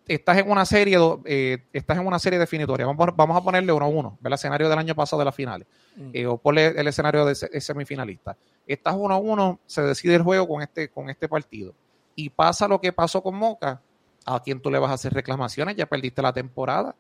[0.08, 2.86] estás en una serie, eh, estás en una serie definitoria.
[2.86, 5.68] Vamos, vamos a ponerle uno a uno, el escenario del año pasado de las finales,
[5.96, 6.10] mm.
[6.14, 8.36] eh, o ponle el escenario de, semifinalista.
[8.68, 11.74] Estás uno a uno, se decide el juego con este, con este partido.
[12.16, 13.82] Y pasa lo que pasó con Moca,
[14.26, 16.96] a quien tú le vas a hacer reclamaciones, ya perdiste la temporada.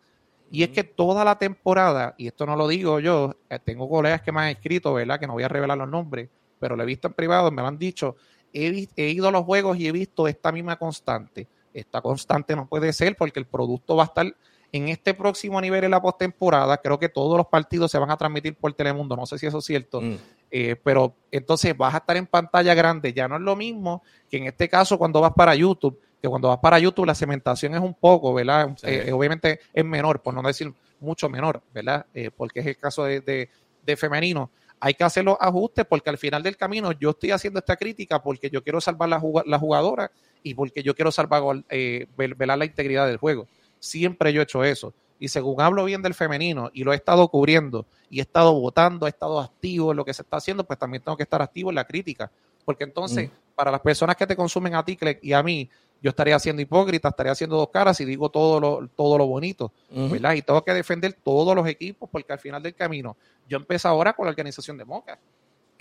[0.52, 4.22] Y es que toda la temporada, y esto no lo digo yo, eh, tengo colegas
[4.22, 5.19] que me han escrito, ¿verdad?
[5.19, 6.30] Que no voy a revelar los nombres,
[6.60, 8.18] pero lo he visto en privado, me lo han dicho.
[8.53, 12.68] He, he ido a los juegos y he visto esta misma constante esta constante no
[12.68, 14.36] puede ser porque el producto va a estar
[14.73, 16.78] en este próximo nivel en la postemporada.
[16.78, 19.57] Creo que todos los partidos se van a transmitir por Telemundo, no sé si eso
[19.57, 20.15] es cierto, mm.
[20.49, 23.14] eh, pero entonces vas a estar en pantalla grande.
[23.14, 26.49] Ya no es lo mismo que en este caso cuando vas para YouTube, que cuando
[26.49, 28.76] vas para YouTube la segmentación es un poco, ¿verdad?
[28.84, 32.06] Eh, obviamente es menor, por no decir mucho menor, ¿verdad?
[32.14, 33.49] Eh, porque es el caso de,
[33.85, 34.52] de femenino
[34.84, 38.22] hay que hacer los ajustes porque al final del camino yo estoy haciendo esta crítica
[38.22, 40.11] porque yo quiero salvar la, la jugadora
[40.41, 43.48] y porque yo quiero salvar, eh, velar la integridad del juego.
[43.80, 44.91] Siempre yo he hecho eso.
[45.19, 49.06] Y según hablo bien del femenino y lo he estado cubriendo y he estado votando,
[49.06, 51.69] he estado activo en lo que se está haciendo, pues también tengo que estar activo
[51.69, 52.31] en la crítica.
[52.65, 53.53] Porque entonces, mm.
[53.53, 55.69] para las personas que te consumen a ti y a mí,
[56.02, 59.72] yo estaría siendo hipócrita, estaría haciendo dos caras y digo todo lo, todo lo bonito,
[59.90, 60.34] ¿verdad?
[60.34, 63.15] Y tengo que defender todos los equipos porque al final del camino,
[63.48, 65.19] yo empecé ahora con la organización de Moca,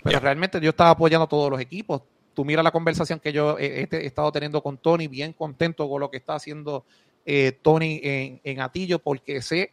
[0.03, 2.03] pero realmente yo estaba apoyando a todos los equipos.
[2.35, 6.11] Tú mira la conversación que yo he, estado teniendo con Tony, bien contento con lo
[6.11, 6.85] que está haciendo
[7.25, 9.71] eh, Tony en, en Atillo, porque sé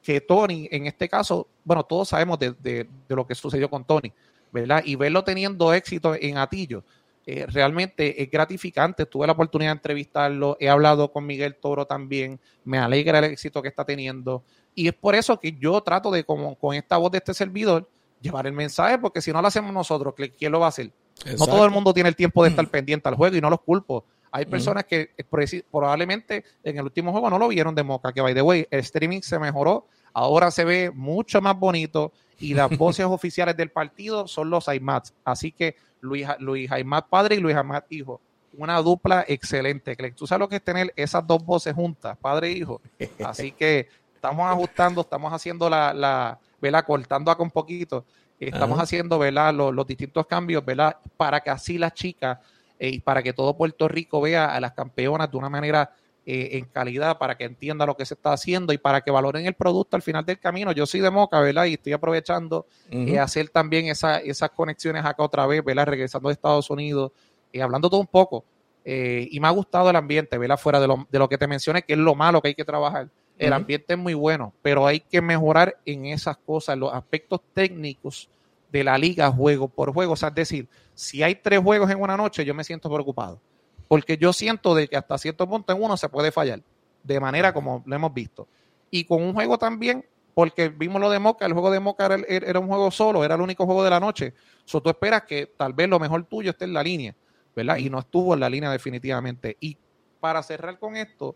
[0.00, 3.84] que Tony, en este caso, bueno, todos sabemos de, de, de lo que sucedió con
[3.84, 4.12] Tony,
[4.52, 4.82] ¿verdad?
[4.84, 6.84] Y verlo teniendo éxito en Atillo
[7.30, 9.04] eh, realmente es gratificante.
[9.04, 13.60] Tuve la oportunidad de entrevistarlo, he hablado con Miguel Toro también, me alegra el éxito
[13.60, 14.42] que está teniendo.
[14.74, 17.86] Y es por eso que yo trato de, como con esta voz de este servidor,
[18.22, 20.90] llevar el mensaje, porque si no lo hacemos nosotros, ¿quién lo va a hacer?
[21.38, 22.70] No todo el mundo tiene el tiempo de estar mm.
[22.70, 24.06] pendiente al juego y no los culpo.
[24.32, 24.50] Hay mm.
[24.50, 28.32] personas que eh, probablemente en el último juego no lo vieron de moca, que by
[28.32, 33.06] the way, el streaming se mejoró, ahora se ve mucho más bonito y las voces
[33.08, 35.14] oficiales del partido son los IMATs.
[35.24, 36.70] Así que Luis, Luis
[37.08, 38.20] padre y Luis Jaimad hijo.
[38.56, 39.96] Una dupla excelente.
[40.16, 42.80] Tú sabes lo que es tener esas dos voces juntas, padre e hijo.
[43.24, 46.84] Así que estamos ajustando, estamos haciendo la, la ¿verdad?
[46.84, 48.04] Cortando acá un poquito.
[48.40, 49.52] Estamos haciendo, ¿verdad?
[49.52, 50.96] Los, los, distintos cambios, ¿verdad?
[51.16, 52.38] Para que así las chicas
[52.78, 55.92] eh, y para que todo Puerto Rico vea a las campeonas de una manera
[56.30, 59.46] eh, en calidad para que entienda lo que se está haciendo y para que valoren
[59.46, 60.72] el producto al final del camino.
[60.72, 61.64] Yo soy de Moca, ¿verdad?
[61.64, 65.86] Y estoy aprovechando uh hacer también esa, esas conexiones acá otra vez, ¿verdad?
[65.86, 67.12] Regresando de Estados Unidos
[67.50, 68.44] y hablando todo un poco.
[68.84, 70.58] y me ha gustado el ambiente, ¿verdad?
[70.58, 72.64] Fuera de lo, de lo que te mencioné, que es lo malo que hay que
[72.66, 73.08] trabajar.
[73.38, 78.28] El ambiente es muy bueno, pero hay que mejorar en esas cosas, los aspectos técnicos
[78.70, 80.12] de la liga juego por juego.
[80.12, 83.40] O sea, es decir, si hay tres juegos en una noche, yo me siento preocupado
[83.88, 86.62] porque yo siento de que hasta cierto punto en uno se puede fallar,
[87.02, 88.46] de manera como lo hemos visto.
[88.90, 90.04] Y con un juego también,
[90.34, 93.40] porque vimos lo de Moca, el juego de Moca era, un juego solo, era el
[93.40, 94.34] único juego de la noche.
[94.64, 97.16] So, tú esperas que tal vez lo mejor tuyo esté en la línea,
[97.56, 97.78] ¿verdad?
[97.78, 99.56] Y no estuvo en la línea definitivamente.
[99.58, 99.76] Y
[100.20, 101.34] para cerrar con esto,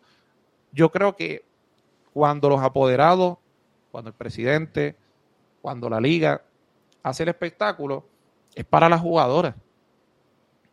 [0.73, 1.45] yo creo que
[2.13, 3.39] cuando los apoderados,
[3.91, 4.97] cuando el presidente,
[5.63, 6.43] cuando la liga
[7.03, 8.07] hace el espectáculo,
[8.55, 9.55] es para las jugadoras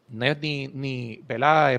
[0.10, 1.23] no es ni, ni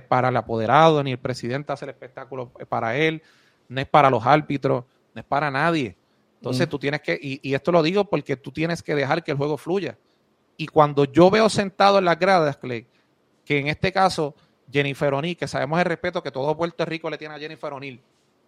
[0.08, 3.22] para el apoderado, ni el presidente hace el espectáculo para él,
[3.68, 4.84] no es para los árbitros,
[5.14, 5.96] no es para nadie.
[6.36, 9.36] Entonces tú tienes que, y, esto lo digo porque tú tienes que dejar que el
[9.36, 9.98] juego fluya.
[10.56, 12.86] Y cuando yo veo sentado en las gradas, Clay,
[13.44, 14.34] que en este caso
[14.72, 18.00] Jennifer O'Neill, que sabemos el respeto que todo Puerto Rico le tiene a Jennifer O'Neill,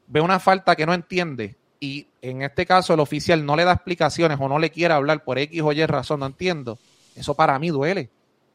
[0.07, 3.73] ve una falta que no entiende y en este caso el oficial no le da
[3.73, 6.79] explicaciones o no le quiere hablar por X o Y razón, no entiendo,
[7.17, 8.09] eso para mí duele.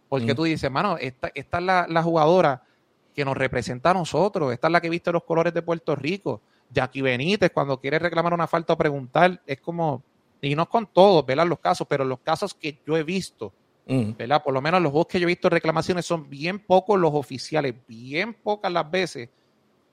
[0.09, 2.63] Porque tú dices, mano, esta, esta es la, jugadora
[3.13, 6.41] que nos representa a nosotros, esta es la que viste los colores de Puerto Rico.
[6.69, 10.03] Jackie Benítez, cuando quiere reclamar una falta o preguntar, es como,
[10.41, 11.47] y no con todos, ¿verdad?
[11.47, 13.53] Los casos, pero los casos que yo he visto,
[13.85, 14.43] ¿verdad?
[14.43, 17.73] Por lo menos los dos que yo he visto reclamaciones son bien pocos los oficiales,
[17.87, 19.29] bien pocas las veces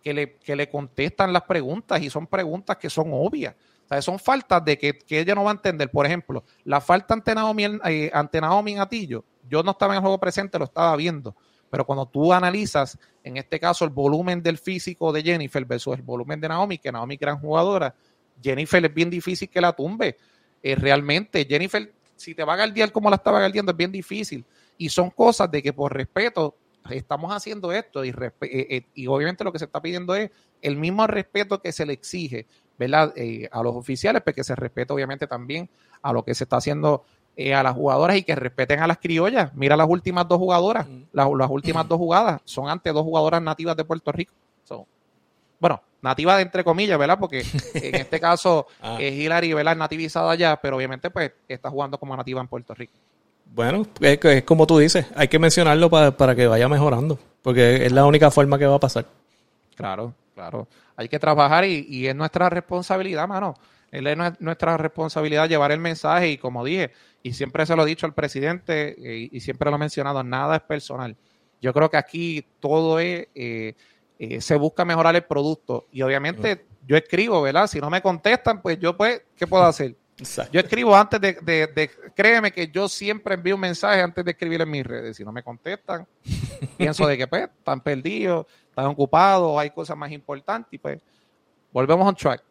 [0.03, 3.55] que le, que le contestan las preguntas y son preguntas que son obvias.
[3.85, 5.91] O sea, son faltas de que, ella no va a entender.
[5.91, 10.03] Por ejemplo, la falta ante Naomi, eh, ante Naomi Atillo, yo no estaba en el
[10.03, 11.35] juego presente, lo estaba viendo.
[11.71, 16.03] Pero cuando tú analizas, en este caso, el volumen del físico de Jennifer versus el
[16.03, 17.95] volumen de Naomi, que Naomi gran jugadora,
[18.41, 20.17] Jennifer es bien difícil que la tumbe.
[20.63, 24.45] Eh, realmente, Jennifer, si te va a galdear como la estaba galdeando, es bien difícil.
[24.79, 26.57] Y son cosas de que por respeto
[26.91, 30.31] estamos haciendo esto y, eh, eh, y obviamente lo que se está pidiendo es
[30.61, 32.47] el mismo respeto que se le exige
[32.79, 33.15] ¿verdad?
[33.51, 35.69] a los oficiales, pero pues se respete obviamente también
[36.03, 37.05] a lo que se está haciendo
[37.37, 39.53] eh, a las jugadoras y que respeten a las criollas.
[39.55, 43.85] Mira las últimas dos jugadoras, las, últimas dos jugadas son ante dos jugadoras nativas de
[43.85, 44.33] Puerto Rico.
[45.59, 47.19] bueno, nativas entre comillas, ¿verdad?
[47.19, 47.41] Porque
[47.75, 48.99] en este caso ah.
[49.01, 49.75] es Hilary, ¿verdad?
[49.75, 52.93] Nativizada allá, pero obviamente pues está jugando como nativa en Puerto Rico.
[53.53, 58.07] Bueno, es, como tú dices, hay que mencionarlo para, que vaya mejorando, porque es la
[58.07, 59.07] única forma que va a pasar.
[59.75, 60.69] Claro, claro.
[60.97, 63.55] Hay que trabajar y, y es nuestra responsabilidad, mano.
[63.95, 64.03] Es
[64.41, 66.91] nuestra responsabilidad llevar el mensaje y como dije,
[67.25, 70.57] y siempre se lo he dicho al presidente eh, y siempre lo he mencionado, nada
[70.57, 71.17] es personal.
[71.59, 73.75] Yo creo que aquí todo es, eh,
[74.19, 77.67] eh, se busca mejorar el producto y obviamente yo escribo, ¿verdad?
[77.67, 79.97] Si no me contestan, pues yo pues, ¿qué puedo hacer?
[80.53, 84.61] Yo escribo antes de, de, créeme que yo siempre envío un mensaje antes de escribir
[84.61, 85.17] en mis redes.
[85.17, 86.07] Si no me contestan,
[86.77, 91.01] pienso de que pues están perdidos, están ocupados, hay cosas más importantes y pues
[91.73, 92.43] volvemos on track.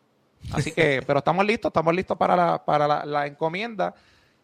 [0.51, 3.93] Así que, pero estamos listos, estamos listos para la, para la encomienda.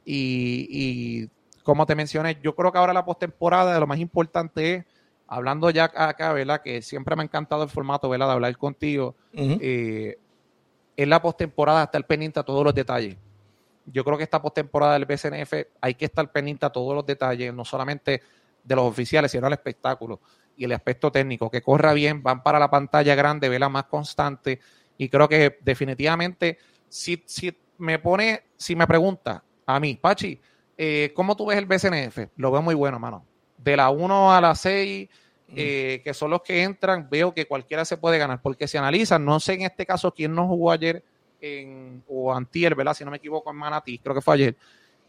[0.06, 1.28] Y,
[1.64, 4.86] como te mencioné, yo creo que ahora la postemporada de lo más importante es,
[5.28, 6.62] hablando ya acá, ¿verdad?
[6.62, 8.28] Que siempre me ha encantado el formato, ¿verdad?
[8.28, 9.16] De hablar contigo.
[9.34, 10.18] Eh,
[10.98, 13.16] es la postemporada estar pendiente a todos los detalles.
[13.86, 17.54] Yo creo que esta postemporada del BCNF hay que estar pendiente a todos los detalles,
[17.54, 18.22] no solamente
[18.64, 20.20] de los oficiales, sino al espectáculo
[20.60, 24.60] y el aspecto técnico, que corra bien, van para la pantalla grande, vela más constante.
[24.98, 26.58] Y creo que definitivamente,
[26.90, 29.42] si, si me pone, si me pregunta,
[29.76, 30.40] a mí, Pachi,
[30.76, 32.32] eh, ¿cómo tú ves el BCNF?
[32.38, 33.24] Lo veo muy bueno, mano.
[33.56, 35.08] De la 1 a la 6,
[35.56, 38.42] eh, que son los que entran, veo que cualquiera se puede ganar.
[38.42, 41.04] Porque si analizan, no sé en este caso quién no jugó ayer
[41.40, 42.96] en, o antier, ¿verdad?
[42.96, 44.56] Si no me equivoco, en Manatí, creo que fue ayer.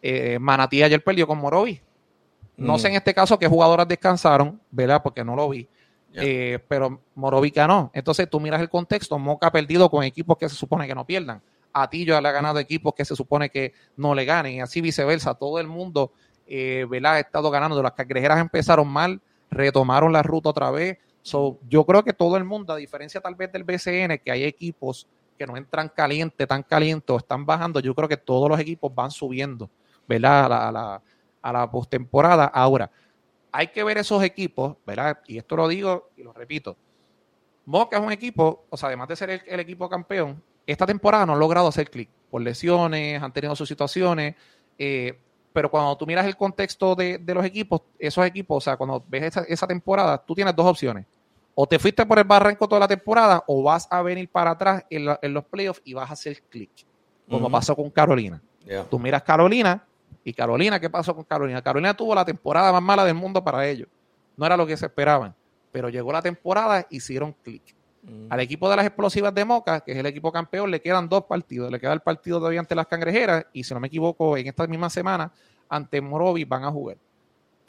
[0.03, 1.81] Eh, Manatí ayer perdió con Morovi.
[2.59, 5.03] No sé en este caso qué jugadoras descansaron, ¿verdad?
[5.03, 5.67] Porque no lo vi.
[6.13, 7.91] Eh, pero Morovi ganó.
[7.95, 11.07] Entonces tú miras el contexto, Moca ha perdido con equipos que se supone que no
[11.07, 11.41] pierdan.
[11.73, 15.35] Atillo le ha ganado equipos que se supone que no le ganen, y así viceversa.
[15.35, 16.13] Todo el mundo
[16.47, 17.83] eh, ha estado ganando.
[17.83, 19.21] Las cangrejeras empezaron mal,
[19.51, 20.99] retomaron la ruta otra vez.
[21.69, 25.07] yo creo que todo el mundo, a diferencia tal vez del BCN, que hay equipos
[25.39, 28.95] que no entran caliente, tan calientes, o están bajando, yo creo que todos los equipos
[28.95, 29.71] van subiendo,
[30.07, 30.45] ¿verdad?
[30.45, 31.03] A la, a la,
[31.41, 32.45] a la postemporada.
[32.47, 32.91] Ahora,
[33.53, 35.21] hay que ver esos equipos, ¿verdad?
[35.27, 36.77] Y esto lo digo y lo repito.
[37.65, 41.33] Moca es un equipo, o sea, además de ser el equipo campeón, esta temporada no
[41.33, 44.37] han logrado hacer clic por lesiones, han tenido sus situaciones,
[44.79, 45.19] eh,
[45.53, 49.37] pero cuando tú miras el contexto de, los equipos, esos equipos, o sea, cuando ves
[49.49, 51.07] esa, temporada, tú tienes dos opciones.
[51.55, 54.85] o te fuiste por el barranco toda la temporada o vas a venir para atrás
[54.89, 56.71] en, los playoffs y vas a hacer clic,
[57.29, 58.41] como pasó con Carolina.
[58.89, 59.85] Tú miras Carolina
[60.23, 61.61] y Carolina, ¿qué pasó con Carolina?
[61.63, 63.89] Carolina tuvo la temporada más mala del mundo para ellos.
[64.37, 65.35] No era lo que se esperaban,
[65.73, 67.75] pero llegó la temporada, hicieron clic.
[68.31, 71.25] Al equipo de las explosivas de Moca, que es el equipo campeón, le quedan dos
[71.25, 71.71] partidos.
[71.71, 74.67] Le queda el partido todavía ante las cangrejeras y si no me equivoco, en esta
[74.67, 75.33] misma semana,
[75.69, 76.97] ante Morovi van a jugar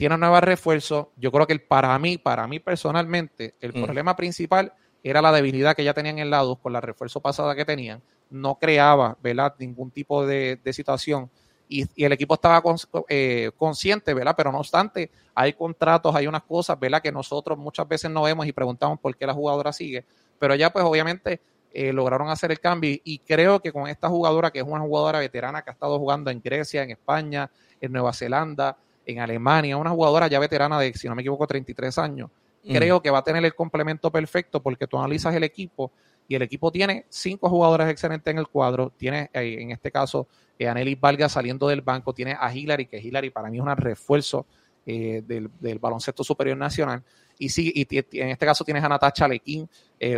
[0.01, 1.09] tiene nuevos refuerzos.
[1.15, 3.83] Yo creo que el, para mí, para mí personalmente, el mm.
[3.83, 7.53] problema principal era la debilidad que ya tenían en el lado con la refuerzo pasada
[7.53, 8.01] que tenían.
[8.31, 9.53] No creaba, ¿verdad?
[9.59, 11.29] Ningún tipo de, situación.
[11.69, 12.63] Y, el equipo estaba
[13.09, 14.33] eh, consciente, ¿verdad?
[14.35, 16.99] Pero no obstante, hay contratos, hay unas cosas, ¿verdad?
[16.99, 20.03] Que nosotros muchas veces no vemos y preguntamos por qué la jugadora sigue.
[20.41, 21.39] Pero ya, pues, obviamente,
[21.71, 22.97] eh, lograron hacer el cambio.
[23.03, 26.31] Y creo que con esta jugadora, que es una jugadora veterana que ha estado jugando
[26.31, 31.07] en Grecia, en España, en Nueva Zelanda, en Alemania, una jugadora ya veterana de, si
[31.07, 32.31] no me equivoco, 33 años.
[32.63, 32.73] Mm.
[32.73, 35.91] Creo que va a tener el complemento perfecto porque tú analizas el equipo
[36.27, 38.91] y el equipo tiene cinco jugadores excelentes en el cuadro.
[38.97, 40.27] Tiene, eh, en este caso,
[40.57, 42.13] eh, Anelis Valga saliendo del banco.
[42.13, 44.47] Tiene a Hillary, que Hillary para mí es un refuerzo
[44.85, 47.03] eh, del, baloncesto superior nacional.
[47.37, 47.87] Y sí, y
[48.19, 49.69] en este caso tienes a Natacha Lequín,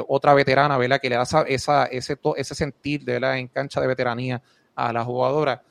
[0.07, 0.99] otra veterana, ¿verdad?
[1.01, 1.43] Que le da esa,
[1.84, 4.41] ese, ese sentir, de la en cancha de veteranía
[4.76, 5.61] a la jugadora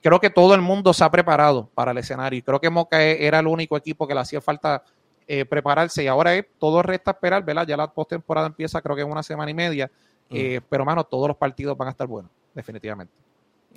[0.00, 2.42] creo que todo el mundo se ha preparado para el escenario.
[2.44, 4.82] Creo que Moca e, era el único equipo que le hacía falta
[5.26, 6.04] eh, prepararse.
[6.04, 7.66] Y ahora es, todo resta esperar, ¿verdad?
[7.66, 9.90] Ya la postemporada empieza, creo que en una semana y media.
[10.30, 10.36] Mm.
[10.36, 13.12] Eh, pero, mano, todos los partidos van a estar buenos, definitivamente.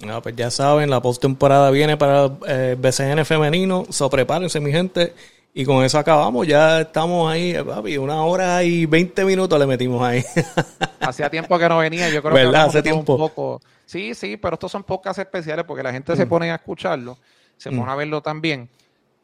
[0.05, 3.85] No, pues ya saben, la postemporada viene para el eh, BCN femenino.
[3.89, 5.13] So, prepárense, mi gente.
[5.53, 6.47] Y con eso acabamos.
[6.47, 7.97] Ya estamos ahí, papi.
[7.97, 10.23] Una hora y 20 minutos le metimos ahí.
[10.99, 12.09] Hacía tiempo que no venía.
[12.09, 12.63] Yo creo ¿verdad?
[12.63, 13.13] que hace tiempo.
[13.13, 13.61] un poco
[13.91, 16.29] Sí, sí, pero estos son podcasts especiales porque la gente se mm.
[16.29, 17.17] pone a escucharlo,
[17.57, 17.77] se mm.
[17.77, 18.69] pone a verlo también.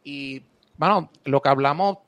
[0.03, 0.43] Y,
[0.75, 1.99] bueno, lo que hablamos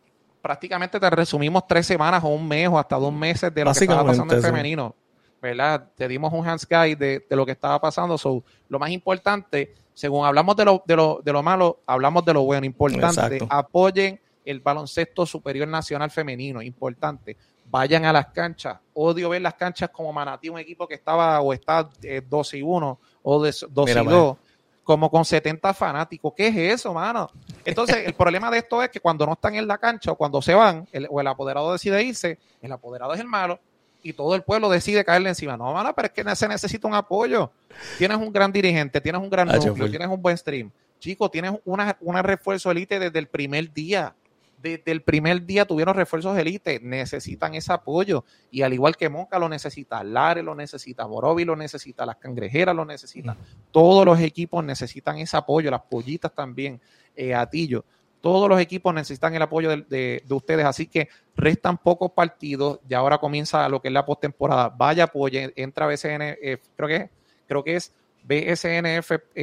[0.42, 3.80] prácticamente te resumimos tres semanas o un mes o hasta dos meses de lo que
[3.80, 4.94] estaba pasando en femenino.
[5.42, 5.88] ¿Verdad?
[5.96, 8.18] Te dimos un hands guide de, lo que estaba pasando.
[8.18, 12.34] So, lo más importante, según hablamos de lo, de lo, de lo malo, hablamos de
[12.34, 12.66] lo bueno.
[12.66, 16.62] Importante, apoyen el baloncesto superior nacional femenino.
[16.62, 17.36] Importante
[17.66, 18.80] vayan a las canchas.
[18.94, 22.64] Odio ver las canchas como Manatí, un equipo que estaba o está 12 eh, y
[22.64, 24.38] 1 o de 12 y 2,
[24.86, 26.32] como con 70 fanáticos.
[26.34, 27.30] ¿Qué es eso, mano?
[27.66, 30.42] Entonces, el problema de esto es que cuando no están en la cancha o cuando
[30.42, 33.60] se van, o el apoderado decide irse, el apoderado es el malo
[34.02, 35.58] y todo el pueblo decide caerle encima.
[35.58, 37.52] No, mano, pero es que se necesita un apoyo.
[37.98, 40.72] Tienes un gran dirigente, tienes un gran ah, núcleo, tienes un buen stream.
[41.00, 44.14] Chico, tienes una, una refuerzo elite desde el primer día
[44.62, 48.26] desde el primer día tuvieron refuerzos de élite, necesitan ese apoyo.
[48.52, 52.76] Y al igual que Monca lo necesita, Lare lo necesita, Morovi lo necesita, las cangrejeras
[52.76, 53.38] lo necesitan.
[53.72, 56.82] Todos los equipos necesitan ese apoyo, las pollitas también,
[57.16, 57.86] eh, Atillo.
[58.22, 63.18] Todos los equipos necesitan el apoyo de, ustedes, así que restan pocos partidos y ahora
[63.18, 64.70] comienza lo que es la postemporada.
[64.70, 67.10] Vaya apoyo, entra a BSN, eh, creo que
[67.48, 67.94] creo que es
[68.24, 69.36] bsnfpur.com.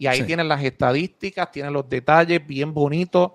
[0.00, 3.32] Y ahí tienen las estadísticas, tienen los detalles bien bonitos.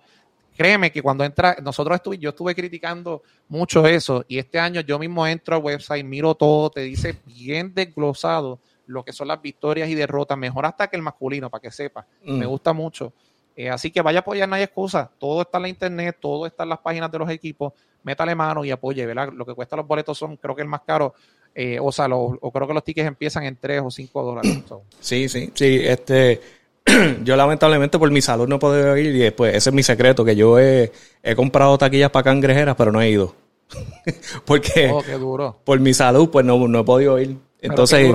[0.56, 5.00] Créeme que cuando entra, nosotros estuve, yo estuve criticando mucho eso y este año yo
[5.00, 9.90] mismo entro al website, miro todo, te dice bien desglosado lo que son las victorias
[9.90, 12.06] y derrotas, mejor hasta que el masculino, para que sepa.
[12.24, 12.38] Mm.
[12.38, 13.14] Me gusta mucho.
[13.56, 15.12] Eh, así que vaya a apoyar, no hay excusa.
[15.20, 17.74] Todo está en la internet, todo está en las páginas de los equipos.
[18.04, 19.30] Métale mano y apoye, ¿verdad?
[19.34, 21.14] Lo que cuesta los boletos son, creo que el más caro,
[21.54, 24.64] eh, o sea, o creo que los tickets empiezan en 3 o 5 dólares.
[25.00, 25.80] Sí, sí, sí.
[25.84, 26.42] Este,
[27.24, 30.36] yo lamentablemente por mi salud no puedo ir y después ese es mi secreto, que
[30.36, 30.92] yo he,
[31.36, 33.36] comprado taquillas para cangrejeras, pero no he ido.
[34.46, 35.60] Porque oh, qué duro.
[35.64, 37.38] por mi salud pues no, no he podido ir.
[37.60, 38.12] Entonces,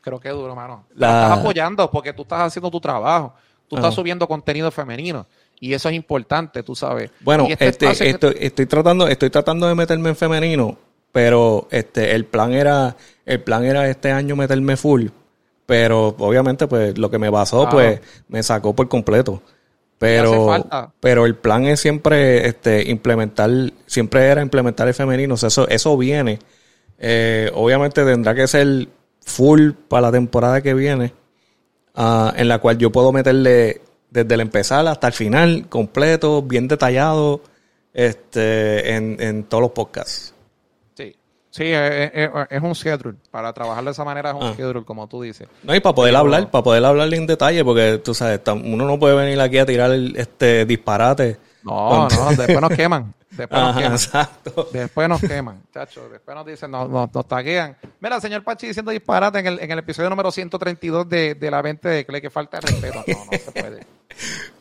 [0.00, 0.86] creo que duro, mano.
[0.90, 3.34] Estás apoyando porque tú estás haciendo tu trabajo.
[3.68, 5.26] Tú estás subiendo contenido femenino.
[5.58, 7.10] Y eso es importante, tú sabes.
[7.20, 10.76] Bueno, este, estoy, estoy, tratando, estoy tratando de meterme en femenino,
[11.12, 15.06] pero este, el plan era, el plan era este año meterme full,
[15.64, 19.42] pero obviamente pues lo que me pasó pues me sacó por completo.
[19.98, 20.54] Pero,
[21.00, 23.50] pero el plan es siempre este, implementar,
[23.86, 26.38] siempre era implementar el femenino, eso, eso viene.
[26.98, 28.88] Eh, obviamente tendrá que ser
[29.22, 31.14] full para la temporada que viene,
[31.96, 36.68] ah, en la cual yo puedo meterle desde el empezar hasta el final, completo, bien
[36.68, 37.40] detallado,
[37.92, 40.36] este, en, en todos los podcasts.
[41.56, 43.16] Sí, es, un schedule.
[43.30, 44.52] Para trabajar de esa manera es un ah.
[44.52, 45.48] schedule, como tú dices.
[45.62, 48.98] No, y para poder hablar, para poder hablarle en detalle, porque tú sabes, uno no
[48.98, 51.38] puede venir aquí a tirar este disparate.
[51.66, 53.12] No, no, después nos queman.
[53.30, 53.92] Después nos queman.
[53.92, 54.68] Exacto.
[54.72, 56.08] Después nos queman, chacho.
[56.08, 57.76] Después nos dicen, nos, nos, taguean.
[58.00, 61.60] Mira, señor Pachi diciendo disparate en el, en el episodio número 132 de, de la
[61.62, 63.04] venta de Clay, que falta de respeto.
[63.06, 63.86] No, no se puede.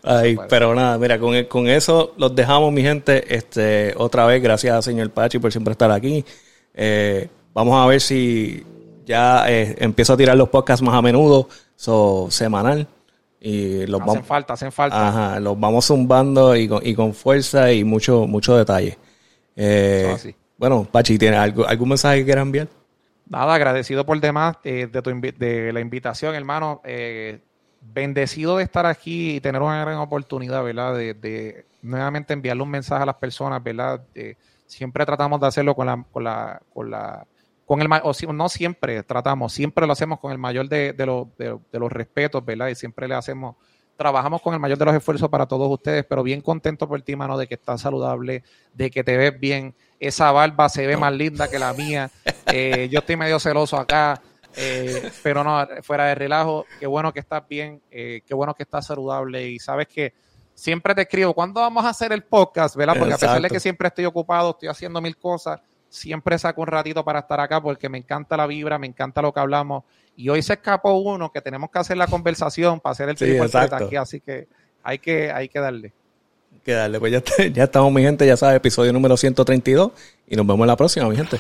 [0.04, 3.36] Ay, pero nada, mira, con, con eso los dejamos, mi gente.
[3.36, 6.26] Este, otra vez, gracias, señor Pachi, por siempre estar aquí.
[6.74, 8.66] Eh, vamos a ver si
[9.06, 12.88] ya eh, empiezo a tirar los podcasts más a menudo, so, semanal.
[13.48, 15.08] Y los hacen falta, hacen falta.
[15.08, 18.98] Ajá, los vamos zumbando y con, y con fuerza y mucho, mucho detalle.
[19.56, 22.68] Eh, bueno, Pachi, ¿tienes algo, algún mensaje que quieras enviar?
[23.30, 26.82] Nada, agradecido por demás eh, de, tu de la invitación, hermano.
[26.86, 27.40] Eh,
[27.82, 30.96] bendecido de estar aquí y tener una gran oportunidad, ¿verdad?
[30.96, 34.02] De, nuevamente enviarle un mensaje a las personas, ¿verdad?
[34.66, 37.28] siempre tratamos de hacerlo con la, con la, con la,
[37.66, 41.80] con el o no siempre tratamos, siempre lo hacemos con el mayor de, de, de,
[41.80, 42.68] los respetos, ¿verdad?
[42.68, 43.56] Y siempre le hacemos,
[43.98, 47.16] trabajamos con el mayor de los esfuerzos para todos ustedes, pero bien contento por ti,
[47.16, 48.44] mano, de que estás saludable,
[48.74, 52.12] de que te ves bien, esa barba se ve más linda que la mía,
[52.54, 54.22] eh, yo estoy medio celoso acá,
[54.56, 58.64] eh, pero no, fuera de relajo, qué bueno que estás bien, eh, qué bueno que
[58.64, 60.14] estás saludable y sabes que
[60.54, 62.76] siempre te escribo, ¿cuándo vamos a hacer el podcast?
[62.76, 62.96] ¿verdad?
[62.98, 65.60] Porque a pesar de que siempre estoy ocupado, estoy haciendo mil cosas,
[65.96, 69.34] siempre saco un ratito para estar acá porque me encanta la vibra, me encanta lo
[69.34, 69.84] que hablamos.
[70.16, 73.38] Y hoy se escapó uno que tenemos que hacer la conversación para hacer el sí,
[73.72, 74.48] aquí, así que
[74.84, 75.94] hay que, hay que darle.
[76.54, 79.92] Hay que darle, pues ya, ya estamos, mi gente, ya sabes, episodio número 132
[80.28, 81.38] y nos vemos en la próxima, mi gente.